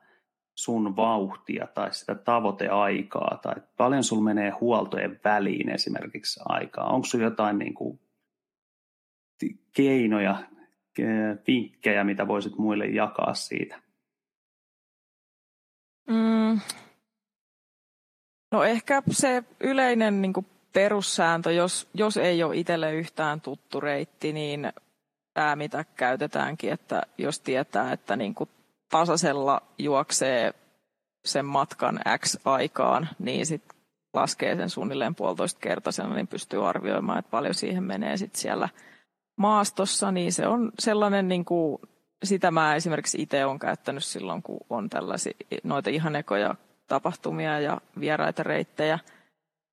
sun 0.56 0.96
vauhtia 0.96 1.68
tai 1.68 1.94
sitä 1.94 2.16
tavoiteaikaa 2.16 3.40
tai 3.42 3.56
paljon 3.78 4.04
sul 4.04 4.22
menee 4.22 4.50
huoltojen 4.50 5.20
väliin 5.24 5.70
esimerkiksi 5.70 6.40
aikaa? 6.46 6.90
Onko 6.90 7.08
sulla 7.08 7.24
jotain 7.24 7.58
niin 7.58 7.74
kuin 7.74 8.00
keinoja, 9.76 10.44
vinkkejä, 11.48 12.04
mitä 12.04 12.28
voisit 12.28 12.58
muille 12.58 12.86
jakaa 12.86 13.34
siitä? 13.34 13.82
Mm. 16.08 16.60
No 18.52 18.64
ehkä 18.64 19.04
se 19.10 19.44
yleinen 19.60 20.22
niin 20.22 20.34
kuin 20.34 20.46
perussääntö, 20.74 21.52
jos, 21.52 21.90
jos 21.94 22.18
ei 22.18 22.44
ole 22.44 22.56
itselle 22.58 22.94
yhtään 22.94 23.42
tuttu 23.42 23.80
reitti, 23.80 24.34
niin 24.34 24.74
tämä 25.38 25.56
mitä 25.56 25.86
käytetäänkin, 25.96 26.74
että 26.74 27.02
jos 27.18 27.40
tietää, 27.40 27.92
että 27.92 28.16
niin 28.16 28.36
kuin 28.36 28.50
tasaisella 28.90 29.62
juoksee 29.78 30.54
sen 31.26 31.46
matkan 31.46 32.00
X 32.20 32.38
aikaan, 32.46 33.10
niin 33.20 33.46
sitten 33.46 33.78
laskee 34.14 34.56
sen 34.56 34.70
suunnilleen 34.70 35.16
puolitoista 35.16 35.60
kertaisena, 35.60 36.16
niin 36.16 36.28
pystyy 36.28 36.70
arvioimaan, 36.70 37.20
että 37.20 37.32
paljon 37.32 37.54
siihen 37.54 37.84
menee 37.84 38.18
sitten 38.18 38.42
siellä 38.42 38.70
maastossa, 39.36 40.12
niin 40.12 40.34
se 40.34 40.48
on 40.48 40.72
sellainen, 40.80 41.28
niin 41.28 41.46
kuin, 41.46 41.82
sitä 42.24 42.52
mä 42.52 42.76
esimerkiksi 42.76 43.22
itse 43.22 43.46
olen 43.46 43.60
käyttänyt 43.60 44.04
silloin, 44.04 44.44
kun 44.44 44.60
on 44.70 44.90
tällaisia 44.90 45.34
noita 45.64 45.90
ihan 45.90 46.16
ekoja 46.16 46.56
tapahtumia 46.88 47.60
ja 47.60 47.82
vieraita 48.00 48.44
reittejä. 48.44 49.00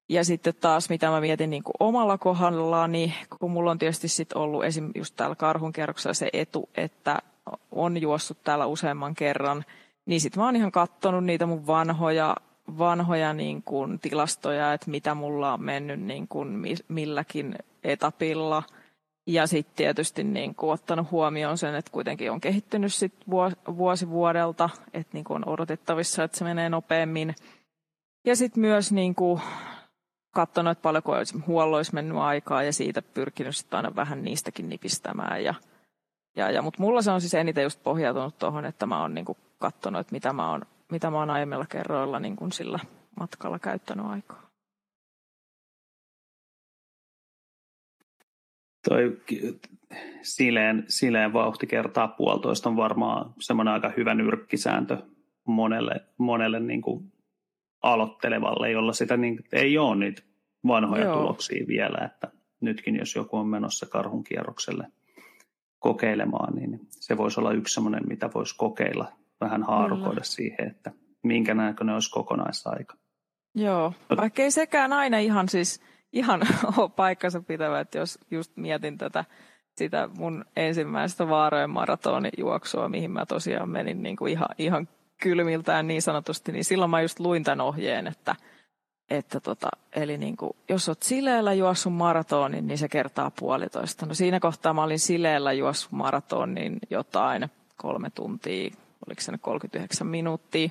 Ja 0.09 0.25
sitten 0.25 0.55
taas, 0.61 0.89
mitä 0.91 1.11
mä 1.11 1.21
mietin 1.21 1.51
niin 1.51 1.63
kuin 1.63 1.75
omalla 1.81 2.19
kohdallaan, 2.19 2.93
niin 2.93 3.15
kun 3.39 3.51
mulla 3.51 3.71
on 3.71 3.79
tietysti 3.79 4.09
sit 4.09 4.33
ollut 4.33 4.65
esim. 4.65 4.91
just 4.95 5.17
täällä 5.17 5.37
karhunkierroksella 5.37 6.15
se 6.15 6.31
etu, 6.33 6.69
että 6.77 7.19
on 7.73 8.03
juossut 8.03 8.39
täällä 8.45 8.67
useamman 8.67 9.15
kerran, 9.15 9.65
niin 10.07 10.21
sitten 10.21 10.41
mä 10.41 10.47
oon 10.47 10.57
ihan 10.57 10.73
katsonut 10.73 11.25
niitä 11.25 11.47
mun 11.47 11.67
vanhoja, 11.67 12.37
vanhoja 12.79 13.33
niin 13.33 13.63
kuin 13.63 13.99
tilastoja, 13.99 14.73
että 14.73 14.91
mitä 14.91 15.15
mulla 15.15 15.53
on 15.53 15.63
mennyt 15.63 16.01
niin 16.01 16.29
kuin 16.29 16.63
milläkin 16.89 17.55
etapilla. 17.85 18.63
Ja 19.27 19.47
sitten 19.47 19.77
tietysti 19.77 20.25
niin 20.25 20.55
kuin 20.55 20.73
ottanut 20.73 21.11
huomioon 21.11 21.59
sen, 21.59 21.75
että 21.75 21.91
kuitenkin 21.91 22.31
on 22.31 22.41
kehittynyt 22.41 22.95
sit 22.95 23.15
vuosi 23.77 24.09
vuodelta, 24.09 24.71
että 24.95 25.11
niin 25.13 25.25
kuin 25.25 25.37
on 25.37 25.53
odotettavissa, 25.53 26.25
että 26.25 26.39
se 26.39 26.45
menee 26.45 26.69
nopeammin. 26.69 27.35
Ja 28.25 28.37
sitten 28.37 28.61
myös 28.61 28.93
niin 28.93 29.15
kuin 29.15 29.41
katsonut, 30.35 30.71
että 30.71 30.83
paljonko 30.83 31.13
olisi 31.13 31.95
mennyt 31.95 32.19
aikaa 32.19 32.63
ja 32.63 32.73
siitä 32.73 33.03
pyrkinyt 33.03 33.57
sitten 33.57 33.77
aina 33.77 33.97
vähän 33.97 34.23
niistäkin 34.23 34.69
nipistämään. 34.69 35.45
Ja, 35.45 35.55
ja, 36.37 36.51
ja, 36.51 36.63
Mutta 36.63 36.83
mulla 36.83 37.03
se 37.03 37.11
on 37.11 37.21
siis 37.21 37.35
eniten 37.35 37.63
just 37.63 37.83
pohjautunut 37.83 38.39
tuohon, 38.39 38.65
että 38.65 38.87
mä 38.87 39.01
oon 39.01 39.15
niin 39.15 39.25
katsonut, 39.59 40.01
että 40.01 40.13
mitä 40.13 40.33
mä 40.33 40.51
oon, 40.51 40.63
mitä 40.93 41.11
mä 41.11 41.19
oon 41.19 41.31
aiemmilla 41.31 41.67
kerroilla 41.67 42.21
niin 42.21 42.37
kuin 42.37 42.53
sillä 42.53 42.79
matkalla 43.21 43.59
käyttänyt 43.59 44.07
aikaa. 44.07 44.45
Toi 48.89 49.21
sileen, 50.23 50.85
sileen 50.89 51.33
vauhti 51.33 51.67
kertaa 51.67 52.09
puolitoista 52.09 52.69
on 52.69 52.77
varmaan 52.77 53.35
semmoinen 53.41 53.75
aika 53.75 53.93
hyvä 53.97 54.15
nyrkkisääntö 54.15 54.99
monelle, 55.47 56.01
monelle 56.19 56.61
niin 56.61 56.83
kuin 56.83 57.14
aloittelevalle, 57.85 58.71
jolla 58.71 58.93
sitä 58.93 59.17
niin, 59.17 59.45
ei 59.53 59.79
ole 59.79 59.97
niitä 59.97 60.23
vanhoja 60.67 61.05
Joo. 61.05 61.17
tuloksia 61.17 61.67
vielä, 61.67 62.05
että 62.05 62.29
nytkin 62.61 62.97
jos 62.97 63.15
joku 63.15 63.37
on 63.37 63.49
menossa 63.49 63.87
karhun 63.87 64.25
kierrokselle 64.25 64.87
kokeilemaan, 65.79 66.55
niin 66.55 66.81
se 66.91 67.17
voisi 67.17 67.41
olla 67.41 67.53
yksi 67.53 67.75
semmoinen, 67.75 68.09
mitä 68.09 68.31
voisi 68.35 68.57
kokeilla, 68.57 69.13
vähän 69.41 69.63
haarukoida 69.63 70.11
Kyllä. 70.11 70.25
siihen, 70.25 70.67
että 70.71 70.93
minkä 71.23 71.55
näköinen 71.55 71.95
olisi 71.95 72.11
kokonaisaika. 72.11 72.97
Joo, 73.55 73.93
vaikka 74.17 74.43
ei 74.43 74.51
sekään 74.51 74.93
aina 74.93 75.19
ihan 75.19 75.49
siis 75.49 75.83
ihan 76.13 76.41
ole 76.77 76.91
paikkansa 76.97 77.43
pitävä, 77.43 77.81
että 77.81 77.99
jos 77.99 78.19
just 78.31 78.57
mietin 78.57 78.99
tätä 78.99 79.25
sitä 79.77 80.09
mun 80.19 80.45
ensimmäistä 80.57 81.29
vaarojen 81.29 81.71
maratonijuoksua, 81.71 82.89
mihin 82.89 83.11
mä 83.11 83.27
tosiaan 83.27 83.69
menin 83.69 84.03
niin 84.03 84.17
kuin 84.17 84.33
ihan, 84.33 84.49
ihan 84.59 84.89
kylmiltään 85.23 85.87
niin 85.87 86.03
sanotusti, 86.03 86.53
niin 86.53 86.65
silloin 86.65 86.91
mä 86.91 87.03
just 87.03 87.21
luin 87.21 87.45
tämän 87.45 87.61
ohjeen, 87.61 88.07
että, 88.07 88.37
että 89.11 89.41
tota, 89.41 89.69
eli 89.97 90.19
niin 90.19 90.37
kuin, 90.37 90.53
jos 90.69 90.89
oot 90.89 91.03
sileellä 91.03 91.53
juossut 91.53 91.95
maratonin, 91.95 92.67
niin 92.67 92.79
se 92.79 92.89
kertaa 92.89 93.31
puolitoista. 93.31 94.07
No 94.07 94.15
siinä 94.15 94.41
kohtaa 94.41 94.75
mä 94.75 94.83
olin 94.83 94.99
sileellä 94.99 95.53
juossut 95.53 95.93
maratonin 95.93 96.79
jotain 96.91 97.51
kolme 97.77 98.11
tuntia, 98.11 98.71
oliko 99.07 99.21
se 99.21 99.39
39 99.41 100.07
minuuttia. 100.07 100.71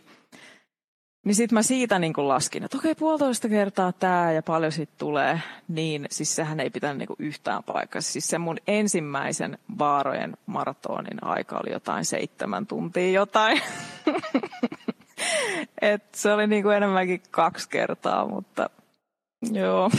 Niin 1.23 1.35
sitten 1.35 1.55
mä 1.55 1.63
siitä 1.63 1.99
niin 1.99 2.13
kuin 2.13 2.27
laskin, 2.27 2.63
että 2.63 2.77
okei, 2.77 2.95
puolitoista 2.95 3.49
kertaa 3.49 3.91
tämä 3.91 4.31
ja 4.31 4.43
paljon 4.43 4.71
siitä 4.71 4.93
tulee. 4.97 5.41
Niin 5.67 6.05
siis 6.09 6.35
sehän 6.35 6.59
ei 6.59 6.69
pitänyt 6.69 6.97
niin 6.97 7.15
yhtään 7.19 7.63
paikkaa. 7.63 8.01
Siis 8.01 8.27
se 8.27 8.37
mun 8.37 8.57
ensimmäisen 8.67 9.57
vaarojen 9.79 10.37
maratonin 10.45 11.23
aika 11.23 11.57
oli 11.57 11.71
jotain 11.71 12.05
seitsemän 12.05 12.67
tuntia 12.67 13.11
jotain. 13.11 13.61
Et 15.81 16.15
se 16.15 16.33
oli 16.33 16.47
niin 16.47 16.63
kuin 16.63 16.77
enemmänkin 16.77 17.21
kaksi 17.31 17.69
kertaa, 17.69 18.27
mutta 18.27 18.69
joo. 19.51 19.89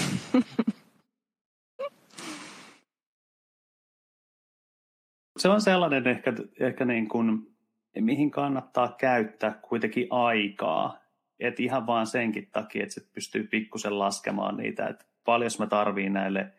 Se 5.38 5.48
on 5.48 5.60
sellainen 5.60 6.06
ehkä, 6.06 6.32
ehkä 6.60 6.84
niin 6.84 7.08
kuin, 7.08 7.56
mihin 8.00 8.30
kannattaa 8.30 8.94
käyttää 8.98 9.60
kuitenkin 9.68 10.06
aikaa 10.10 11.03
et 11.40 11.60
ihan 11.60 11.86
vaan 11.86 12.06
senkin 12.06 12.48
takia, 12.52 12.82
että 12.82 12.94
se 12.94 13.06
pystyy 13.14 13.44
pikkusen 13.44 13.98
laskemaan 13.98 14.56
niitä, 14.56 14.86
että 14.86 15.04
paljon 15.24 15.50
mä 15.58 15.66
tarviin 15.66 16.12
näille 16.12 16.52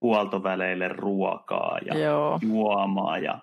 huoltoväleille 0.00 0.88
ruokaa 0.88 1.78
ja 1.86 1.98
Joo. 1.98 2.38
juomaa 2.42 3.18
ja 3.18 3.38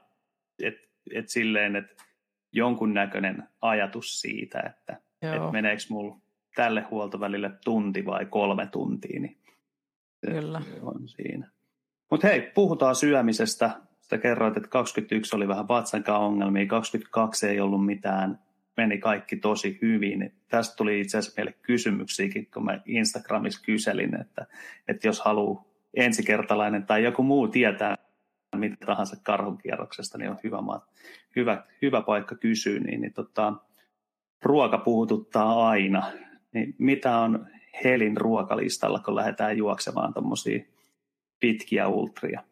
et, 0.64 0.76
et 1.14 1.30
silleen, 1.30 1.76
että 1.76 2.04
jonkunnäköinen 2.52 3.44
ajatus 3.62 4.22
siitä, 4.22 4.60
että 4.60 5.02
et 5.22 5.52
meneekö 5.52 5.84
mulla 5.90 6.18
tälle 6.56 6.82
huoltovälille 6.82 7.52
tunti 7.66 8.06
vai 8.06 8.26
kolme 8.26 8.68
tuntia, 8.68 9.20
niin 9.20 9.38
Kyllä. 10.26 10.62
on 10.82 11.08
siinä. 11.08 11.50
Mutta 12.12 12.28
hei, 12.28 12.42
puhutaan 12.42 12.96
syömisestä. 12.96 13.72
Sä 14.02 14.18
kerroit, 14.18 14.58
että 14.58 14.70
21 14.70 15.36
oli 15.36 15.48
vähän 15.48 15.68
vatsankaan 15.68 16.22
ongelmia, 16.22 16.66
22 16.66 17.48
ei 17.48 17.60
ollut 17.60 17.86
mitään 17.86 18.40
meni 18.80 18.98
kaikki 18.98 19.36
tosi 19.36 19.80
hyvin. 19.82 20.34
Tästä 20.48 20.76
tuli 20.76 21.00
itse 21.00 21.18
asiassa 21.18 21.38
meille 21.38 21.54
kysymyksiäkin, 21.62 22.48
kun 22.54 22.66
mä 22.66 22.80
Instagramissa 22.86 23.62
kyselin, 23.66 24.22
että, 24.22 24.48
että 24.88 25.08
jos 25.08 25.22
haluaa 25.22 25.64
ensikertalainen 25.94 26.86
tai 26.86 27.04
joku 27.04 27.24
muu 27.24 27.48
tietää 27.48 27.98
mitä 28.56 28.86
tahansa 28.86 29.16
karhunkierroksesta, 29.24 30.18
niin 30.18 30.32
on 30.32 30.38
hyvä, 30.44 30.58
hyvä, 31.36 31.64
hyvä 31.82 32.02
paikka 32.02 32.36
kysyä. 32.36 32.80
Niin, 32.80 33.02
niin 33.02 33.14
tota, 33.14 33.54
ruoka 34.44 34.78
puhututtaa 34.78 35.70
aina. 35.70 36.12
Niin 36.54 36.76
mitä 36.78 37.18
on 37.18 37.48
Helin 37.84 38.18
ruokalistalla, 38.18 39.00
kun 39.00 39.16
lähdetään 39.16 39.58
juoksemaan 39.58 40.14
tuommoisia 40.14 40.60
pitkiä 41.40 41.88
ultria? 41.88 42.44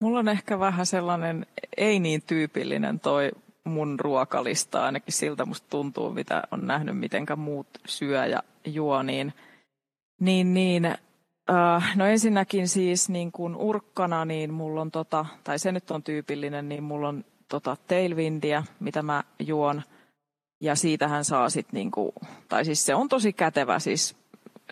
Mulla 0.00 0.18
on 0.18 0.28
ehkä 0.28 0.58
vähän 0.58 0.86
sellainen 0.86 1.46
ei 1.76 2.00
niin 2.00 2.22
tyypillinen 2.26 3.00
toi 3.00 3.30
mun 3.64 4.00
ruokalista, 4.00 4.84
ainakin 4.84 5.12
siltä 5.12 5.44
musta 5.44 5.66
tuntuu, 5.70 6.10
mitä 6.10 6.42
on 6.50 6.66
nähnyt, 6.66 6.98
mitenkä 6.98 7.36
muut 7.36 7.66
syö 7.86 8.26
ja 8.26 8.42
juo, 8.64 9.02
niin, 9.02 9.32
niin, 10.20 10.54
niin 10.54 10.84
äh, 11.50 11.96
no 11.96 12.06
ensinnäkin 12.06 12.68
siis 12.68 13.08
niin 13.08 13.32
kun 13.32 13.56
urkkana, 13.56 14.24
niin 14.24 14.52
mulla 14.52 14.80
on 14.80 14.90
tota, 14.90 15.26
tai 15.44 15.58
se 15.58 15.72
nyt 15.72 15.90
on 15.90 16.02
tyypillinen, 16.02 16.68
niin 16.68 16.82
mulla 16.82 17.08
on 17.08 17.24
tota 17.48 17.76
tailwindia, 17.88 18.64
mitä 18.80 19.02
mä 19.02 19.22
juon, 19.38 19.82
ja 20.60 20.74
siitähän 20.74 21.24
saa 21.24 21.50
sitten, 21.50 21.74
niinku, 21.78 22.14
tai 22.48 22.64
siis 22.64 22.86
se 22.86 22.94
on 22.94 23.08
tosi 23.08 23.32
kätevä, 23.32 23.78
siis 23.78 24.16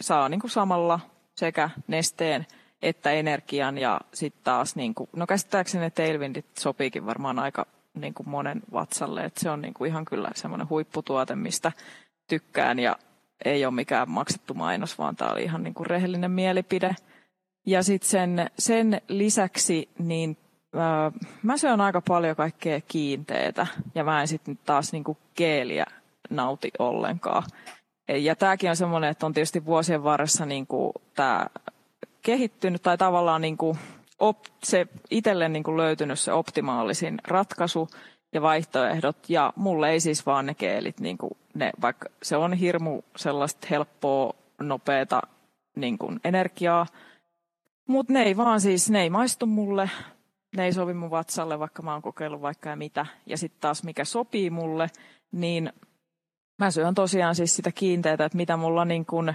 saa 0.00 0.28
niinku 0.28 0.48
samalla 0.48 1.00
sekä 1.36 1.70
nesteen 1.86 2.46
että 2.82 3.10
energian 3.10 3.78
ja 3.78 4.00
sitten 4.14 4.44
taas, 4.44 4.76
niinku, 4.76 5.08
no 5.16 5.26
käsittääkseni 5.26 5.90
tailwindit 5.90 6.46
sopiikin 6.58 7.06
varmaan 7.06 7.38
aika 7.38 7.66
niin 7.94 8.14
kuin 8.14 8.28
monen 8.28 8.62
vatsalle. 8.72 9.24
Että 9.24 9.40
se 9.40 9.50
on 9.50 9.62
niin 9.62 9.74
kuin 9.74 9.88
ihan 9.88 10.04
kyllä 10.04 10.30
semmoinen 10.34 10.68
huipputuote, 10.68 11.36
mistä 11.36 11.72
tykkään 12.28 12.78
ja 12.78 12.96
ei 13.44 13.64
ole 13.64 13.74
mikään 13.74 14.10
maksettu 14.10 14.54
mainos, 14.54 14.98
vaan 14.98 15.16
tämä 15.16 15.30
oli 15.30 15.42
ihan 15.42 15.62
niin 15.62 15.74
kuin 15.74 15.86
rehellinen 15.86 16.30
mielipide. 16.30 16.96
Ja 17.66 17.82
sitten 17.82 18.10
sen, 18.10 18.50
sen 18.58 19.00
lisäksi 19.08 19.88
niin 19.98 20.36
äh, 20.76 21.12
mä 21.42 21.56
syön 21.56 21.80
aika 21.80 22.02
paljon 22.08 22.36
kaikkea 22.36 22.80
kiinteitä 22.88 23.66
ja 23.94 24.04
mä 24.04 24.20
en 24.20 24.28
sitten 24.28 24.58
taas 24.64 24.92
niin 24.92 25.04
kuin 25.04 25.18
keeliä 25.34 25.86
nauti 26.30 26.70
ollenkaan. 26.78 27.42
Ja 28.08 28.36
tämäkin 28.36 28.70
on 28.70 28.76
semmoinen, 28.76 29.10
että 29.10 29.26
on 29.26 29.32
tietysti 29.32 29.64
vuosien 29.64 30.04
varressa 30.04 30.46
niin 30.46 30.66
kuin 30.66 30.92
tämä 31.14 31.46
kehittynyt 32.22 32.82
tai 32.82 32.98
tavallaan 32.98 33.40
niin 33.40 33.56
kuin 33.56 33.78
op, 34.18 34.38
se 34.64 34.86
itselle 35.10 35.48
niin 35.48 35.62
kuin 35.62 35.76
löytynyt 35.76 36.20
se 36.20 36.32
optimaalisin 36.32 37.18
ratkaisu 37.24 37.88
ja 38.32 38.42
vaihtoehdot. 38.42 39.16
Ja 39.30 39.52
mulle 39.56 39.90
ei 39.90 40.00
siis 40.00 40.26
vaan 40.26 40.46
ne 40.46 40.54
keelit, 40.54 41.00
niin 41.00 41.18
kuin 41.18 41.32
ne, 41.54 41.70
vaikka 41.80 42.08
se 42.22 42.36
on 42.36 42.52
hirmu 42.52 43.02
sellaista 43.16 43.66
helppoa, 43.70 44.34
nopeata 44.60 45.22
niin 45.76 45.98
kuin 45.98 46.20
energiaa, 46.24 46.86
mutta 47.88 48.12
ne 48.12 48.22
ei 48.22 48.36
vaan 48.36 48.60
siis, 48.60 48.90
ne 48.90 49.02
ei 49.02 49.10
maistu 49.10 49.46
mulle, 49.46 49.90
ne 50.56 50.64
ei 50.64 50.72
sovi 50.72 50.94
mun 50.94 51.10
vatsalle, 51.10 51.58
vaikka 51.58 51.82
mä 51.82 51.92
oon 51.92 52.02
kokeillut 52.02 52.42
vaikka 52.42 52.68
ja 52.68 52.76
mitä. 52.76 53.06
Ja 53.26 53.38
sitten 53.38 53.60
taas 53.60 53.84
mikä 53.84 54.04
sopii 54.04 54.50
mulle, 54.50 54.90
niin 55.32 55.72
mä 56.58 56.70
syön 56.70 56.94
tosiaan 56.94 57.34
siis 57.34 57.56
sitä 57.56 57.72
kiinteitä, 57.72 58.24
että 58.24 58.36
mitä 58.36 58.56
mulla 58.56 58.84
niin 58.84 59.06
kuin 59.06 59.34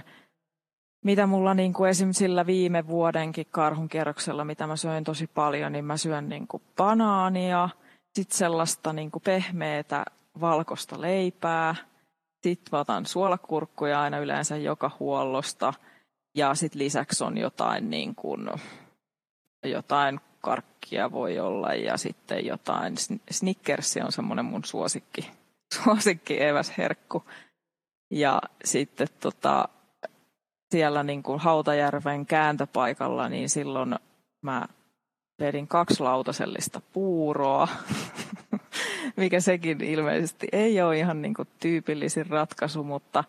mitä 1.04 1.26
mulla 1.26 1.54
niin 1.54 1.72
kuin 1.72 1.90
esim. 1.90 2.12
sillä 2.12 2.46
viime 2.46 2.86
vuodenkin 2.86 3.46
karhunkierroksella, 3.50 4.44
mitä 4.44 4.66
mä 4.66 4.76
söin 4.76 5.04
tosi 5.04 5.26
paljon, 5.26 5.72
niin 5.72 5.84
mä 5.84 5.96
syön 5.96 6.28
niin 6.28 6.48
kuin 6.48 6.62
banaania, 6.76 7.68
sitten 8.14 8.38
sellaista 8.38 8.92
niin 8.92 9.10
kuin 9.10 9.22
pehmeätä 9.22 10.04
valkoista 10.40 11.00
leipää, 11.00 11.74
sitten 12.42 12.68
mä 12.72 12.78
otan 12.78 13.06
suolakurkkuja 13.06 14.00
aina 14.00 14.18
yleensä 14.18 14.56
joka 14.56 14.90
huollosta, 15.00 15.74
ja 16.34 16.54
sitten 16.54 16.78
lisäksi 16.78 17.24
on 17.24 17.38
jotain, 17.38 17.90
niin 17.90 18.14
kuin, 18.14 18.50
jotain 19.64 20.20
karkkia 20.40 21.12
voi 21.12 21.38
olla, 21.38 21.74
ja 21.74 21.96
sitten 21.96 22.46
jotain, 22.46 22.94
Snickersi 23.30 24.00
on 24.00 24.12
semmoinen 24.12 24.44
mun 24.44 24.64
suosikki, 24.64 25.30
suosikki 25.74 26.42
eväsherkku. 26.42 27.24
Ja 28.10 28.42
sitten 28.64 29.08
tota, 29.20 29.68
siellä 30.70 31.02
niin 31.02 31.22
kuin 31.22 31.40
Hautajärven 31.40 32.26
kääntöpaikalla, 32.26 33.28
niin 33.28 33.48
silloin 33.48 33.94
mä 34.42 34.66
vedin 35.40 35.68
kaksi 35.68 36.02
lautasellista 36.02 36.80
puuroa, 36.92 37.68
mikä 39.16 39.40
sekin 39.40 39.84
ilmeisesti 39.84 40.48
ei 40.52 40.82
ole 40.82 40.98
ihan 40.98 41.22
niin 41.22 41.34
kuin 41.34 41.48
tyypillisin 41.60 42.26
ratkaisu, 42.26 42.84
mutta 42.84 43.24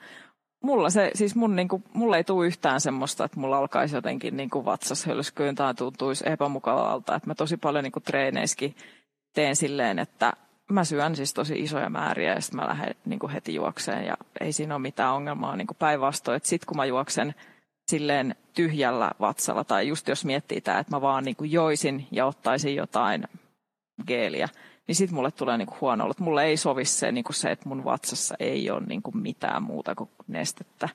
mulla, 0.63 0.89
se, 0.89 1.11
siis 1.15 1.35
mun, 1.35 1.55
niin 1.55 1.67
kuin, 1.67 1.83
mulla 1.93 2.17
ei 2.17 2.23
tule 2.23 2.47
yhtään 2.47 2.81
semmoista, 2.81 3.25
että 3.25 3.39
mulla 3.39 3.57
alkaisi 3.57 3.95
jotenkin 3.95 4.37
niin 4.37 4.49
kuin 4.49 4.65
vatsas 4.65 5.05
hölskyyn 5.05 5.55
tai 5.55 5.73
tuntuisi 5.73 6.29
epämukavalta. 6.29 7.15
Että 7.15 7.27
mä 7.27 7.35
tosi 7.35 7.57
paljon 7.57 7.83
niin 7.83 7.91
kuin 7.91 8.03
treeneissäkin 8.03 8.75
teen 9.33 9.55
silleen, 9.55 9.99
että 9.99 10.33
mä 10.69 10.83
syön 10.83 11.15
siis 11.15 11.33
tosi 11.33 11.59
isoja 11.59 11.89
määriä 11.89 12.33
ja 12.33 12.41
sitten 12.41 12.59
mä 12.59 12.67
lähden 12.67 12.95
niin 13.05 13.19
kuin 13.19 13.31
heti 13.31 13.55
juokseen 13.55 14.05
ja 14.05 14.17
ei 14.39 14.53
siinä 14.53 14.75
ole 14.75 14.81
mitään 14.81 15.13
ongelmaa 15.13 15.55
niin 15.55 15.67
päinvastoin. 15.79 16.41
Sitten 16.43 16.67
kun 16.67 16.77
mä 16.77 16.85
juoksen 16.85 17.35
silleen 17.91 18.35
tyhjällä 18.53 19.11
vatsalla 19.19 19.63
tai 19.63 19.87
just 19.87 20.07
jos 20.07 20.25
miettii 20.25 20.61
tämä, 20.61 20.79
että 20.79 20.95
mä 20.95 21.01
vaan 21.01 21.23
niin 21.23 21.35
kuin 21.35 21.51
joisin 21.51 22.07
ja 22.11 22.25
ottaisin 22.25 22.75
jotain 22.75 23.27
geeliä, 24.07 24.49
niin 24.87 24.95
sitten 24.95 25.15
mulle 25.15 25.31
tulee 25.31 25.57
niin 25.57 25.67
kuin 25.67 25.81
huono 25.81 26.09
että 26.11 26.23
Mulle 26.23 26.43
ei 26.43 26.57
sovi 26.57 26.85
se, 26.85 27.11
niin 27.11 27.23
kuin 27.23 27.35
se, 27.35 27.51
että 27.51 27.69
mun 27.69 27.83
vatsassa 27.83 28.35
ei 28.39 28.71
ole 28.71 28.85
niin 28.85 29.01
kuin 29.01 29.17
mitään 29.17 29.63
muuta 29.63 29.95
kuin 29.95 30.09
nestettä. 30.27 30.89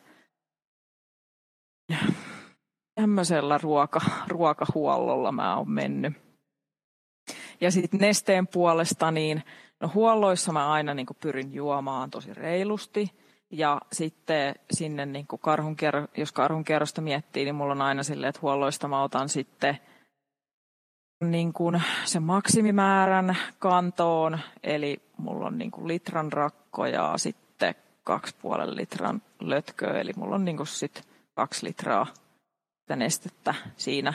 Tämmöisellä 3.00 3.58
ruoka, 3.58 4.00
ruokahuollolla 4.28 5.32
mä 5.32 5.56
oon 5.56 5.70
mennyt. 5.70 6.12
Ja 7.60 7.70
sitten 7.70 8.00
nesteen 8.00 8.46
puolesta, 8.46 9.10
niin 9.10 9.42
no 9.84 9.90
huolloissa 9.94 10.52
mä 10.52 10.72
aina 10.72 10.94
niin 10.94 11.06
kuin 11.06 11.16
pyrin 11.20 11.54
juomaan 11.54 12.10
tosi 12.10 12.34
reilusti. 12.34 13.12
Ja 13.50 13.80
sitten 13.92 14.54
sinne, 14.70 15.06
niin 15.06 15.26
kuin 15.26 15.40
karhun 15.40 15.76
jos 16.16 16.32
karhun 16.32 16.64
kierrosta 16.64 17.00
miettii, 17.00 17.44
niin 17.44 17.54
mulla 17.54 17.72
on 17.72 17.82
aina 17.82 18.02
silleen, 18.02 18.28
että 18.28 18.40
huolloista 18.42 18.88
mä 18.88 19.02
otan 19.02 19.28
sitten 19.28 19.78
niin 21.24 21.52
kuin 21.52 21.82
sen 22.04 22.22
maksimimäärän 22.22 23.36
kantoon. 23.58 24.38
Eli 24.62 25.02
mulla 25.16 25.46
on 25.46 25.58
niin 25.58 25.70
kuin 25.70 25.88
litran 25.88 26.32
rakko 26.32 26.86
ja 26.86 27.12
sitten 27.16 27.74
kaksi 28.04 28.36
puolen 28.42 28.76
litran 28.76 29.22
lötköä. 29.40 30.00
Eli 30.00 30.12
mulla 30.16 30.34
on 30.34 30.44
niin 30.44 30.56
kuin 30.56 30.66
sit 30.66 31.08
kaksi 31.34 31.66
litraa 31.66 32.06
nestettä 32.96 33.54
siinä. 33.76 34.14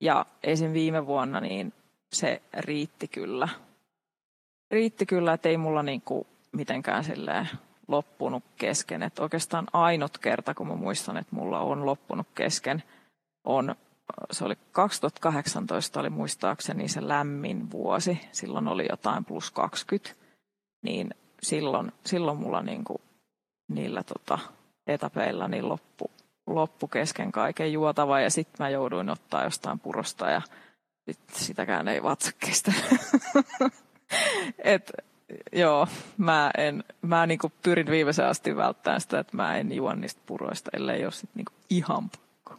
Ja 0.00 0.26
esim. 0.42 0.72
viime 0.72 1.06
vuonna 1.06 1.40
niin 1.40 1.72
se 2.12 2.42
riitti 2.58 3.08
kyllä. 3.08 3.48
Riitti 4.72 5.06
kyllä, 5.06 5.32
että 5.32 5.48
ei 5.48 5.56
mulla 5.56 5.82
niinku 5.82 6.26
mitenkään 6.52 7.04
silleen 7.04 7.48
loppunut 7.88 8.44
kesken. 8.56 9.02
Et 9.02 9.18
oikeastaan 9.18 9.66
ainut 9.72 10.18
kerta, 10.18 10.54
kun 10.54 10.68
mä 10.68 10.74
muistan, 10.74 11.16
että 11.16 11.36
mulla 11.36 11.60
on 11.60 11.86
loppunut 11.86 12.26
kesken, 12.34 12.82
on, 13.44 13.74
se 14.30 14.44
oli 14.44 14.54
2018 14.72 16.00
oli 16.00 16.10
muistaakseni 16.10 16.88
se 16.88 17.08
lämmin 17.08 17.70
vuosi. 17.70 18.20
Silloin 18.32 18.68
oli 18.68 18.86
jotain 18.90 19.24
plus 19.24 19.50
20. 19.50 20.22
Niin 20.82 21.14
silloin, 21.42 21.92
silloin 22.06 22.38
mulla 22.38 22.62
niinku 22.62 23.00
niillä 23.68 24.02
tota, 24.02 24.38
etapeilla 24.86 25.48
niin 25.48 25.68
loppu, 25.68 26.10
loppu 26.46 26.88
kesken 26.88 27.32
kaiken 27.32 27.72
juotava 27.72 28.20
ja 28.20 28.30
sitten 28.30 28.64
mä 28.64 28.68
jouduin 28.68 29.10
ottaa 29.10 29.44
jostain 29.44 29.80
purosta 29.80 30.30
ja 30.30 30.42
sit 31.04 31.18
sitäkään 31.32 31.88
ei 31.88 32.02
vatsa. 32.02 32.30
Et, 34.58 34.92
joo, 35.52 35.86
mä, 36.18 36.50
en, 36.58 36.84
mä 37.02 37.26
niinku 37.26 37.52
pyrin 37.62 37.86
viimeisen 37.86 38.26
asti 38.26 38.56
välttämään 38.56 39.00
sitä, 39.00 39.18
että 39.18 39.36
mä 39.36 39.56
en 39.56 39.72
juo 39.72 39.94
niistä 39.94 40.20
puroista, 40.26 40.70
ellei 40.74 41.04
ole 41.04 41.12
sit 41.12 41.30
niinku 41.34 41.52
ihan 41.70 42.10
pakko. 42.10 42.58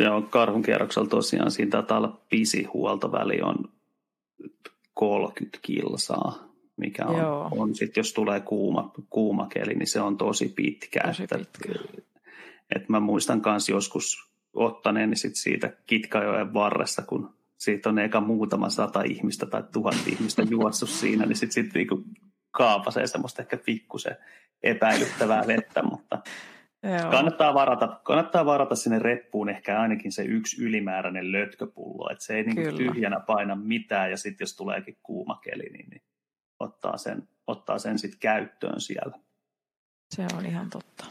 Joo, 0.00 0.22
karhun 0.22 0.62
kierroksella 0.62 1.08
tosiaan 1.08 1.50
siinä 1.50 1.70
taitaa 1.70 1.98
olla 1.98 2.20
pisi 2.28 2.64
huoltoväli 2.64 3.42
on 3.42 3.72
30 4.94 5.58
kilsaa, 5.62 6.48
mikä 6.76 7.06
on, 7.06 7.48
on 7.58 7.74
sitten 7.74 8.00
jos 8.00 8.12
tulee 8.12 8.40
kuuma, 8.40 8.92
kuuma 9.10 9.46
keli, 9.46 9.74
niin 9.74 9.86
se 9.86 10.00
on 10.00 10.16
tosi 10.16 10.48
pitkä. 10.48 11.00
Tosi 11.06 11.22
pitkä. 11.22 11.72
Että, 11.72 12.02
et 12.76 12.88
mä 12.88 13.00
muistan 13.00 13.42
myös 13.44 13.68
joskus 13.68 14.32
ottaneen 14.54 15.10
niin 15.10 15.18
sit 15.18 15.36
siitä 15.36 15.72
Kitkajoen 15.86 16.54
varressa, 16.54 17.02
kun 17.02 17.34
siitä 17.64 17.88
on 17.88 17.98
eka 17.98 18.20
muutama 18.20 18.68
sata 18.68 19.02
ihmistä 19.02 19.46
tai 19.46 19.62
tuhat 19.72 19.96
ihmistä 20.06 20.42
juossut 20.50 20.88
siinä, 20.88 21.26
niin 21.26 21.36
sitten 21.36 21.64
sit 21.64 21.74
niinku 21.74 22.04
kaapasee 22.50 23.06
semmoista 23.06 23.42
ehkä 23.42 23.56
pikkusen 23.56 24.16
epäilyttävää 24.62 25.46
vettä, 25.46 25.82
mutta 25.82 26.18
Joo. 26.82 27.10
Kannattaa, 27.10 27.54
varata, 27.54 28.00
kannattaa 28.02 28.46
varata 28.46 28.74
sinne 28.74 28.98
reppuun 28.98 29.48
ehkä 29.48 29.80
ainakin 29.80 30.12
se 30.12 30.22
yksi 30.22 30.62
ylimääräinen 30.64 31.32
lötköpullo, 31.32 32.10
että 32.12 32.24
se 32.24 32.36
ei 32.36 32.42
niinku 32.42 32.76
tyhjänä 32.76 33.20
paina 33.20 33.54
mitään 33.54 34.10
ja 34.10 34.16
sitten 34.16 34.42
jos 34.42 34.56
tuleekin 34.56 34.98
kuuma 35.02 35.40
keli, 35.44 35.62
niin, 35.62 35.90
niin 35.90 36.02
ottaa 36.60 36.96
sen, 36.96 37.28
ottaa 37.46 37.78
sen 37.78 37.98
sitten 37.98 38.20
käyttöön 38.20 38.80
siellä. 38.80 39.18
Se 40.14 40.26
on 40.38 40.46
ihan 40.46 40.70
totta. 40.70 41.04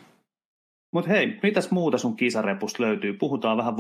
Mutta 0.93 1.09
hei, 1.09 1.39
mitäs 1.43 1.71
muuta 1.71 1.97
sun 1.97 2.15
kisarepusta 2.15 2.83
löytyy? 2.83 3.13
Puhutaan 3.13 3.57
vähän 3.57 3.77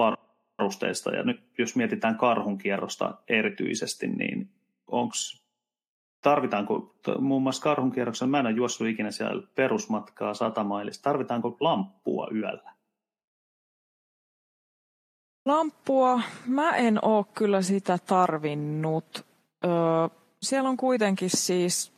varusteista 0.61 1.15
ja 1.15 1.23
nyt 1.23 1.43
jos 1.57 1.75
mietitään 1.75 2.17
karhun 2.17 2.57
kierrosta 2.57 3.17
erityisesti, 3.27 4.07
niin 4.07 4.49
onks, 4.87 5.43
tarvitaanko, 6.21 6.95
muun 7.19 7.43
muassa 7.43 7.63
karhun 7.63 7.91
kierroksella, 7.91 8.31
mä 8.31 8.39
en 8.39 8.45
ole 8.45 8.55
juossut 8.55 8.87
ikinä 8.87 9.11
siellä 9.11 9.47
perusmatkaa 9.55 10.33
satamailista, 10.33 11.03
tarvitaanko 11.03 11.57
lamppua 11.59 12.27
yöllä? 12.35 12.73
Lamppua, 15.45 16.21
mä 16.47 16.75
en 16.75 16.99
oo 17.05 17.23
kyllä 17.23 17.61
sitä 17.61 17.97
tarvinnut. 17.97 19.25
Öö, 19.65 19.71
siellä 20.41 20.69
on 20.69 20.77
kuitenkin 20.77 21.29
siis 21.29 21.93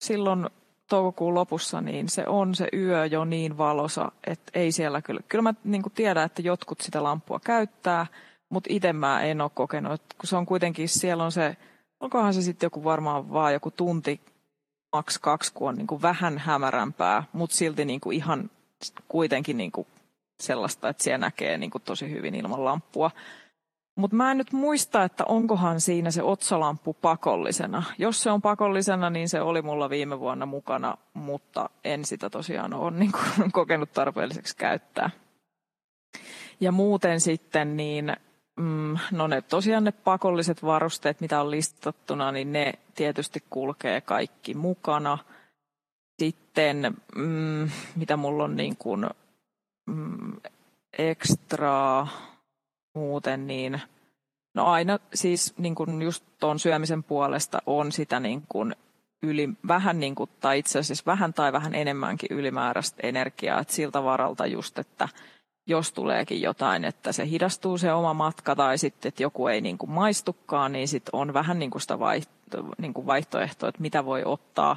silloin 0.00 0.46
toukokuun 0.92 1.34
lopussa, 1.34 1.80
niin 1.80 2.08
se 2.08 2.24
on 2.26 2.54
se 2.54 2.68
yö 2.72 3.06
jo 3.06 3.24
niin 3.24 3.58
valosa, 3.58 4.12
että 4.26 4.52
ei 4.54 4.72
siellä 4.72 5.02
kyllä. 5.02 5.20
Kyllä 5.28 5.42
mä 5.42 5.54
niin 5.64 5.82
tiedän, 5.94 6.24
että 6.26 6.42
jotkut 6.42 6.80
sitä 6.80 7.02
lampua 7.02 7.40
käyttää, 7.40 8.06
mutta 8.48 8.68
itse 8.72 8.92
mä 8.92 9.22
en 9.22 9.40
ole 9.40 9.50
kokenut, 9.54 9.92
että 9.92 10.14
kun 10.18 10.28
se 10.28 10.36
on 10.36 10.46
kuitenkin, 10.46 10.88
siellä 10.88 11.24
on 11.24 11.32
se, 11.32 11.56
onkohan 12.00 12.34
se 12.34 12.42
sitten 12.42 12.66
joku 12.66 12.84
varmaan 12.84 13.32
vaan 13.32 13.52
joku 13.52 13.70
tunti, 13.70 14.20
maks 14.92 15.18
kaksi, 15.18 15.52
kun 15.54 15.68
on 15.68 15.74
niin 15.74 16.02
vähän 16.02 16.38
hämärämpää, 16.38 17.24
mutta 17.32 17.56
silti 17.56 17.84
niin 17.84 18.00
ihan 18.12 18.50
kuitenkin 19.08 19.56
niin 19.56 19.72
sellaista, 20.40 20.88
että 20.88 21.02
siellä 21.02 21.18
näkee 21.18 21.58
niin 21.58 21.70
tosi 21.84 22.10
hyvin 22.10 22.34
ilman 22.34 22.64
lamppua. 22.64 23.10
Mutta 23.96 24.16
mä 24.16 24.30
en 24.30 24.38
nyt 24.38 24.52
muista, 24.52 25.04
että 25.04 25.24
onkohan 25.24 25.80
siinä 25.80 26.10
se 26.10 26.22
otsalamppu 26.22 26.94
pakollisena. 26.94 27.82
Jos 27.98 28.22
se 28.22 28.30
on 28.30 28.42
pakollisena, 28.42 29.10
niin 29.10 29.28
se 29.28 29.40
oli 29.40 29.62
mulla 29.62 29.90
viime 29.90 30.20
vuonna 30.20 30.46
mukana, 30.46 30.98
mutta 31.14 31.70
en 31.84 32.04
sitä 32.04 32.30
tosiaan 32.30 32.74
ole 32.74 32.90
niin 32.90 33.12
kuin, 33.12 33.52
kokenut 33.52 33.92
tarpeelliseksi 33.92 34.56
käyttää. 34.56 35.10
Ja 36.60 36.72
muuten 36.72 37.20
sitten, 37.20 37.76
niin 37.76 38.16
mm, 38.56 38.98
no 39.10 39.26
ne 39.26 39.42
tosiaan 39.42 39.84
ne 39.84 39.92
pakolliset 39.92 40.62
varusteet, 40.62 41.20
mitä 41.20 41.40
on 41.40 41.50
listattuna, 41.50 42.32
niin 42.32 42.52
ne 42.52 42.72
tietysti 42.94 43.44
kulkee 43.50 44.00
kaikki 44.00 44.54
mukana. 44.54 45.18
Sitten, 46.22 46.96
mm, 47.16 47.70
mitä 47.96 48.16
mulla 48.16 48.44
on 48.44 48.56
niin 48.56 48.76
kuin, 48.76 49.06
mm, 49.86 50.32
ekstraa, 50.98 52.08
muuten, 52.94 53.46
niin 53.46 53.80
no 54.54 54.64
aina 54.66 54.98
siis 55.14 55.54
niin 55.58 55.74
kuin 55.74 56.02
just 56.02 56.24
tuon 56.40 56.58
syömisen 56.58 57.02
puolesta 57.02 57.58
on 57.66 57.92
sitä 57.92 58.20
niin 58.20 58.42
kuin 58.48 58.76
yli, 59.22 59.48
vähän 59.68 60.00
niin 60.00 60.14
kuin, 60.14 60.30
tai 60.40 60.58
itse 60.58 60.78
asiassa 60.78 61.04
vähän 61.06 61.34
tai 61.34 61.52
vähän 61.52 61.74
enemmänkin 61.74 62.28
ylimääräistä 62.32 63.06
energiaa, 63.06 63.60
että 63.60 63.74
siltä 63.74 64.04
varalta 64.04 64.46
just, 64.46 64.78
että 64.78 65.08
jos 65.66 65.92
tuleekin 65.92 66.42
jotain, 66.42 66.84
että 66.84 67.12
se 67.12 67.26
hidastuu 67.26 67.78
se 67.78 67.92
oma 67.92 68.14
matka 68.14 68.56
tai 68.56 68.78
sitten, 68.78 69.08
että 69.08 69.22
joku 69.22 69.46
ei 69.46 69.60
niin 69.60 69.78
kuin 69.78 69.90
maistukaan, 69.90 70.72
niin 70.72 70.88
sitten 70.88 71.16
on 71.16 71.34
vähän 71.34 71.58
niin 71.58 71.70
kuin 71.70 71.82
sitä 71.82 71.98
vaihto, 71.98 72.64
niin 72.78 72.94
kuin 72.94 73.06
vaihtoehtoa, 73.06 73.68
että 73.68 73.82
mitä 73.82 74.04
voi 74.04 74.22
ottaa. 74.24 74.76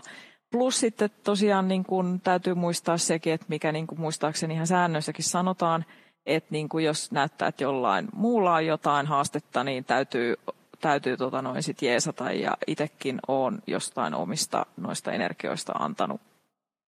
plus 0.52 0.80
sitten 0.80 1.10
tosiaan 1.24 1.68
niin 1.68 1.84
kun 1.84 2.22
täytyy 2.24 2.54
muistaa 2.54 2.98
sekin, 2.98 3.34
että 3.34 3.46
mikä 3.50 3.72
niin 3.72 3.88
kuin 3.88 4.02
muistaakseni 4.02 4.54
ihan 4.54 4.68
säännöissäkin 4.68 5.26
sanotaan, 5.26 5.86
että 6.26 6.48
niin 6.52 6.70
kuin 6.70 6.86
jos 6.86 7.12
näyttää, 7.12 7.48
että 7.48 7.64
jollain 7.64 8.08
muulla 8.14 8.54
on 8.54 8.66
jotain 8.66 9.06
haastetta, 9.06 9.64
niin 9.64 9.86
täytyy, 9.86 10.36
täytyy 10.82 11.18
tota 11.18 11.42
noin 11.42 11.64
sit 11.64 11.82
jeesata. 11.82 12.32
Ja 12.32 12.58
itsekin 12.68 13.20
olen 13.28 13.62
jostain 13.68 14.14
omista 14.14 14.66
noista 14.78 15.12
energioista 15.12 15.74
antanut 15.74 16.22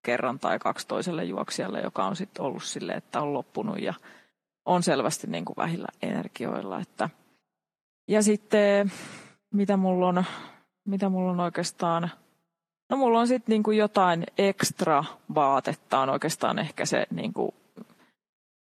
kerran 0.03 0.39
tai 0.39 0.59
kaksi 0.59 0.87
toiselle 0.87 1.23
juoksijalle, 1.23 1.81
joka 1.81 2.05
on 2.05 2.15
sitten 2.15 2.45
ollut 2.45 2.63
sille, 2.63 2.93
että 2.93 3.21
on 3.21 3.33
loppunut 3.33 3.81
ja 3.81 3.93
on 4.65 4.83
selvästi 4.83 5.27
niin 5.27 5.45
kuin 5.45 5.57
vähillä 5.57 5.87
energioilla. 6.01 6.79
Että. 6.79 7.09
Ja 8.07 8.23
sitten 8.23 8.91
mitä 9.53 9.77
mulla 9.77 10.07
on, 10.07 10.25
mitä 10.85 11.09
mulla 11.09 11.31
on 11.31 11.39
oikeastaan, 11.39 12.11
no 12.89 12.97
mulla 12.97 13.19
on 13.19 13.27
sitten 13.27 13.53
niin 13.53 13.63
kuin 13.63 13.77
jotain 13.77 14.23
ekstra 14.37 15.03
vaatetta 15.35 15.99
on 15.99 16.09
oikeastaan 16.09 16.59
ehkä 16.59 16.85
se 16.85 17.07
niin 17.11 17.33
kuin, 17.33 17.51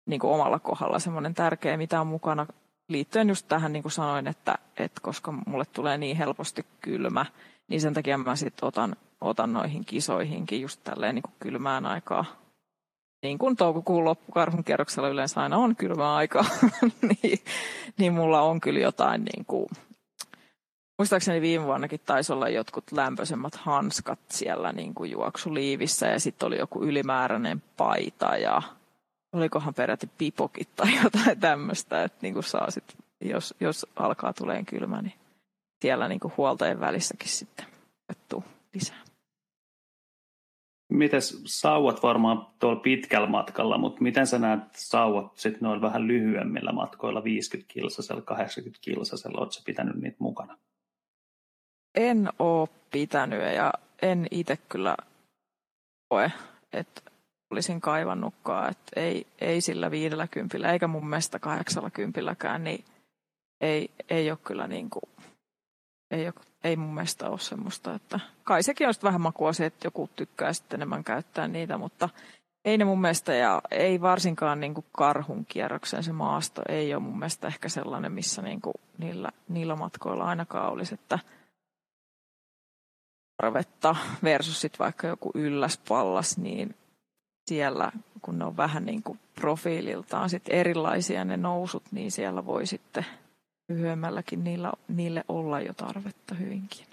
niin 0.06 0.20
kuin 0.20 0.32
omalla 0.32 0.58
kohdalla 0.58 0.98
semmoinen 0.98 1.34
tärkeä, 1.34 1.76
mitä 1.76 2.00
on 2.00 2.06
mukana 2.06 2.46
liittyen 2.88 3.28
just 3.28 3.48
tähän, 3.48 3.72
niin 3.72 3.82
kuin 3.82 3.92
sanoin, 3.92 4.26
että, 4.26 4.58
että 4.76 5.00
koska 5.00 5.32
mulle 5.46 5.64
tulee 5.72 5.98
niin 5.98 6.16
helposti 6.16 6.66
kylmä, 6.80 7.26
niin 7.68 7.80
sen 7.80 7.94
takia 7.94 8.18
mä 8.18 8.36
sitten 8.36 8.66
otan, 8.66 8.96
otan 9.20 9.52
noihin 9.52 9.84
kisoihinkin 9.84 10.60
just 10.60 10.80
tälleen 10.84 11.14
niin 11.14 11.22
kuin 11.22 11.34
kylmään 11.40 11.86
aikaa. 11.86 12.24
Niin 13.22 13.38
kuin 13.38 13.56
toukokuun 13.56 14.04
loppukarhun 14.04 14.64
kierroksella 14.64 15.08
yleensä 15.08 15.40
aina 15.40 15.56
on 15.56 15.76
kylmää 15.76 16.14
aikaa, 16.14 16.44
niin, 17.22 17.38
niin 17.98 18.12
mulla 18.12 18.40
on 18.40 18.60
kyllä 18.60 18.80
jotain 18.80 19.24
niin 19.24 19.44
kuin, 19.44 19.68
muistaakseni 20.98 21.40
viime 21.40 21.64
vuonnakin 21.64 22.00
taisi 22.06 22.32
olla 22.32 22.48
jotkut 22.48 22.92
lämpöisemmät 22.92 23.54
hanskat 23.54 24.18
siellä 24.30 24.72
niin 24.72 24.94
kuin 24.94 25.10
juoksuliivissä 25.10 26.06
ja 26.06 26.20
sitten 26.20 26.46
oli 26.46 26.58
joku 26.58 26.84
ylimääräinen 26.84 27.62
paita 27.76 28.36
ja 28.36 28.62
olikohan 29.32 29.74
peräti 29.74 30.10
pipokit 30.18 30.68
tai 30.76 30.88
jotain 31.04 31.40
tämmöistä, 31.40 32.04
että 32.04 32.18
niin 32.22 32.34
kuin 32.34 32.44
saa 32.44 32.70
sit, 32.70 32.96
jos, 33.20 33.54
jos 33.60 33.86
alkaa 33.96 34.32
tuleen 34.32 34.66
kylmä, 34.66 35.02
niin 35.02 35.14
siellä 35.82 36.08
niin 36.08 36.20
kuin 36.20 36.34
huoltajien 36.36 36.80
välissäkin 36.80 37.28
sitten 37.28 37.66
vettuu 38.08 38.44
lisää. 38.74 39.06
Mites 40.92 41.42
sauvat 41.44 42.02
varmaan 42.02 42.46
tuolla 42.58 42.80
pitkällä 42.80 43.28
matkalla, 43.28 43.78
mutta 43.78 44.02
miten 44.02 44.26
sä 44.26 44.38
näet 44.38 44.60
sauvat 44.74 45.36
sitten 45.36 45.60
noilla 45.62 45.82
vähän 45.82 46.06
lyhyemmillä 46.06 46.72
matkoilla, 46.72 47.24
50 47.24 47.72
kilsasella, 47.72 48.22
80 48.22 48.84
kilsasella, 48.84 49.40
ootko 49.40 49.62
pitänyt 49.64 49.96
niitä 49.96 50.16
mukana? 50.20 50.58
En 51.94 52.28
oo 52.38 52.68
pitänyt 52.90 53.54
ja 53.54 53.72
en 54.02 54.26
itse 54.30 54.58
kyllä 54.68 54.96
koe, 56.08 56.32
että 56.72 57.02
olisin 57.50 57.80
kaivannutkaan, 57.80 58.70
että 58.70 59.00
ei, 59.00 59.26
ei 59.40 59.60
sillä 59.60 59.90
viidellä 59.90 60.26
kympillä, 60.26 60.72
eikä 60.72 60.86
mun 60.86 61.08
mielestä 61.08 61.38
kahdeksalla 61.38 61.90
kympilläkään, 61.90 62.64
niin 62.64 62.84
ei, 63.60 63.90
ei 64.10 64.30
ole 64.30 64.38
kyllä 64.44 64.66
niin 64.66 64.90
kuin, 64.90 65.02
ei, 66.10 66.26
ole, 66.26 66.34
ei 66.64 66.76
mun 66.76 66.94
mielestä 66.94 67.30
ole 67.30 67.38
semmoista, 67.38 67.94
että 67.94 68.20
kai 68.44 68.62
sekin 68.62 68.88
on 68.88 68.94
vähän 69.02 69.20
makua 69.20 69.52
se, 69.52 69.66
että 69.66 69.86
joku 69.86 70.10
tykkää 70.16 70.52
sitten 70.52 70.78
enemmän 70.78 71.04
käyttää 71.04 71.48
niitä, 71.48 71.78
mutta 71.78 72.08
ei 72.64 72.78
ne 72.78 72.84
mun 72.84 73.00
mielestä, 73.00 73.34
ja 73.34 73.62
ei 73.70 74.00
varsinkaan 74.00 74.60
niin 74.60 74.74
kuin 74.74 74.86
karhun 74.92 75.46
kierroksen 75.46 76.02
se 76.02 76.12
maasto, 76.12 76.62
ei 76.68 76.94
ole 76.94 77.02
mun 77.02 77.18
mielestä 77.18 77.46
ehkä 77.46 77.68
sellainen, 77.68 78.12
missä 78.12 78.42
niin 78.42 78.60
kuin 78.60 78.74
niillä, 78.98 79.30
niillä 79.48 79.76
matkoilla 79.76 80.24
ainakaan 80.24 80.72
olisi, 80.72 80.94
että 80.94 81.18
tarvetta 83.42 83.96
versus 84.22 84.60
sitten 84.60 84.78
vaikka 84.78 85.06
joku 85.06 85.30
ylläspallas, 85.34 86.38
niin 86.38 86.74
siellä, 87.46 87.92
kun 88.22 88.38
ne 88.38 88.44
on 88.44 88.56
vähän 88.56 88.84
niin 88.84 89.02
kuin 89.02 89.18
profiililtaan 89.40 90.30
sit 90.30 90.42
erilaisia 90.48 91.24
ne 91.24 91.36
nousut, 91.36 91.82
niin 91.90 92.10
siellä 92.10 92.46
voi 92.46 92.66
sitten 92.66 93.06
lyhyemmälläkin 93.68 94.44
niillä, 94.44 94.72
niille 94.88 95.24
olla 95.28 95.60
jo 95.60 95.74
tarvetta 95.74 96.34
hyvinkin. 96.34 96.86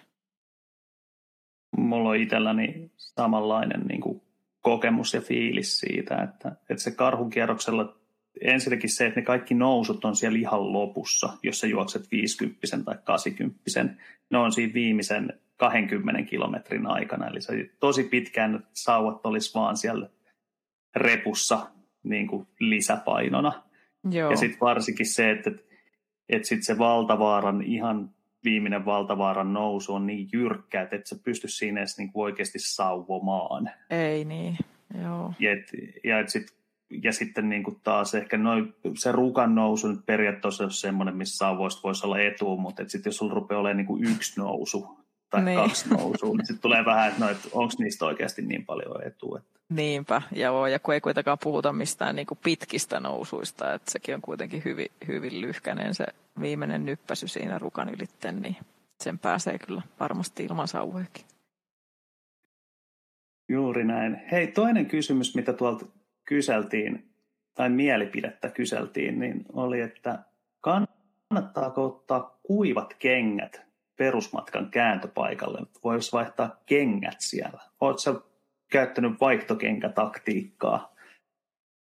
Mulla 1.77 2.09
on 2.09 2.15
itselläni 2.15 2.91
samanlainen 2.97 3.81
niin 3.81 4.01
kuin 4.01 4.21
kokemus 4.61 5.13
ja 5.13 5.21
fiilis 5.21 5.79
siitä, 5.79 6.23
että, 6.23 6.51
että 6.69 6.83
se 6.83 6.91
karhukierroksella 6.91 7.95
ensinnäkin 8.41 8.89
se, 8.89 9.05
että 9.05 9.19
ne 9.19 9.25
kaikki 9.25 9.53
nousut 9.53 10.05
on 10.05 10.15
siellä 10.15 10.39
ihan 10.39 10.73
lopussa, 10.73 11.29
jos 11.43 11.59
sä 11.59 11.67
juokset 11.67 12.11
50 12.11 12.67
tai 12.85 12.95
80, 13.03 13.59
ne 14.29 14.37
on 14.37 14.51
siinä 14.51 14.73
viimeisen 14.73 15.39
20 15.57 16.21
kilometrin 16.29 16.87
aikana. 16.87 17.27
Eli 17.27 17.41
se 17.41 17.69
tosi 17.79 18.03
pitkään 18.03 18.67
sauvat 18.73 19.25
olisi 19.25 19.53
vaan 19.53 19.77
siellä 19.77 20.09
repussa 20.95 21.67
niin 22.03 22.27
kuin 22.27 22.47
lisäpainona. 22.59 23.63
Joo. 24.11 24.31
Ja 24.31 24.37
sitten 24.37 24.59
varsinkin 24.59 25.05
se, 25.05 25.31
että, 25.31 25.51
että 26.29 26.47
sit 26.47 26.63
se 26.63 26.77
valtavaaran 26.77 27.61
ihan 27.61 28.09
viimeinen 28.43 28.85
valtavaaran 28.85 29.53
nousu 29.53 29.93
on 29.93 30.07
niin 30.07 30.29
jyrkkä, 30.33 30.81
että 30.81 30.95
et 30.95 31.07
sä 31.07 31.15
pysty 31.23 31.47
siinä 31.47 31.79
edes 31.79 31.97
niin 31.97 32.11
kuin 32.11 32.23
oikeasti 32.23 32.59
sauvomaan. 32.59 33.69
Ei 33.89 34.25
niin, 34.25 34.57
joo. 35.01 35.33
Ja, 35.39 35.51
et, 35.51 35.71
ja, 36.03 36.19
et 36.19 36.29
sit, 36.29 36.55
ja 37.03 37.13
sitten 37.13 37.49
niin 37.49 37.63
kuin 37.63 37.79
taas 37.83 38.15
ehkä 38.15 38.37
noi, 38.37 38.73
se 38.97 39.11
rukan 39.11 39.55
nousu 39.55 39.87
nyt 39.87 40.05
periaatteessa 40.05 40.63
on 40.63 40.71
semmoinen, 40.71 41.15
missä 41.15 41.37
sauvoista 41.37 41.81
voisi 41.83 42.05
olla 42.05 42.19
etu, 42.19 42.57
mutta 42.57 42.83
sitten 42.87 43.09
jos 43.09 43.17
sulla 43.17 43.33
rupeaa 43.33 43.61
olemaan 43.61 43.77
niin 43.77 43.87
kuin 43.87 44.03
yksi 44.03 44.39
nousu 44.39 44.97
tai 45.29 45.43
niin. 45.43 45.59
kaksi 45.59 45.89
nousua, 45.97 46.35
niin 46.37 46.45
sitten 46.45 46.61
tulee 46.61 46.85
vähän, 46.85 47.07
että, 47.07 47.25
no, 47.25 47.31
että 47.31 47.47
onko 47.51 47.73
niistä 47.79 48.05
oikeasti 48.05 48.41
niin 48.41 48.65
paljon 48.65 49.07
etua. 49.07 49.37
Että 49.37 49.52
Niinpä, 49.75 50.21
ja, 50.31 50.67
ja 50.71 50.79
kun 50.79 50.93
ei 50.93 51.01
kuitenkaan 51.01 51.37
puhuta 51.43 51.73
mistään 51.73 52.15
niin 52.15 52.27
kuin 52.27 52.39
pitkistä 52.43 52.99
nousuista, 52.99 53.73
että 53.73 53.91
sekin 53.91 54.15
on 54.15 54.21
kuitenkin 54.21 54.61
hyvin, 54.65 54.91
hyvin 55.07 55.41
lyhkäinen 55.41 55.95
se 55.95 56.05
viimeinen 56.41 56.85
nyppäsy 56.85 57.27
siinä 57.27 57.59
rukan 57.59 57.89
ylitten, 57.89 58.41
niin 58.41 58.57
sen 59.03 59.19
pääsee 59.19 59.59
kyllä 59.59 59.81
varmasti 59.99 60.45
ilman 60.45 60.67
sauvojakin. 60.67 61.25
Juuri 63.49 63.83
näin. 63.83 64.21
Hei, 64.31 64.47
toinen 64.47 64.85
kysymys, 64.85 65.35
mitä 65.35 65.53
tuolta 65.53 65.85
kyseltiin, 66.25 67.09
tai 67.53 67.69
mielipidettä 67.69 68.49
kyseltiin, 68.49 69.19
niin 69.19 69.45
oli, 69.53 69.81
että 69.81 70.19
kannattaako 70.61 71.85
ottaa 71.85 72.39
kuivat 72.43 72.93
kengät 72.93 73.61
perusmatkan 73.95 74.71
kääntöpaikalle? 74.71 75.59
Voisi 75.83 76.11
vaihtaa 76.11 76.61
kengät 76.65 77.17
siellä. 77.19 77.61
Oletko 77.81 78.32
käyttänyt 78.73 79.21
vaihtokenkätaktiikkaa 79.21 80.95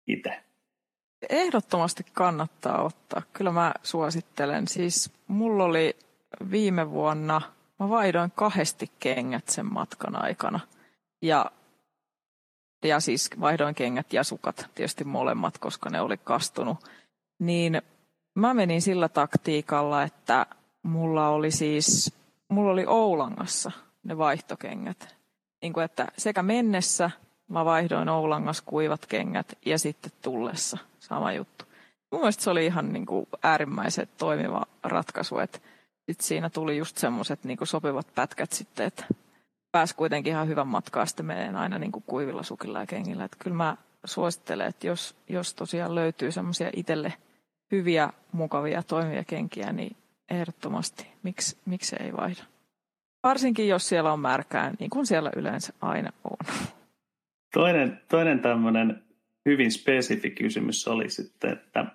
itse? 0.08 0.44
Ehdottomasti 1.30 2.06
kannattaa 2.14 2.84
ottaa. 2.84 3.22
Kyllä 3.34 3.52
mä 3.52 3.74
suosittelen. 3.84 4.68
Siis 4.68 5.12
mulla 5.28 5.64
oli 5.64 5.96
viime 6.52 6.92
vuonna, 6.92 7.42
mä 7.80 7.90
vaihdoin 7.90 8.32
kahdesti 8.36 8.92
kengät 9.00 9.50
sen 9.50 9.66
matkan 9.66 10.16
aikana. 10.16 10.60
Ja, 11.22 11.52
ja 12.86 13.00
siis 13.00 13.30
vaihdoin 13.40 13.76
kengät 13.76 14.14
ja 14.14 14.24
sukat, 14.24 14.70
tietysti 14.76 15.04
molemmat, 15.04 15.58
koska 15.58 15.90
ne 15.90 16.02
oli 16.02 16.18
kastunut. 16.18 16.78
Niin 17.40 17.82
mä 18.36 18.54
menin 18.54 18.82
sillä 18.82 19.10
taktiikalla, 19.10 20.04
että 20.04 20.46
mulla 20.84 21.30
oli 21.30 21.52
siis, 21.52 22.14
mulla 22.50 22.72
oli 22.72 22.86
Oulangassa 22.88 23.72
ne 24.04 24.18
vaihtokengät 24.18 25.23
niin 25.64 25.74
kuin, 25.74 25.84
että 25.84 26.08
sekä 26.18 26.44
mennessä 26.44 27.12
mä 27.48 27.66
vaihdoin 27.66 28.10
Oulangas 28.10 28.62
kuivat 28.62 29.06
kengät 29.06 29.58
ja 29.66 29.80
sitten 29.80 30.12
tullessa 30.22 30.78
sama 31.00 31.34
juttu. 31.34 31.66
Mun 32.12 32.22
mielestä 32.22 32.44
se 32.44 32.50
oli 32.50 32.66
ihan 32.66 32.94
niin 32.94 33.06
kuin 33.06 33.26
äärimmäisen 33.44 34.08
toimiva 34.18 34.66
ratkaisu, 34.84 35.40
että 35.40 35.60
sit 36.06 36.22
siinä 36.22 36.50
tuli 36.50 36.78
just 36.78 36.98
semmoiset 36.98 37.44
niin 37.44 37.58
sopivat 37.64 38.08
pätkät 38.16 38.52
sitten, 38.52 38.86
että 38.86 39.06
pääsi 39.72 39.96
kuitenkin 39.96 40.32
ihan 40.32 40.48
hyvän 40.48 40.68
matkaa 40.68 41.06
sitten 41.06 41.26
menee 41.26 41.56
aina 41.56 41.80
niin 41.80 41.92
kuin 41.92 42.04
kuivilla 42.08 42.44
sukilla 42.44 42.80
ja 42.80 42.86
kengillä. 42.86 43.26
Että 43.26 43.38
kyllä 43.40 43.58
mä 43.58 43.78
suosittelen, 44.06 44.68
että 44.68 44.88
jos, 44.88 45.16
jos 45.30 45.54
tosiaan 45.54 45.96
löytyy 45.96 46.32
semmoisia 46.32 46.70
itselle 46.76 47.14
hyviä, 47.72 48.10
mukavia, 48.32 48.84
toimivia 48.84 49.24
kenkiä, 49.24 49.74
niin 49.74 49.98
ehdottomasti, 50.30 51.08
miksi, 51.24 51.58
miksi 51.66 51.96
ei 52.00 52.14
vaihda. 52.14 52.53
Varsinkin 53.24 53.68
jos 53.68 53.90
siellä 53.90 54.14
on 54.14 54.20
märkää, 54.20 54.74
niin 54.80 54.90
kuin 54.90 55.06
siellä 55.06 55.32
yleensä 55.36 55.74
aina 55.82 56.10
on. 56.24 56.56
Toinen, 57.54 58.02
toinen 58.10 58.40
tämmöinen 58.40 59.04
hyvin 59.46 59.72
spesifi 59.72 60.30
kysymys 60.30 60.88
oli 60.88 61.10
sitten, 61.10 61.52
että 61.52 61.86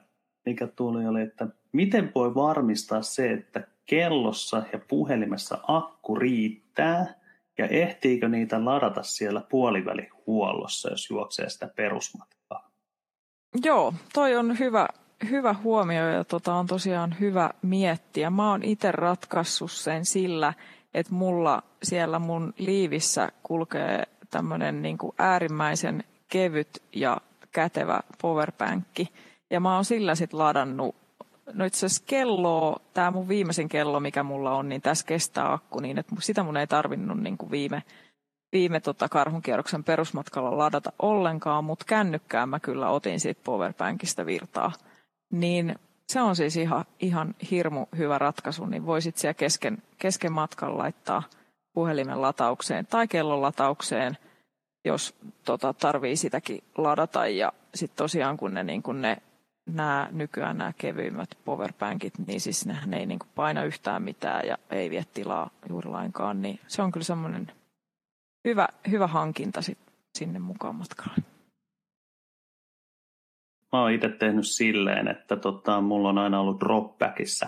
mikä 0.47 0.67
tuli 0.67 1.07
oli, 1.07 1.23
että 1.23 1.47
miten 1.73 2.13
voi 2.15 2.35
varmistaa 2.35 3.03
se, 3.03 3.33
että 3.33 3.67
kellossa 3.87 4.63
ja 4.73 4.79
puhelimessa 4.89 5.59
akku 5.69 6.15
riittää 6.15 7.15
ja 7.59 7.67
ehtiikö 7.67 8.29
niitä 8.29 8.65
ladata 8.65 9.03
siellä 9.03 9.41
puolivälihuollossa, 9.41 10.91
jos 10.91 11.11
juoksee 11.11 11.49
sitä 11.49 11.69
perusmatkaa? 11.77 12.71
Joo, 13.65 13.95
toi 14.15 14.37
on 14.37 14.59
hyvä, 14.59 14.89
hyvä 15.31 15.55
huomio 15.63 16.09
ja 16.09 16.25
tota 16.25 16.55
on 16.55 16.67
tosiaan 16.67 17.17
hyvä 17.21 17.51
miettiä. 17.63 18.31
Mä 18.31 18.51
oon 18.51 18.63
itse 18.63 18.93
ratkaissut 18.93 19.73
sen 19.73 20.05
sillä, 20.05 20.53
että 20.95 21.15
mulla 21.15 21.63
siellä 21.83 22.19
mun 22.19 22.55
liivissä 22.59 23.29
kulkee 23.43 24.03
tämmöinen 24.31 24.83
niin 24.83 24.99
äärimmäisen 25.19 26.05
kevyt 26.29 26.83
ja 26.93 27.21
kätevä 27.53 28.01
powerpankki. 28.23 29.09
Ja 29.51 29.61
mä 29.61 29.75
oon 29.75 29.85
sillä 29.85 30.15
sitten 30.15 30.39
ladannut, 30.39 30.97
no 31.53 31.65
itse 31.65 31.87
asiassa 31.87 32.05
kello, 32.07 32.77
tämä 32.95 33.11
mun 33.11 33.29
viimeisin 33.29 33.69
kello, 33.69 34.01
mikä 34.01 34.23
mulla 34.23 34.55
on, 34.55 34.69
niin 34.69 34.83
tässä 34.83 35.07
kestää 35.07 35.53
akku 35.53 35.81
niin, 35.81 35.99
että 35.99 36.15
sitä 36.21 36.43
mun 36.43 36.57
ei 36.57 36.67
tarvinnut 36.67 37.21
niin 37.21 37.39
kuin 37.39 37.51
viime, 37.51 37.83
viime 38.53 38.81
tota 38.81 39.09
karhunkierroksen 39.09 39.85
perusmatkalla 39.85 40.59
ladata 40.59 40.93
ollenkaan, 40.99 41.65
mutta 41.65 41.85
kännykkään 41.89 42.49
mä 42.49 42.61
kyllä 42.61 42.91
otin 42.91 43.21
siitä 43.21 43.41
powerpankista 43.45 44.27
virtaa. 44.27 44.73
Niin 45.33 45.79
se 46.13 46.21
on 46.21 46.37
siis 46.37 46.57
ihan, 46.57 46.85
ihan 47.01 47.35
hirmu 47.51 47.87
hyvä 47.97 48.19
ratkaisu, 48.19 48.67
niin 48.67 48.87
voisit 48.87 49.17
siellä 49.17 49.35
kesken, 49.35 49.83
kesken 49.99 50.33
matkan 50.33 50.79
laittaa 50.79 51.23
puhelimen 51.73 52.23
lataukseen 52.23 52.87
tai 52.87 53.09
kellon 53.09 53.43
lataukseen, 53.43 54.19
jos 54.85 55.15
tota, 55.45 55.73
tarvii 55.73 56.17
sitäkin 56.17 56.65
ladata. 56.79 57.27
Ja 57.27 57.53
sitten 57.75 57.97
tosiaan 57.97 58.37
kun 58.37 58.55
ne, 58.55 58.63
niin 58.63 58.83
kun 58.83 59.03
ne 59.03 59.17
nämä 59.67 60.09
nykyään 60.13 60.59
nämä 60.59 60.73
kevyimmät 60.79 61.39
powerbankit, 61.45 62.15
niin 62.27 62.41
siis 62.41 62.67
ne, 62.67 62.77
ne 62.87 62.97
ei 62.97 63.07
niin 63.07 63.19
kuin 63.19 63.31
paina 63.35 63.65
yhtään 63.65 64.03
mitään 64.03 64.47
ja 64.47 64.59
ei 64.71 64.91
vie 64.91 65.05
tilaa 65.15 65.51
juuri 65.69 65.91
lainkaan, 65.91 66.43
niin 66.43 66.61
se 66.67 66.83
on 66.83 66.93
kyllä 66.93 67.05
semmoinen 67.05 67.53
hyvä, 68.45 68.69
hyvä 68.91 69.07
hankinta 69.07 69.63
sit 69.63 69.79
sinne 70.19 70.39
mukaan 70.39 70.75
matkaan. 70.75 71.25
Mä 73.73 73.83
oon 73.83 73.93
itse 73.93 74.09
tehnyt 74.09 74.47
silleen, 74.47 75.09
että 75.09 75.37
tota, 75.37 75.81
mulla 75.81 76.09
on 76.09 76.19
aina 76.19 76.41
ollut 76.41 76.61
dropbackissa 76.61 77.47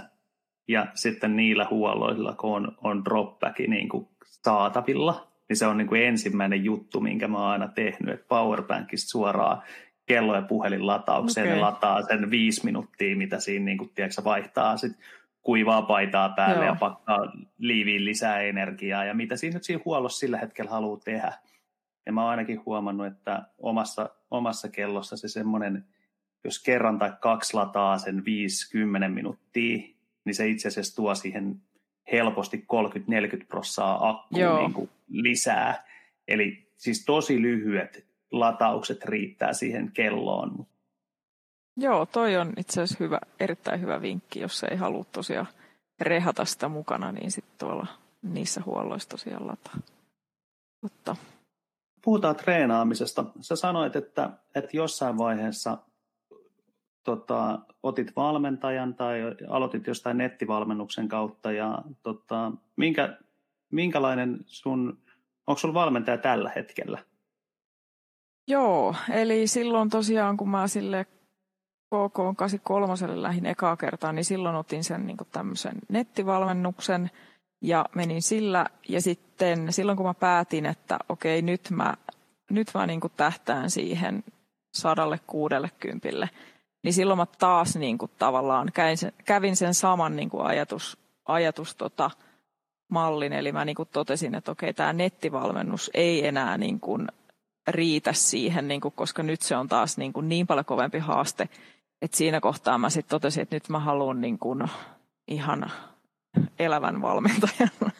ja 0.68 0.86
sitten 0.94 1.36
niillä 1.36 1.66
huolloilla, 1.70 2.34
kun 2.34 2.56
on, 2.56 2.76
on 2.84 3.04
dropbacki 3.04 3.66
niin 3.66 3.88
kuin 3.88 4.08
saatavilla, 4.22 5.28
niin 5.48 5.56
se 5.56 5.66
on 5.66 5.76
niin 5.76 5.88
kuin 5.88 6.02
ensimmäinen 6.02 6.64
juttu, 6.64 7.00
minkä 7.00 7.28
mä 7.28 7.38
oon 7.38 7.50
aina 7.50 7.68
tehnyt, 7.68 8.14
että 8.14 8.26
powerbankista 8.28 9.10
suoraan 9.10 9.62
kello- 10.06 10.34
ja 10.34 10.42
puhelin 10.42 10.86
lataukseen, 10.86 11.46
okay. 11.46 11.56
ne 11.56 11.60
lataa 11.60 12.02
sen 12.02 12.30
viisi 12.30 12.64
minuuttia, 12.64 13.16
mitä 13.16 13.40
siinä 13.40 13.64
niin 13.64 13.78
kuin, 13.78 13.90
tiedätkö, 13.94 14.24
vaihtaa 14.24 14.76
sit 14.76 14.92
kuivaa 15.42 15.82
paitaa 15.82 16.28
päälle 16.28 16.64
Joo. 16.64 16.74
ja 16.74 16.78
pakkaa 16.80 17.18
liiviin 17.58 18.04
lisää 18.04 18.40
energiaa 18.40 19.04
ja 19.04 19.14
mitä 19.14 19.36
siinä 19.36 19.54
nyt 19.54 19.64
siinä 19.64 19.82
huollossa 19.84 20.18
sillä 20.18 20.38
hetkellä 20.38 20.70
haluaa 20.70 21.00
tehdä. 21.04 21.32
Ja 22.06 22.12
mä 22.12 22.20
oon 22.20 22.30
ainakin 22.30 22.62
huomannut, 22.66 23.06
että 23.06 23.42
omassa, 23.58 24.10
omassa 24.30 24.68
kellossa 24.68 25.16
se 25.16 25.28
semmoinen, 25.28 25.84
jos 26.44 26.62
kerran 26.62 26.98
tai 26.98 27.12
kaksi 27.20 27.54
lataa 27.54 27.98
sen 27.98 28.22
5-10 29.06 29.08
minuuttia, 29.08 29.78
niin 30.24 30.34
se 30.34 30.48
itse 30.48 30.68
asiassa 30.68 30.96
tuo 30.96 31.14
siihen 31.14 31.62
helposti 32.12 32.66
30-40 33.42 33.46
prossaa 33.48 34.08
akkua 34.08 34.58
niin 34.58 34.72
kuin 34.72 34.90
lisää. 35.08 35.84
Eli 36.28 36.72
siis 36.76 37.04
tosi 37.04 37.42
lyhyet 37.42 38.06
lataukset 38.30 39.04
riittää 39.04 39.52
siihen 39.52 39.90
kelloon. 39.92 40.66
Joo, 41.76 42.06
toi 42.06 42.36
on 42.36 42.52
itse 42.56 42.82
asiassa 42.82 43.04
hyvä, 43.04 43.18
erittäin 43.40 43.80
hyvä 43.80 44.02
vinkki, 44.02 44.40
jos 44.40 44.64
ei 44.64 44.76
halua 44.76 45.04
tosiaan 45.04 45.48
rehata 46.00 46.44
sitä 46.44 46.68
mukana, 46.68 47.12
niin 47.12 47.30
sitten 47.30 47.58
tuolla 47.58 47.86
niissä 48.22 48.62
huolloissa 48.66 49.08
tosiaan 49.08 49.46
lataa. 49.46 49.76
Mutta. 50.82 51.16
Puhutaan 52.04 52.36
treenaamisesta. 52.36 53.24
Sä 53.40 53.56
sanoit, 53.56 53.96
että, 53.96 54.30
että 54.54 54.70
jossain 54.72 55.18
vaiheessa 55.18 55.78
tota, 57.04 57.58
otit 57.82 58.16
valmentajan 58.16 58.94
tai 58.94 59.20
aloitit 59.48 59.86
jostain 59.86 60.18
nettivalmennuksen 60.18 61.08
kautta 61.08 61.52
ja 61.52 61.82
tota, 62.02 62.52
minkä, 62.76 63.18
minkälainen 63.72 64.38
sun, 64.46 64.98
onko 65.46 65.58
sulla 65.58 65.74
valmentaja 65.74 66.18
tällä 66.18 66.52
hetkellä? 66.56 66.98
Joo, 68.48 68.94
eli 69.12 69.46
silloin 69.46 69.90
tosiaan 69.90 70.36
kun 70.36 70.48
mä 70.48 70.68
sille 70.68 71.06
KK 71.90 72.36
83 72.36 73.22
lähin 73.22 73.46
ekaa 73.46 73.76
kertaa, 73.76 74.12
niin 74.12 74.24
silloin 74.24 74.56
otin 74.56 74.84
sen 74.84 75.06
niin 75.06 75.16
tämmöisen 75.32 75.76
nettivalmennuksen 75.88 77.10
ja 77.62 77.86
menin 77.94 78.22
sillä. 78.22 78.66
Ja 78.88 79.00
sitten 79.00 79.72
silloin 79.72 79.96
kun 79.96 80.06
mä 80.06 80.14
päätin, 80.14 80.66
että 80.66 80.98
okei 81.08 81.42
nyt 81.42 81.70
mä, 81.70 81.94
nyt 82.50 82.68
mä 82.74 82.86
niin 82.86 83.00
tähtään 83.16 83.70
siihen 83.70 84.24
sadalle 84.74 85.20
kuudelle 85.26 85.70
kympille, 85.80 86.30
niin 86.82 86.92
silloin 86.92 87.18
mä 87.18 87.26
taas 87.26 87.76
niin 87.76 87.98
kuin 87.98 88.10
tavallaan 88.18 88.70
kävin 88.74 88.98
sen, 88.98 89.12
kävin 89.24 89.56
sen 89.56 89.74
saman 89.74 90.16
niin 90.16 90.30
kuin 90.30 90.46
ajatus, 90.46 90.98
ajatus 91.24 91.74
tota, 91.74 92.10
mallin. 92.90 93.32
Eli 93.32 93.52
mä 93.52 93.64
niin 93.64 93.76
kuin 93.76 93.88
totesin, 93.92 94.34
että 94.34 94.52
okei, 94.52 94.74
tämä 94.74 94.92
nettivalmennus 94.92 95.90
ei 95.94 96.26
enää 96.26 96.58
niin 96.58 96.80
kuin 96.80 97.08
riitä 97.68 98.12
siihen, 98.12 98.68
niin 98.68 98.80
kuin, 98.80 98.94
koska 98.96 99.22
nyt 99.22 99.42
se 99.42 99.56
on 99.56 99.68
taas 99.68 99.98
niin, 99.98 100.12
kuin 100.12 100.28
niin 100.28 100.46
paljon 100.46 100.64
kovempi 100.64 100.98
haaste, 100.98 101.48
että 102.02 102.16
siinä 102.16 102.40
kohtaa 102.40 102.78
mä 102.78 102.90
sitten 102.90 103.10
totesin, 103.10 103.42
että 103.42 103.56
nyt 103.56 103.68
mä 103.68 103.78
haluan 103.78 104.20
niin 104.20 104.38
kuin 104.38 104.64
ihan 105.28 105.70
elävän 106.58 107.02
valmentajan. 107.02 107.70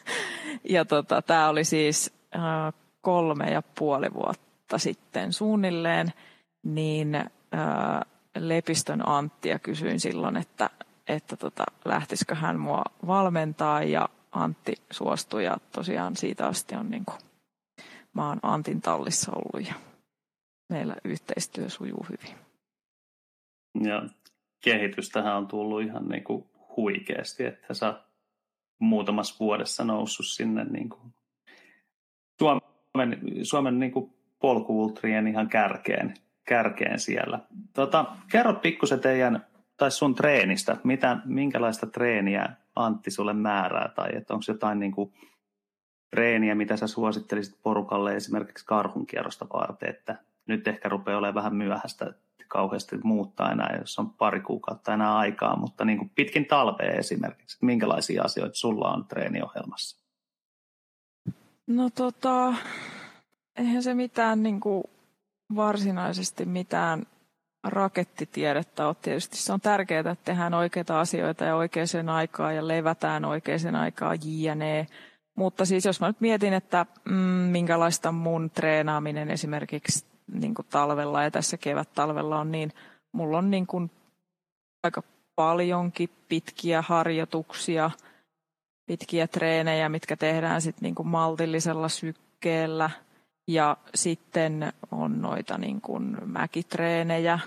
Ja 0.64 0.84
tota, 0.84 1.22
tämä 1.22 1.48
oli 1.48 1.64
siis 1.64 2.14
äh, 2.34 2.74
kolme 3.00 3.50
ja 3.50 3.62
puoli 3.78 4.14
vuotta 4.14 4.78
sitten 4.78 5.32
suunnilleen, 5.32 6.12
niin 6.62 7.14
äh, 7.14 7.30
Lepistön 8.38 9.08
Anttia 9.08 9.58
kysyin 9.58 10.00
silloin, 10.00 10.36
että, 10.36 10.70
että 11.08 11.36
tota, 11.36 11.64
lähtisikö 11.84 12.34
hän 12.34 12.60
mua 12.60 12.82
valmentaa 13.06 13.82
ja 13.82 14.08
Antti 14.32 14.74
suostui 14.90 15.44
ja 15.44 15.56
tosiaan 15.72 16.16
siitä 16.16 16.46
asti 16.46 16.74
on 16.74 16.90
niin 16.90 17.04
kuin 17.04 17.18
mä 18.14 18.28
oon 18.28 18.38
Antin 18.42 18.80
tallissa 18.80 19.32
ollut 19.32 19.68
ja 19.68 19.74
meillä 20.68 20.96
yhteistyö 21.04 21.68
sujuu 21.68 22.06
hyvin. 22.08 22.38
Ja 23.84 24.02
kehitystähän 24.64 25.36
on 25.36 25.46
tullut 25.48 25.82
ihan 25.82 26.08
niin 26.08 26.24
kuin 26.24 26.44
huikeasti, 26.76 27.44
että 27.44 27.74
sä 27.74 28.00
muutamassa 28.78 29.36
vuodessa 29.40 29.84
noussut 29.84 30.26
sinne 30.26 30.64
niin 30.64 30.88
kuin 30.88 31.14
Suomen, 32.38 33.20
Suomen 33.42 33.78
niin 33.78 33.92
kuin 33.92 34.14
polkuultrien 34.38 35.26
ihan 35.26 35.48
kärkeen, 35.48 36.14
kärkeen 36.50 37.00
siellä. 37.00 37.38
Tota, 37.74 38.04
kerro 38.30 38.54
pikkusen 38.54 39.00
teidän 39.00 39.46
tai 39.76 39.90
sun 39.90 40.14
treenistä, 40.14 40.76
mitä, 40.84 41.18
minkälaista 41.24 41.86
treeniä 41.86 42.48
Antti 42.76 43.10
sulle 43.10 43.32
määrää, 43.32 43.88
tai 43.94 44.08
että 44.16 44.34
onko 44.34 44.44
jotain 44.48 44.78
niin 44.78 44.92
kuin 44.92 45.12
treeniä, 46.10 46.54
mitä 46.54 46.76
sä 46.76 46.86
suosittelisit 46.86 47.62
porukalle 47.62 48.16
esimerkiksi 48.16 48.66
karhunkierrosta 48.66 49.46
varten, 49.52 49.88
että 49.88 50.16
nyt 50.46 50.68
ehkä 50.68 50.88
rupeaa 50.88 51.18
olemaan 51.18 51.34
vähän 51.34 51.54
myöhäistä 51.54 52.12
kauheasti 52.48 52.98
muuttaa 53.04 53.52
enää, 53.52 53.76
jos 53.78 53.98
on 53.98 54.10
pari 54.10 54.40
kuukautta 54.40 54.94
enää 54.94 55.16
aikaa, 55.16 55.56
mutta 55.56 55.84
niin 55.84 55.98
kuin 55.98 56.10
pitkin 56.14 56.46
talvea 56.46 56.92
esimerkiksi, 56.92 57.58
minkälaisia 57.62 58.22
asioita 58.22 58.54
sulla 58.54 58.92
on 58.92 59.04
treeniohjelmassa? 59.04 60.04
No 61.66 61.90
tota, 61.90 62.54
eihän 63.56 63.82
se 63.82 63.94
mitään 63.94 64.42
niin 64.42 64.60
kuin 64.60 64.84
varsinaisesti 65.56 66.44
mitään 66.44 67.06
rakettitiedettä 67.64 68.86
ole. 68.86 68.96
Tietysti 69.02 69.36
se 69.36 69.52
on 69.52 69.60
tärkeää, 69.60 70.00
että 70.00 70.24
tehdään 70.24 70.54
oikeita 70.54 71.00
asioita 71.00 71.44
ja 71.44 71.56
oikeaan 71.56 72.08
aikaan 72.08 72.56
ja 72.56 72.68
levätään 72.68 73.24
oikeaan 73.24 73.76
aikaan 73.76 74.18
jne. 74.22 74.86
Mutta 75.36 75.64
siis 75.64 75.84
jos 75.84 76.00
mä 76.00 76.06
nyt 76.06 76.20
mietin, 76.20 76.52
että 76.52 76.86
mm, 77.04 77.14
minkälaista 77.50 78.12
mun 78.12 78.50
treenaaminen 78.50 79.30
esimerkiksi 79.30 80.04
niin 80.32 80.54
kuin 80.54 80.66
talvella 80.70 81.22
ja 81.22 81.30
tässä 81.30 81.56
kevät-talvella 81.56 82.40
on, 82.40 82.52
niin 82.52 82.72
mulla 83.12 83.38
on 83.38 83.50
niin 83.50 83.66
kuin 83.66 83.90
aika 84.82 85.02
paljonkin 85.36 86.10
pitkiä 86.28 86.82
harjoituksia, 86.82 87.90
pitkiä 88.86 89.26
treenejä, 89.26 89.88
mitkä 89.88 90.16
tehdään 90.16 90.62
sitten 90.62 90.82
niin 90.82 91.08
maltillisella 91.08 91.88
sykkeellä. 91.88 92.90
Ja 93.48 93.76
sitten 93.94 94.72
on 94.90 95.22
noita 95.22 95.58
niin 95.58 95.80
kuin 95.80 96.16
mäkitreenejä, 96.24 97.38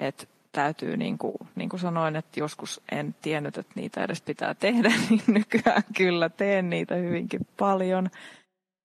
että 0.00 0.26
täytyy, 0.52 0.96
niin 0.96 1.18
kuin, 1.18 1.34
niin 1.54 1.68
kuin 1.68 1.80
sanoin, 1.80 2.16
että 2.16 2.40
joskus 2.40 2.80
en 2.92 3.14
tiennyt, 3.22 3.58
että 3.58 3.72
niitä 3.74 4.04
edes 4.04 4.22
pitää 4.22 4.54
tehdä, 4.54 4.88
niin 5.10 5.22
nykyään 5.26 5.82
kyllä 5.96 6.28
teen 6.28 6.70
niitä 6.70 6.94
hyvinkin 6.94 7.46
paljon. 7.58 8.10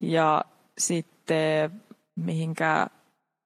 Ja 0.01 0.45
sitten 0.77 1.71
mihinkä 2.15 2.87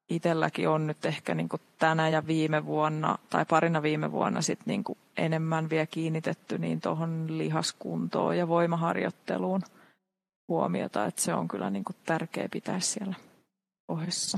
itselläkin 0.09 0.69
on 0.69 0.87
nyt 0.87 1.05
ehkä 1.05 1.35
niin 1.35 1.49
kuin 1.49 1.61
tänä 1.77 2.09
ja 2.09 2.27
viime 2.27 2.65
vuonna 2.65 3.17
tai 3.29 3.45
parina 3.45 3.81
viime 3.81 4.11
vuonna 4.11 4.41
sit 4.41 4.59
niin 4.65 4.83
kuin 4.83 4.97
enemmän 5.17 5.69
vielä 5.69 5.85
kiinnitetty 5.85 6.57
niin 6.57 6.81
tuohon 6.81 7.37
lihaskuntoon 7.37 8.37
ja 8.37 8.47
voimaharjoitteluun 8.47 9.61
huomiota, 10.49 11.05
että 11.05 11.21
se 11.21 11.33
on 11.33 11.47
kyllä 11.47 11.69
niin 11.69 11.83
kuin 11.83 11.95
tärkeä 12.05 12.49
pitää 12.51 12.79
siellä 12.79 13.15
ohessa. 13.87 14.37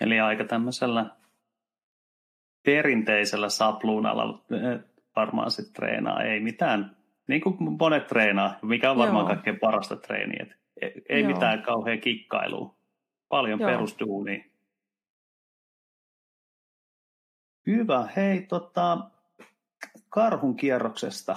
Eli 0.00 0.20
aika 0.20 0.44
tämmöisellä 0.44 1.16
perinteisellä 2.64 3.48
sapluunalla, 3.48 4.44
varmaan 5.16 5.50
sitten 5.50 5.72
treenaa. 5.72 6.22
Ei 6.22 6.40
mitään, 6.40 6.96
niin 7.28 7.40
kuin 7.40 7.56
monet 7.78 8.06
treenaa, 8.06 8.58
mikä 8.62 8.90
on 8.90 8.98
varmaan 8.98 9.22
Joo. 9.22 9.28
kaikkein 9.28 9.58
parasta 9.58 9.96
treeniä. 9.96 10.46
Ei, 10.82 11.02
ei 11.08 11.22
mitään 11.22 11.62
kauhean 11.62 12.00
kikkailua. 12.00 12.74
Paljon 13.28 13.60
Joo. 13.60 13.70
perusduunia. 13.70 14.44
Hyvä. 17.66 18.08
Hei, 18.16 18.42
tota, 18.42 19.10
karhun 20.08 20.56
kierroksesta. 20.56 21.36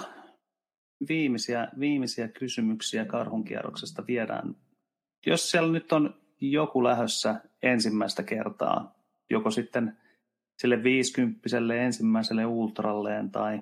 Viimeisiä, 1.08 1.68
viimeisiä 1.78 2.28
kysymyksiä 2.28 3.04
karhun 3.04 3.44
kierroksesta 3.44 4.06
viedään. 4.06 4.56
Jos 5.26 5.50
siellä 5.50 5.72
nyt 5.72 5.92
on 5.92 6.14
joku 6.40 6.84
lähössä 6.84 7.40
ensimmäistä 7.62 8.22
kertaa, 8.22 8.94
joko 9.30 9.50
sitten 9.50 9.96
sille 10.58 10.82
viisikymppiselle 10.82 11.84
ensimmäiselle 11.84 12.46
ultralleen 12.46 13.30
tai 13.30 13.60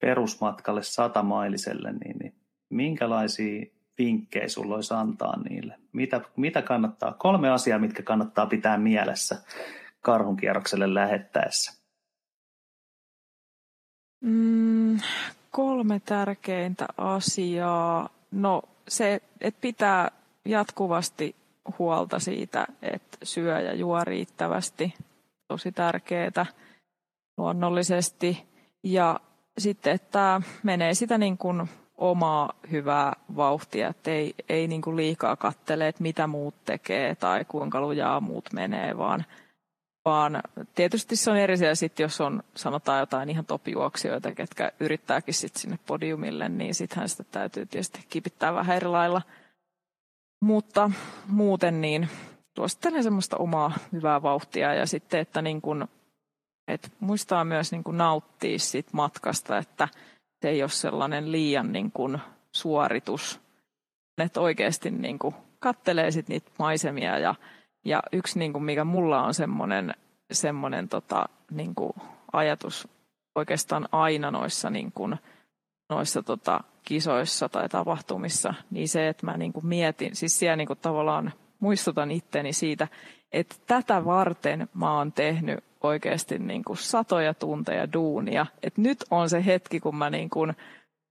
perusmatkalle 0.00 0.82
satamailiselle, 0.82 1.92
niin, 1.92 2.16
niin 2.18 2.34
minkälaisia 2.70 3.66
vinkkejä 3.98 4.48
sulla 4.48 4.74
olisi 4.74 4.94
antaa 4.94 5.42
niille? 5.42 5.78
Mitä, 5.92 6.20
mitä 6.36 6.62
kannattaa? 6.62 7.12
Kolme 7.12 7.50
asiaa, 7.50 7.78
mitkä 7.78 8.02
kannattaa 8.02 8.46
pitää 8.46 8.78
mielessä 8.78 9.42
karhunkierrokselle 10.00 10.94
lähettäessä. 10.94 11.82
Mm, 14.20 14.98
kolme 15.52 16.00
tärkeintä 16.00 16.86
asiaa. 16.96 18.08
No 18.30 18.62
se, 18.88 19.22
että 19.40 19.60
pitää 19.60 20.10
jatkuvasti 20.44 21.36
huolta 21.78 22.18
siitä, 22.18 22.66
että 22.82 23.18
syö 23.22 23.60
ja 23.60 23.74
juo 23.74 24.04
riittävästi. 24.04 24.94
Tosi 25.48 25.72
tärkeää 25.72 26.46
luonnollisesti. 27.36 28.44
Ja 28.82 29.20
sitten, 29.58 29.92
että 29.92 30.40
menee 30.62 30.94
sitä 30.94 31.18
niin 31.18 31.38
kuin 31.38 31.68
omaa 31.98 32.52
hyvää 32.70 33.12
vauhtia, 33.36 33.88
että 33.88 34.10
ei, 34.10 34.34
ei 34.48 34.68
niin 34.68 34.82
kuin 34.82 34.96
liikaa 34.96 35.36
kattele, 35.36 35.88
että 35.88 36.02
mitä 36.02 36.26
muut 36.26 36.54
tekee 36.64 37.14
tai 37.14 37.44
kuinka 37.44 37.80
lujaa 37.80 38.20
muut 38.20 38.52
menee, 38.52 38.98
vaan, 38.98 39.24
vaan 40.04 40.42
tietysti 40.74 41.16
se 41.16 41.30
on 41.30 41.36
eri 41.36 41.56
siellä 41.56 41.74
sitten, 41.74 42.04
jos 42.04 42.20
on 42.20 42.42
sanotaan 42.56 43.00
jotain 43.00 43.30
ihan 43.30 43.46
topijuoksijoita, 43.46 44.32
ketkä 44.32 44.72
yrittääkin 44.80 45.34
sitten 45.34 45.60
sinne 45.60 45.78
podiumille, 45.86 46.48
niin 46.48 46.74
sittenhän 46.74 47.08
sitä 47.08 47.24
täytyy 47.24 47.66
tietysti 47.66 48.04
kipittää 48.08 48.54
vähän 48.54 48.76
eri 48.76 48.88
lailla. 48.88 49.22
Mutta 50.40 50.90
muuten 51.26 51.80
niin 51.80 52.08
suosittelen 52.56 53.02
semmoista 53.02 53.36
omaa 53.36 53.72
hyvää 53.92 54.22
vauhtia 54.22 54.74
ja 54.74 54.86
sitten, 54.86 55.20
että 55.20 55.42
niin 55.42 55.62
kuin, 55.62 55.84
että 56.68 56.88
muistaa 57.00 57.44
myös 57.44 57.72
niin 57.72 57.84
kuin 57.84 57.98
nauttia 57.98 58.58
siitä 58.58 58.90
matkasta, 58.92 59.58
että– 59.58 59.88
se 60.42 60.48
ei 60.48 60.62
ole 60.62 60.70
sellainen 60.70 61.32
liian 61.32 61.72
niin 61.72 61.92
kuin 61.92 62.18
suoritus, 62.52 63.40
että 64.18 64.40
oikeasti 64.40 64.90
niin 64.90 65.18
kuin 65.18 65.34
kattelee 65.58 66.10
sit 66.10 66.28
niitä 66.28 66.50
maisemia 66.58 67.18
ja, 67.18 67.34
ja 67.84 68.02
yksi 68.12 68.38
niin 68.38 68.52
kuin 68.52 68.64
mikä 68.64 68.84
mulla 68.84 69.22
on 69.22 69.34
semmoinen, 69.34 69.94
semmoinen 70.32 70.88
tota, 70.88 71.28
niin 71.50 71.74
kuin 71.74 71.92
ajatus 72.32 72.88
oikeastaan 73.34 73.88
aina 73.92 74.30
noissa, 74.30 74.70
niin 74.70 74.92
kuin, 74.92 75.16
noissa 75.90 76.22
tota, 76.22 76.60
kisoissa 76.84 77.48
tai 77.48 77.68
tapahtumissa, 77.68 78.54
niin 78.70 78.88
se, 78.88 79.08
että 79.08 79.26
mä 79.26 79.36
niin 79.36 79.52
kuin 79.52 79.66
mietin, 79.66 80.16
siis 80.16 80.38
siellä 80.38 80.56
niin 80.56 80.66
kuin 80.66 80.78
tavallaan 80.78 81.32
muistutan 81.60 82.10
itteni 82.10 82.52
siitä, 82.52 82.88
että 83.32 83.56
tätä 83.66 84.04
varten 84.04 84.68
mä 84.74 84.96
oon 84.96 85.12
tehnyt 85.12 85.64
oikeasti 85.80 86.38
niin 86.38 86.64
kuin 86.64 86.76
satoja 86.76 87.34
tunteja 87.34 87.92
duunia. 87.92 88.46
Et 88.62 88.78
nyt 88.78 89.04
on 89.10 89.30
se 89.30 89.46
hetki, 89.46 89.80
kun 89.80 89.96
mä 89.96 90.10
niin 90.10 90.30
kuin 90.30 90.54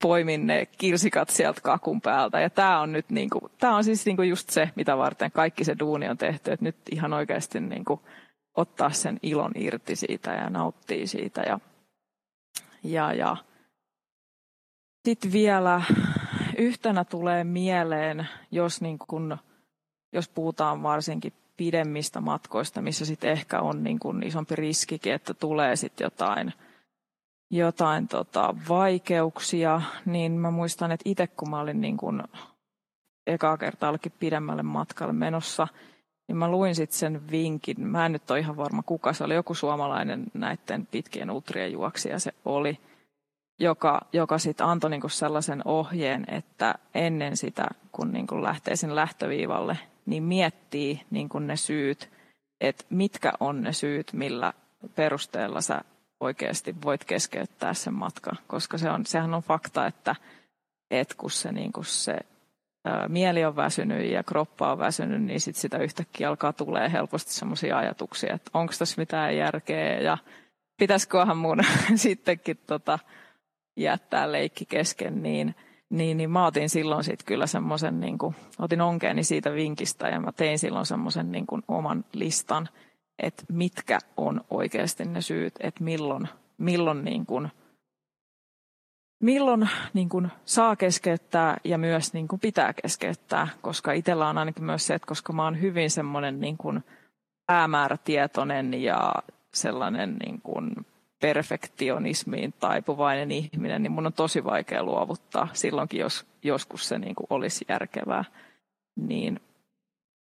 poimin 0.02 0.48
ne 0.48 0.66
kirsikat 0.66 1.30
sieltä 1.30 1.62
kakun 1.62 2.02
päältä. 2.02 2.40
Ja 2.40 2.50
tämä 2.50 2.82
on 2.82 2.92
nyt 2.92 3.10
niin 3.10 3.30
kuin, 3.30 3.52
tää 3.58 3.76
on 3.76 3.84
siis 3.84 4.06
niin 4.06 4.16
kuin 4.16 4.30
just 4.30 4.50
se, 4.50 4.70
mitä 4.76 4.98
varten 4.98 5.32
kaikki 5.32 5.64
se 5.64 5.76
duuni 5.80 6.10
on 6.10 6.18
tehty. 6.18 6.52
Että 6.52 6.66
nyt 6.66 6.76
ihan 6.92 7.14
oikeasti 7.14 7.60
niin 7.60 7.86
kuin 7.86 8.00
ottaa 8.58 8.90
sen 8.90 9.20
ilon 9.24 9.52
irti 9.56 9.96
siitä 9.96 10.32
ja 10.32 10.50
nauttii 10.50 11.08
siitä. 11.08 11.42
Ja, 11.42 11.60
ja, 12.84 13.14
ja. 13.14 13.38
Sitten 15.06 15.32
vielä 15.32 15.82
yhtenä 16.58 17.04
tulee 17.04 17.44
mieleen, 17.44 18.28
jos, 18.52 18.82
niin 18.82 19.00
kun, 19.00 19.38
jos 20.14 20.30
puhutaan 20.30 20.84
varsinkin 20.84 21.34
pidemmistä 21.58 22.22
matkoista, 22.22 22.82
missä 22.82 23.06
sitten 23.06 23.32
ehkä 23.32 23.60
on 23.60 23.84
niin 23.84 24.00
kuin 24.00 24.24
isompi 24.24 24.56
riskikin, 24.56 25.14
että 25.14 25.34
tulee 25.34 25.76
sitten 25.76 26.06
jotain, 26.06 26.54
jotain 27.52 28.08
tota 28.08 28.56
vaikeuksia, 28.70 29.82
niin 30.06 30.32
mä 30.32 30.52
muistan, 30.52 30.92
että 30.92 31.10
itse 31.10 31.28
kun 31.28 31.50
mä 31.50 31.60
olin 31.60 31.82
niin 31.82 31.98
kuin 31.98 32.24
ekaa 33.28 33.58
kertaa 33.58 33.88
jollekin 33.88 34.14
pidemmälle 34.20 34.64
matkalle 34.64 35.14
menossa, 35.14 35.68
niin 36.28 36.38
mä 36.38 36.52
luin 36.52 36.76
sitten 36.76 36.98
sen 36.98 37.32
vinkin. 37.32 37.82
Mä 37.82 38.06
en 38.06 38.12
nyt 38.12 38.32
ole 38.32 38.40
ihan 38.40 38.58
varma 38.58 38.84
kuka 38.84 39.14
se 39.14 39.24
oli, 39.24 39.34
joku 39.36 39.54
suomalainen 39.54 40.24
näiden 40.34 40.88
pitkien 40.92 41.32
ultrien 41.32 41.72
juoksija 41.72 42.20
se 42.20 42.34
oli, 42.46 42.80
joka, 43.60 44.02
joka 44.14 44.38
sitten 44.38 44.68
antoi 44.68 44.90
niinku 44.90 45.10
sellaisen 45.10 45.62
ohjeen, 45.66 46.26
että 46.28 46.76
ennen 46.96 47.38
sitä, 47.38 47.68
kun 47.92 48.12
niinku 48.12 48.44
lähtee 48.44 48.76
sen 48.76 48.96
lähtöviivalle, 48.96 49.78
niin 50.06 50.24
miettii 50.24 51.02
niin 51.10 51.30
kuin 51.30 51.48
ne 51.48 51.56
syyt, 51.56 52.10
että 52.62 52.86
mitkä 52.90 53.34
on 53.40 53.62
ne 53.62 53.74
syyt, 53.74 54.14
millä 54.14 54.54
perusteella 54.96 55.62
sä 55.62 55.82
oikeasti 56.22 56.76
voit 56.84 57.06
keskeyttää 57.06 57.74
sen 57.74 57.94
matkan. 57.94 58.38
Koska 58.48 58.78
se 58.78 58.90
on, 58.90 59.06
sehän 59.06 59.34
on 59.34 59.44
fakta, 59.44 59.88
että, 59.88 60.16
että 60.92 61.16
kun 61.18 61.32
se, 61.32 61.52
niin 61.52 61.72
kuin 61.72 61.86
se 61.86 62.18
ää, 62.86 63.08
mieli 63.08 63.46
on 63.46 63.56
väsynyt 63.56 64.12
ja 64.12 64.24
kroppa 64.24 64.72
on 64.72 64.80
väsynyt, 64.80 65.24
niin 65.24 65.42
sit 65.42 65.56
sitä 65.56 65.78
yhtäkkiä 65.78 66.30
alkaa 66.30 66.54
tulee 66.54 66.92
helposti 66.92 67.34
sellaisia 67.34 67.78
ajatuksia, 67.78 68.34
että 68.34 68.52
onko 68.54 68.74
tässä 68.80 69.02
mitään 69.02 69.38
järkeä 69.38 70.00
ja 70.00 70.18
pitäisiköhän 70.80 71.38
mun 71.38 71.58
sittenkin 71.96 72.60
tota, 72.68 73.00
jättää 73.78 74.32
leikki 74.32 74.66
kesken, 74.66 75.24
niin– 75.24 75.56
niin, 75.92 76.18
niin 76.18 76.32
mä 76.32 76.46
otin 76.46 76.70
silloin 76.70 77.04
sitten 77.04 77.26
kyllä 77.26 77.48
semmoisen, 77.48 78.00
niin 78.00 78.18
otin 78.60 78.82
onkeeni 78.82 79.24
siitä 79.24 79.54
vinkistä 79.54 80.08
ja 80.08 80.20
mä 80.20 80.32
tein 80.32 80.60
silloin 80.60 80.86
semmoisen 80.86 81.32
niin 81.32 81.46
oman 81.68 82.06
listan, 82.14 82.70
että 83.22 83.44
mitkä 83.52 84.00
on 84.18 84.42
oikeasti 84.50 85.06
ne 85.06 85.22
syyt, 85.22 85.54
että 85.60 85.84
milloin, 85.84 86.28
milloin, 86.58 87.04
niin 87.04 87.26
kuin, 87.26 87.50
milloin 89.20 89.70
niin 89.94 90.10
kuin 90.10 90.30
saa 90.46 90.76
keskeyttää 90.76 91.58
ja 91.64 91.78
myös 91.78 92.14
niin 92.14 92.28
kuin 92.28 92.40
pitää 92.40 92.74
keskeyttää, 92.74 93.48
koska 93.62 93.92
itsellä 93.92 94.30
on 94.30 94.38
ainakin 94.38 94.64
myös 94.64 94.88
se, 94.88 94.94
että 94.94 95.08
koska 95.08 95.34
mä 95.34 95.44
oon 95.44 95.62
hyvin 95.62 95.90
semmoinen 95.90 96.40
niin 96.40 96.58
kuin 96.58 96.84
päämäärätietoinen 97.46 98.74
ja 98.74 99.14
sellainen 99.54 100.16
niin 100.26 100.42
kuin 100.42 100.72
perfektionismiin 101.22 102.54
taipuvainen 102.60 103.32
ihminen, 103.32 103.84
niin 103.84 103.92
mun 103.92 104.06
on 104.06 104.14
tosi 104.14 104.44
vaikea 104.44 104.84
luovuttaa 104.84 105.48
silloinkin, 105.54 106.00
jos 106.00 106.26
joskus 106.44 106.88
se 106.88 107.00
niin 107.00 107.16
kuin 107.16 107.28
olisi 107.30 107.66
järkevää. 107.70 108.26
Niin 108.96 109.40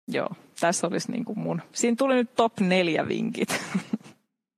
joo, 0.09 0.29
tässä 0.61 0.87
olisi 0.87 1.13
niin 1.13 1.25
kuin 1.25 1.39
mun. 1.39 1.63
Siinä 1.73 1.97
tuli 1.99 2.15
nyt 2.15 2.35
top 2.35 2.61
neljä 2.61 3.09
vinkit. 3.09 3.49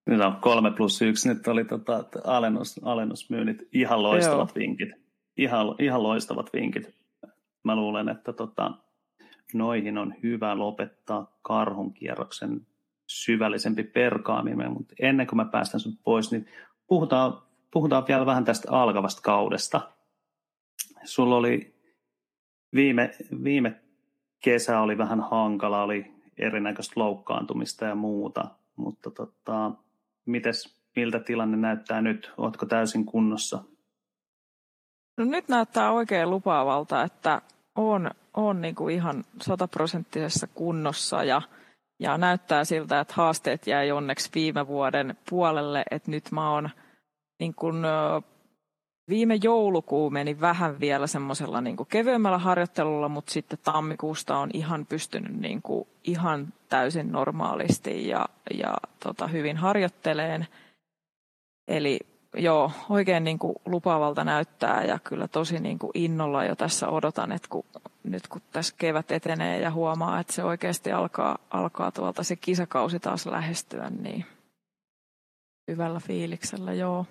No, 0.07 0.35
kolme 0.41 0.71
plus 0.71 1.03
yksi. 1.03 1.29
Nyt 1.29 1.49
oli 1.49 1.65
tota, 1.65 2.05
alennus, 2.25 2.81
alennusmyynnit. 2.83 3.69
Ihan 3.73 4.03
loistavat 4.03 4.49
joo. 4.49 4.55
vinkit. 4.55 4.89
Ihan, 5.37 5.75
ihan 5.79 6.03
loistavat 6.03 6.53
vinkit. 6.53 6.95
Mä 7.65 7.77
luulen, 7.77 8.09
että 8.09 8.33
tota, 8.33 8.73
noihin 9.55 9.99
on 9.99 10.15
hyvä 10.23 10.59
lopettaa 10.59 11.39
karhun 11.43 11.95
kierroksen 11.95 12.67
syvällisempi 13.07 13.83
perkaaminen, 13.83 14.73
mutta 14.73 14.95
ennen 15.01 15.27
kuin 15.27 15.37
mä 15.37 15.45
päästän 15.45 15.81
sinut 15.81 15.99
pois, 16.05 16.33
niin 16.33 16.47
puhutaan, 16.87 17.43
puhutaan 17.71 18.05
vielä 18.09 18.27
vähän 18.27 18.45
tästä 18.45 18.73
alkavasta 18.73 19.23
kaudesta. 19.23 19.81
Sulla 21.05 21.37
oli 21.37 21.75
viime, 22.75 23.11
viime 23.45 23.84
kesä 24.45 24.81
oli 24.81 24.99
vähän 24.99 25.21
hankala, 25.21 25.83
oli 25.83 26.13
erinäköistä 26.39 26.93
loukkaantumista 26.97 27.85
ja 27.85 27.95
muuta, 27.95 28.45
mutta 28.77 29.11
tota, 29.11 29.71
mites, 30.27 30.77
miltä 30.97 31.21
tilanne 31.21 31.57
näyttää 31.57 32.03
nyt? 32.03 32.33
Oletko 32.37 32.67
täysin 32.67 33.05
kunnossa? 33.05 33.65
No 35.17 35.25
nyt 35.25 35.49
näyttää 35.49 35.93
oikein 35.93 36.31
lupaavalta, 36.31 37.03
että 37.03 37.43
on, 37.75 38.11
on 38.35 38.61
niin 38.61 38.75
kuin 38.75 38.95
ihan 38.95 39.25
sataprosenttisessa 39.41 40.47
kunnossa 40.47 41.25
ja– 41.25 41.43
ja 42.01 42.19
näyttää 42.19 42.65
siltä, 42.65 43.01
että 43.01 43.15
haasteet 43.17 43.67
jäi 43.67 43.91
onneksi 43.93 44.31
viime 44.35 44.67
vuoden 44.67 45.17
puolelle, 45.31 45.85
että 45.91 46.11
nyt 46.11 46.25
mä 46.33 46.51
oon 46.51 46.71
niin 47.41 47.55
kun, 47.55 47.85
viime 49.09 49.35
joulukuu 49.43 50.11
meni 50.11 50.41
vähän 50.41 50.81
vielä 50.81 51.07
semmoisella 51.07 51.61
niin 51.61 51.77
kevyemmällä 51.89 52.39
harjoittelulla, 52.39 53.09
mutta 53.09 53.33
sitten 53.33 53.59
tammikuusta 53.63 54.39
on 54.39 54.51
ihan 54.53 54.87
pystynyt 54.87 55.41
niin 55.41 55.63
kuin 55.63 55.89
ihan 56.05 56.53
täysin 56.69 57.13
normaalisti 57.13 58.09
ja, 58.09 58.29
ja 58.59 58.75
tota, 59.03 59.27
hyvin 59.27 59.57
harjoitteleen. 59.57 60.47
Eli 61.69 62.01
joo, 62.35 62.71
oikein 62.89 63.25
niin 63.25 63.39
kuin 63.39 63.55
lupaavalta 63.67 64.25
näyttää 64.25 64.85
ja 64.85 64.99
kyllä 65.05 65.29
tosi 65.29 65.61
niin 65.61 65.79
kuin 65.79 65.91
innolla 65.95 66.45
jo 66.45 66.57
tässä 66.57 66.89
odotan, 66.89 67.33
että 67.33 67.49
kun, 67.51 67.65
nyt 68.03 68.29
kun 68.29 68.43
tässä 68.53 68.75
kevät 68.79 69.11
etenee 69.11 69.61
ja 69.61 69.71
huomaa, 69.71 70.21
että 70.21 70.33
se 70.33 70.45
oikeasti 70.45 70.93
alkaa, 70.93 71.39
alkaa 71.51 71.93
tuolta 71.93 72.23
se 72.23 72.37
kisakausi 72.37 73.01
taas 73.01 73.27
lähestyä, 73.27 73.91
niin 73.91 74.25
hyvällä 75.69 76.01
fiiliksellä, 76.01 76.73
joo. 76.73 77.07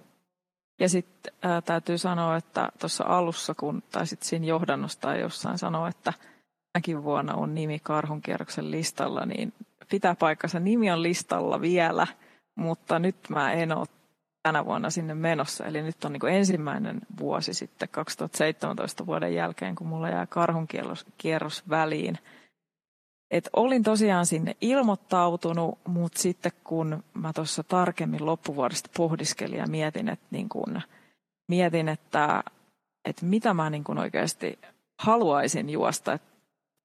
Ja 0.80 0.90
sitten 0.90 1.34
täytyy 1.66 1.98
sanoa, 1.98 2.38
että 2.38 2.70
tuossa 2.80 3.04
alussa, 3.08 3.54
kun 3.56 3.84
taisit 3.92 4.24
siinä 4.24 4.46
johdannosta 4.46 5.02
tai 5.02 5.22
jossain 5.22 5.58
sanoa, 5.58 5.88
että 5.88 6.14
tänäkin 6.74 7.04
vuonna 7.04 7.34
on 7.34 7.56
nimi 7.56 7.80
Karhunkierroksen 7.80 8.72
listalla, 8.72 9.26
niin 9.26 9.54
pitää 9.90 10.16
paikkansa. 10.16 10.60
Nimi 10.60 10.92
on 10.92 11.04
listalla 11.04 11.62
vielä, 11.62 12.08
mutta 12.56 13.00
nyt 13.00 13.16
mä 13.30 13.52
en 13.54 13.78
ole 13.78 13.88
tänä 14.44 14.66
vuonna 14.66 14.90
sinne 14.90 15.14
menossa. 15.14 15.66
Eli 15.66 15.82
nyt 15.82 16.06
on 16.06 16.14
niin 16.14 16.34
ensimmäinen 16.36 17.02
vuosi 17.20 17.54
sitten 17.54 17.90
2017 17.90 19.06
vuoden 19.06 19.36
jälkeen, 19.36 19.76
kun 19.76 19.88
mulla 19.88 20.10
jää 20.10 20.28
karhunkierros 20.28 21.06
kierros 21.18 21.70
väliin. 21.70 22.20
Et 23.34 23.50
olin 23.54 23.84
tosiaan 23.84 24.26
sinne 24.26 24.56
ilmoittautunut, 24.62 25.80
mutta 25.88 26.20
sitten 26.20 26.52
kun 26.64 27.04
mä 27.14 27.34
tuossa 27.34 27.64
tarkemmin 27.64 28.26
loppuvuodesta 28.26 28.90
pohdiskelin 28.98 29.58
ja 29.58 29.68
mietin, 29.68 30.10
että, 30.10 30.26
niin 30.32 30.50
kun, 30.50 30.82
mietin, 31.48 31.90
että, 31.90 32.44
että 33.06 33.26
mitä 33.26 33.54
mä 33.54 33.70
niin 33.70 33.84
kun 33.84 33.98
oikeasti 33.98 34.60
haluaisin 35.00 35.70
juosta 35.70 36.20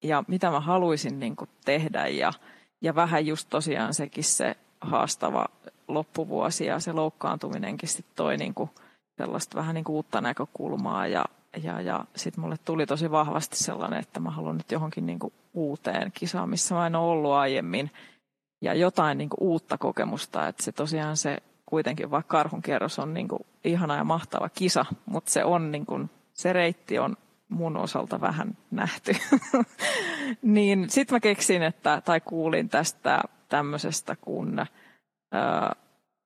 ja 0.02 0.24
mitä 0.28 0.50
mä 0.50 0.60
haluaisin 0.60 1.20
niin 1.20 1.36
tehdä. 1.64 2.06
Ja, 2.06 2.32
ja 2.80 2.94
vähän 2.94 3.26
just 3.26 3.48
tosiaan 3.50 3.94
sekin 3.94 4.24
se 4.24 4.56
haastava 4.80 5.46
loppuvuosi 5.88 6.66
ja 6.66 6.80
se 6.80 6.92
loukkaantuminenkin 6.92 7.88
sitten 7.88 8.16
toi 8.16 8.36
niin 8.36 8.54
kuin 8.54 8.70
sellaista 9.16 9.58
vähän 9.58 9.74
niin 9.74 9.84
uutta 9.88 10.20
näkökulmaa 10.20 11.06
ja, 11.06 11.24
ja, 11.62 11.80
ja 11.80 12.04
sitten 12.16 12.40
mulle 12.40 12.56
tuli 12.64 12.86
tosi 12.86 13.10
vahvasti 13.10 13.56
sellainen, 13.56 14.00
että 14.00 14.20
mä 14.20 14.30
haluan 14.30 14.56
nyt 14.56 14.72
johonkin 14.72 15.06
niin 15.06 15.18
kuin 15.18 15.32
uuteen 15.54 16.12
kisaan, 16.14 16.50
missä 16.50 16.74
mä 16.74 16.86
en 16.86 16.96
ole 16.96 17.10
ollut 17.10 17.32
aiemmin 17.32 17.90
ja 18.60 18.74
jotain 18.74 19.18
niin 19.18 19.30
kuin 19.30 19.48
uutta 19.48 19.78
kokemusta, 19.78 20.48
että 20.48 20.62
se 20.62 20.72
tosiaan 20.72 21.16
se 21.16 21.38
kuitenkin, 21.66 22.10
vaikka 22.10 22.36
karhunkierros 22.36 22.98
on 22.98 23.14
niin 23.14 23.28
kuin 23.28 23.46
ihana 23.64 23.96
ja 23.96 24.04
mahtava 24.04 24.48
kisa, 24.48 24.84
mutta 25.06 25.30
se 25.30 25.44
on 25.44 25.70
niin 25.70 25.86
kuin, 25.86 26.10
se 26.34 26.52
reitti 26.52 26.98
on 26.98 27.16
mun 27.48 27.76
osalta 27.76 28.20
vähän 28.20 28.56
nähty. 28.70 29.12
niin 30.42 30.90
sitten 30.90 31.16
mä 31.16 31.20
keksin, 31.20 31.62
että, 31.62 32.02
tai 32.04 32.20
kuulin 32.20 32.68
tästä 32.68 33.20
tämmöisestä 33.48 34.16
kuin 34.20 34.66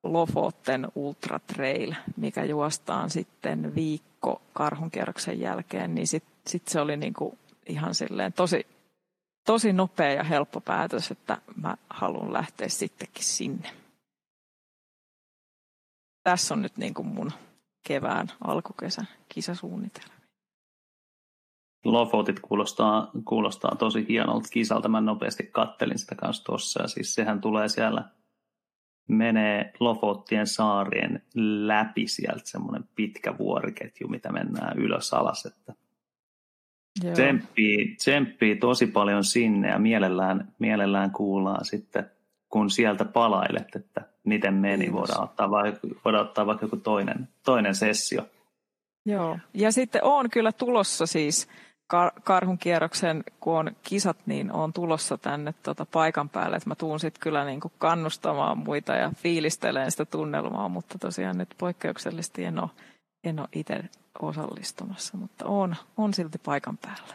Lofoten 0.02 0.88
Ultra 0.94 1.38
Trail, 1.38 1.94
mikä 2.16 2.44
juostaan 2.44 3.10
sitten 3.10 3.74
viikko 3.74 4.42
karhunkierroksen 4.52 5.40
jälkeen, 5.40 5.94
niin 5.94 6.06
sitten 6.06 6.34
sit 6.46 6.68
se 6.68 6.80
oli 6.80 6.96
niinku 6.96 7.38
ihan 7.66 7.94
silleen 7.94 8.32
tosi, 8.32 8.66
tosi 9.46 9.72
nopea 9.72 10.12
ja 10.12 10.24
helppo 10.24 10.60
päätös, 10.60 11.10
että 11.10 11.38
mä 11.56 11.76
haluan 11.90 12.32
lähteä 12.32 12.68
sittenkin 12.68 13.24
sinne. 13.24 13.70
Tässä 16.22 16.54
on 16.54 16.62
nyt 16.62 16.76
niinku 16.76 17.02
mun 17.02 17.30
kevään 17.88 18.28
alkukesän 18.44 19.08
kisasuunnitelma. 19.28 20.14
Lofotit 21.84 22.40
kuulostaa, 22.40 23.10
kuulostaa 23.24 23.76
tosi 23.78 24.06
hienolta 24.08 24.48
kisalta. 24.48 24.88
Mä 24.88 25.00
nopeasti 25.00 25.46
kattelin 25.46 25.98
sitä 25.98 26.14
kanssa 26.14 26.44
tuossa. 26.44 26.82
Ja 26.82 26.88
siis 26.88 27.14
sehän 27.14 27.40
tulee 27.40 27.68
siellä 27.68 28.04
menee 29.12 29.72
Lofottien 29.80 30.46
saarien 30.46 31.22
läpi 31.66 32.08
sieltä 32.08 32.42
semmoinen 32.44 32.88
pitkä 32.96 33.38
vuoriketju, 33.38 34.08
mitä 34.08 34.32
mennään 34.32 34.78
ylös 34.78 35.12
alas. 35.12 35.46
Että 35.46 35.74
tsemppii, 37.12 37.96
tsemppii 37.96 38.56
tosi 38.56 38.86
paljon 38.86 39.24
sinne 39.24 39.68
ja 39.68 39.78
mielellään, 39.78 40.52
mielellään 40.58 41.10
kuullaan 41.10 41.64
sitten, 41.64 42.10
kun 42.48 42.70
sieltä 42.70 43.04
palailet, 43.04 43.76
että 43.76 44.02
miten 44.24 44.54
meni. 44.54 44.92
Voidaan 44.92 45.24
ottaa, 45.24 45.50
vaikka, 45.50 45.88
voidaan 46.04 46.26
ottaa 46.26 46.46
vaikka 46.46 46.64
joku 46.64 46.76
toinen, 46.76 47.28
toinen 47.44 47.74
sessio. 47.74 48.26
Joo, 49.06 49.38
ja 49.54 49.72
sitten 49.72 50.04
on 50.04 50.30
kyllä 50.30 50.52
tulossa 50.52 51.06
siis 51.06 51.48
kar- 51.92 52.20
karhun 52.24 52.58
kierroksen, 52.58 53.24
kun 53.40 53.58
on 53.58 53.70
kisat, 53.82 54.16
niin 54.26 54.52
on 54.52 54.72
tulossa 54.72 55.18
tänne 55.18 55.54
tota 55.62 55.86
paikan 55.86 56.28
päälle. 56.28 56.56
että 56.56 56.68
mä 56.68 56.74
tuun 56.74 57.00
sitten 57.00 57.20
kyllä 57.20 57.44
niin 57.44 57.60
kuin 57.60 57.72
kannustamaan 57.78 58.58
muita 58.58 58.94
ja 58.94 59.12
fiilisteleen 59.16 59.90
sitä 59.90 60.04
tunnelmaa, 60.04 60.68
mutta 60.68 60.98
tosiaan 60.98 61.38
nyt 61.38 61.54
poikkeuksellisesti 61.58 62.44
en 62.44 62.58
ole, 62.58 62.70
en 63.24 63.40
ole 63.40 63.48
itse 63.52 63.84
osallistumassa, 64.22 65.16
mutta 65.16 65.44
on, 65.44 65.76
on 65.96 66.14
silti 66.14 66.38
paikan 66.38 66.78
päällä. 66.78 67.14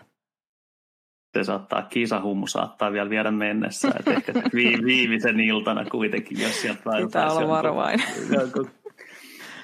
Se 1.37 1.43
saattaa, 1.43 1.83
kisahummu 1.83 2.47
saattaa 2.47 2.91
vielä 2.91 3.09
viedä 3.09 3.31
mennessä, 3.31 3.91
että 3.99 4.11
ehkä 4.11 4.33
viimeisen 4.85 5.39
iltana 5.39 5.85
kuitenkin, 5.85 6.41
jos 6.41 6.61
sieltä 6.61 6.81
Pitää 7.05 7.31
olla 7.31 7.47
varovainen. 7.47 8.07
Jonkun, 8.39 8.69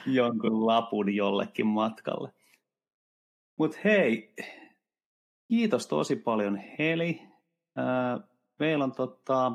jonkun 0.05 0.65
lapun 0.65 1.15
jollekin 1.15 1.67
matkalle. 1.67 2.31
Mutta 3.59 3.77
hei, 3.83 4.33
Kiitos 5.47 5.87
tosi 5.87 6.15
paljon 6.15 6.59
Heli. 6.79 7.21
Meillä 8.59 8.83
on 8.83 8.91
tota, 8.91 9.51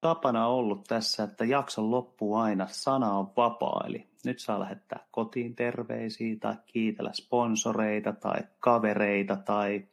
tapana 0.00 0.46
ollut 0.46 0.84
tässä, 0.84 1.24
että 1.24 1.44
jakson 1.44 1.90
loppu 1.90 2.34
aina 2.34 2.66
sana 2.66 3.12
on 3.12 3.32
vapaa, 3.36 3.84
eli 3.86 4.06
nyt 4.24 4.38
saa 4.38 4.60
lähettää 4.60 5.00
kotiin 5.10 5.54
terveisiä 5.54 6.36
tai 6.40 6.54
kiitellä 6.66 7.10
sponsoreita 7.12 8.12
tai 8.12 8.40
kavereita 8.58 9.36
tai 9.36 9.84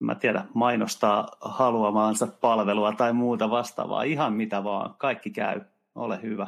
mä 0.00 0.14
tiedä, 0.14 0.44
mainostaa 0.54 1.28
haluamaansa 1.40 2.26
palvelua 2.26 2.92
tai 2.92 3.12
muuta 3.12 3.50
vastaavaa, 3.50 4.02
ihan 4.02 4.32
mitä 4.32 4.64
vaan, 4.64 4.94
kaikki 4.98 5.30
käy, 5.30 5.60
ole 5.94 6.22
hyvä. 6.22 6.46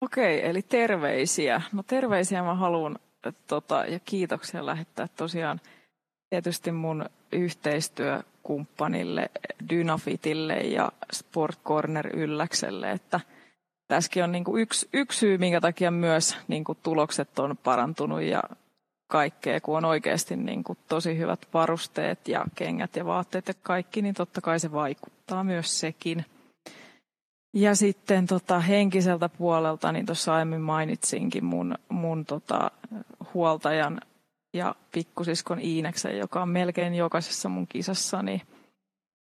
Okei, 0.00 0.46
eli 0.46 0.62
terveisiä. 0.62 1.62
No 1.72 1.82
terveisiä 1.82 2.42
mä 2.42 2.54
haluan 2.54 2.98
tota, 3.46 3.84
ja 3.84 4.00
kiitoksia 4.00 4.66
lähettää 4.66 5.08
tosiaan– 5.16 5.60
tietysti 6.30 6.72
mun 6.72 7.04
yhteistyökumppanille 7.32 9.30
Dynafitille 9.70 10.56
ja 10.56 10.92
Sport 11.12 11.58
Corner 11.64 12.16
Ylläkselle, 12.16 12.90
että 12.90 13.20
tässäkin 13.88 14.24
on 14.24 14.32
niin 14.32 14.44
kuin 14.44 14.62
yksi, 14.62 14.88
yksi 14.92 15.18
syy, 15.18 15.38
minkä 15.38 15.60
takia 15.60 15.90
myös 15.90 16.36
niin 16.48 16.64
kuin 16.64 16.78
tulokset 16.82 17.38
on 17.38 17.56
parantunut 17.64 18.22
ja 18.22 18.42
kaikkea, 19.06 19.60
kun 19.60 19.76
on 19.76 19.84
oikeasti 19.84 20.36
niin 20.36 20.64
kuin 20.64 20.78
tosi 20.88 21.18
hyvät 21.18 21.48
varusteet 21.54 22.28
ja 22.28 22.44
kengät 22.54 22.96
ja 22.96 23.04
vaatteet 23.04 23.48
ja 23.48 23.54
kaikki, 23.62 24.02
niin 24.02 24.14
totta 24.14 24.40
kai 24.40 24.60
se 24.60 24.72
vaikuttaa 24.72 25.44
myös 25.44 25.80
sekin. 25.80 26.24
Ja 27.54 27.74
sitten 27.74 28.26
tota, 28.26 28.60
henkiseltä 28.60 29.28
puolelta, 29.28 29.92
niin 29.92 30.06
tuossa 30.06 30.34
aiemmin 30.34 30.60
mainitsinkin 30.60 31.44
mun, 31.44 31.74
mun 31.88 32.24
tota, 32.24 32.70
huoltajan 33.34 34.00
ja 34.54 34.74
pikkusiskon 34.92 35.60
Iineksen, 35.60 36.18
joka 36.18 36.42
on 36.42 36.48
melkein 36.48 36.94
jokaisessa 36.94 37.48
mun 37.48 37.66
kisassa, 37.66 38.22
niin 38.22 38.42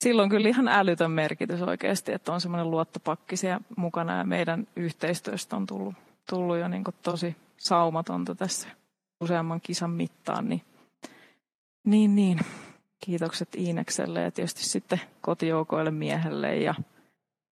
silloin 0.04 0.30
kyllä 0.30 0.50
ihan 0.50 0.68
älytön 0.68 1.12
merkitys 1.12 1.62
oikeasti, 1.62 2.12
että 2.12 2.34
on 2.34 2.42
semmoinen 2.42 2.72
luottopakki 2.72 3.38
siellä 3.38 3.60
mukana 3.78 4.18
ja 4.18 4.24
meidän 4.24 4.68
yhteistyöstä 4.76 5.56
on 5.56 5.66
tullut, 5.66 5.96
tullut 6.30 6.58
jo 6.58 6.68
niin 6.68 6.84
tosi 7.02 7.36
saumatonta 7.58 8.36
tässä 8.36 8.68
useamman 9.22 9.62
kisan 9.62 9.92
mittaan, 9.92 10.50
niin, 10.50 10.62
niin, 11.86 12.16
niin. 12.16 12.40
kiitokset 13.06 13.56
Iinekselle 13.56 14.22
ja 14.22 14.32
tietysti 14.32 14.64
sitten 14.64 15.02
kotijoukoille 15.22 15.92
miehelle 15.92 16.56
ja, 16.56 16.76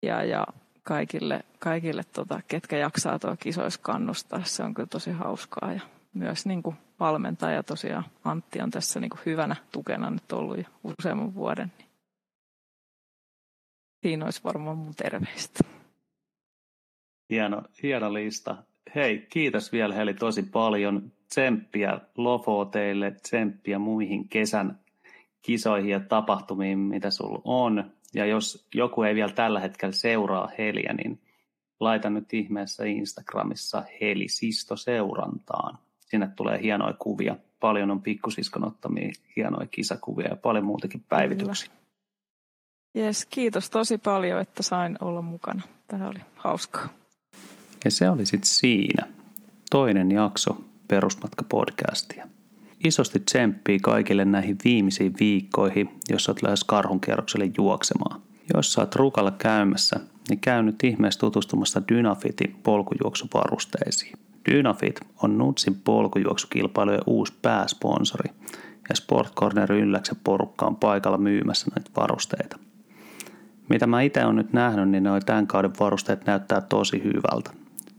ja, 0.03 0.23
ja 0.23 0.47
kaikille, 0.84 1.43
kaikille 1.60 2.03
tota, 2.03 2.41
ketkä 2.47 2.77
jaksaa 2.77 3.19
tuo 3.19 3.35
kisoissa 3.39 3.80
kannustaa. 3.84 4.43
Se 4.43 4.64
on 4.64 4.73
kyllä 4.73 4.88
tosi 4.88 5.11
hauskaa 5.11 5.73
ja 5.73 5.81
myös 6.14 6.45
niin 6.45 6.64
kuin 6.64 6.76
valmentaja 6.99 7.63
tosiaan 7.63 8.03
Antti 8.23 8.61
on 8.61 8.71
tässä 8.71 8.99
niin 8.99 9.09
kuin 9.09 9.21
hyvänä 9.26 9.55
tukena 9.71 10.09
nyt 10.09 10.31
ollut 10.31 10.57
jo 10.57 10.63
useamman 10.84 11.35
vuoden. 11.35 11.71
Niin 11.77 11.89
siinä 14.01 14.26
olisi 14.26 14.43
varmaan 14.43 14.77
mun 14.77 14.95
terveistä. 14.95 15.59
Hieno, 17.30 17.61
hieno 17.84 18.13
lista. 18.13 18.63
Hei, 18.95 19.27
kiitos 19.30 19.71
vielä 19.71 19.93
Heli 19.93 20.13
tosi 20.13 20.43
paljon. 20.43 21.11
Tsemppiä 21.30 21.99
Lofo 22.17 22.65
teille, 22.65 23.11
tsemppiä 23.11 23.80
muihin 23.80 24.30
kesän 24.30 24.80
kisoihin 25.41 25.89
ja 25.89 25.99
tapahtumiin, 25.99 26.80
mitä 26.80 27.11
sulla 27.11 27.41
on. 27.43 27.91
Ja 28.13 28.26
jos 28.26 28.67
joku 28.73 29.03
ei 29.03 29.15
vielä 29.15 29.31
tällä 29.31 29.59
hetkellä 29.59 29.91
seuraa 29.91 30.49
Heliä, 30.57 30.93
niin 30.93 31.21
laita 31.80 32.09
nyt 32.09 32.34
ihmeessä 32.34 32.85
Instagramissa 32.85 33.84
Heli 34.01 34.27
Sisto 34.27 34.76
seurantaan 34.76 35.77
sinne 36.10 36.30
tulee 36.36 36.61
hienoja 36.61 36.94
kuvia. 36.99 37.36
Paljon 37.60 37.91
on 37.91 38.02
pikkusiskon 38.02 38.68
ottamia 38.68 39.11
hienoja 39.36 39.68
kisakuvia 39.72 40.27
ja 40.27 40.36
paljon 40.36 40.65
muutakin 40.65 41.03
päivityksiä. 41.10 41.69
Jes, 42.95 43.26
kiitos 43.26 43.69
tosi 43.69 43.98
paljon, 43.98 44.41
että 44.41 44.64
sain 44.64 44.98
olla 45.02 45.22
mukana. 45.22 45.61
Tämä 45.88 46.07
oli 46.07 46.19
hauskaa. 46.36 46.90
Ja 47.86 47.91
se 47.91 48.10
oli 48.10 48.26
sitten 48.26 48.49
siinä. 48.49 49.07
toinen 49.72 50.11
jakso 50.11 50.57
Perusmatka-podcastia. 50.88 52.27
Isosti 52.84 53.19
tsemppii 53.19 53.80
kaikille 53.80 54.26
näihin 54.26 54.57
viimeisiin 54.64 55.14
viikkoihin, 55.19 55.90
jos 56.10 56.30
olet 56.30 56.41
lähes 56.41 56.64
karhunkierrokselle 56.64 57.52
juoksemaan. 57.57 58.22
Jos 58.53 58.77
oot 58.77 58.95
rukalla 58.95 59.31
käymässä, 59.31 59.99
niin 60.30 60.40
käy 60.40 60.64
nyt 60.64 60.84
ihmeessä 60.84 61.19
tutustumassa 61.19 61.81
Dynafitin 61.88 62.60
polkujuoksuvarusteisiin. 62.64 64.19
Dynafit 64.51 64.99
on 65.23 65.38
Nutsin 65.38 65.76
polkujuoksukilpailujen 65.84 67.01
uusi 67.07 67.34
pääsponsori 67.41 68.30
ja 68.89 68.95
Sport 68.95 69.34
Corner 69.35 69.71
Ylläksen 69.71 70.17
porukka 70.23 70.65
on 70.65 70.76
paikalla 70.76 71.17
myymässä 71.17 71.71
näitä 71.76 71.91
varusteita. 71.97 72.59
Mitä 73.69 73.88
mä 73.88 74.01
itse 74.01 74.26
on 74.26 74.35
nyt 74.35 74.53
nähnyt, 74.53 74.89
niin 74.89 75.03
noin 75.03 75.26
tämän 75.26 75.47
kauden 75.47 75.73
varusteet 75.80 76.26
näyttää 76.26 76.61
tosi 76.61 77.03
hyvältä. 77.03 77.51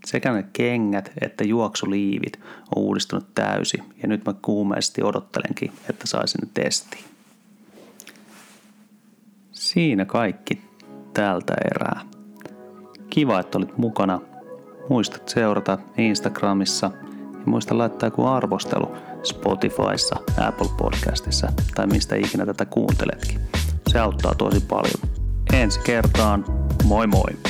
Sekä 0.04 0.32
ne 0.32 0.44
kengät 0.52 1.12
että 1.20 1.44
juoksuliivit 1.44 2.40
on 2.76 2.82
uudistunut 2.82 3.34
täysin 3.34 3.84
ja 4.02 4.08
nyt 4.08 4.24
mä 4.24 4.34
kuumeisesti 4.42 5.02
odottelenkin, 5.02 5.72
että 5.90 6.06
saisin 6.06 6.40
ne 6.42 6.48
testiin. 6.54 7.04
Siinä 9.52 10.04
kaikki 10.04 10.60
tältä 11.14 11.54
erää. 11.64 12.00
Kiva, 13.10 13.40
että 13.40 13.58
olit 13.58 13.78
mukana. 13.78 14.29
Muistat 14.90 15.28
seurata 15.28 15.78
Instagramissa 15.98 16.90
ja 17.32 17.46
muista 17.46 17.78
laittaa 17.78 18.06
joku 18.06 18.26
arvostelu 18.26 18.96
Spotifyssa, 19.22 20.16
Apple 20.48 20.68
Podcastissa 20.76 21.52
tai 21.74 21.86
mistä 21.86 22.16
ikinä 22.16 22.46
tätä 22.46 22.64
kuunteletkin. 22.64 23.40
Se 23.88 23.98
auttaa 23.98 24.34
tosi 24.34 24.60
paljon. 24.60 25.16
Ensi 25.52 25.80
kertaan, 25.80 26.44
moi 26.84 27.06
moi! 27.06 27.49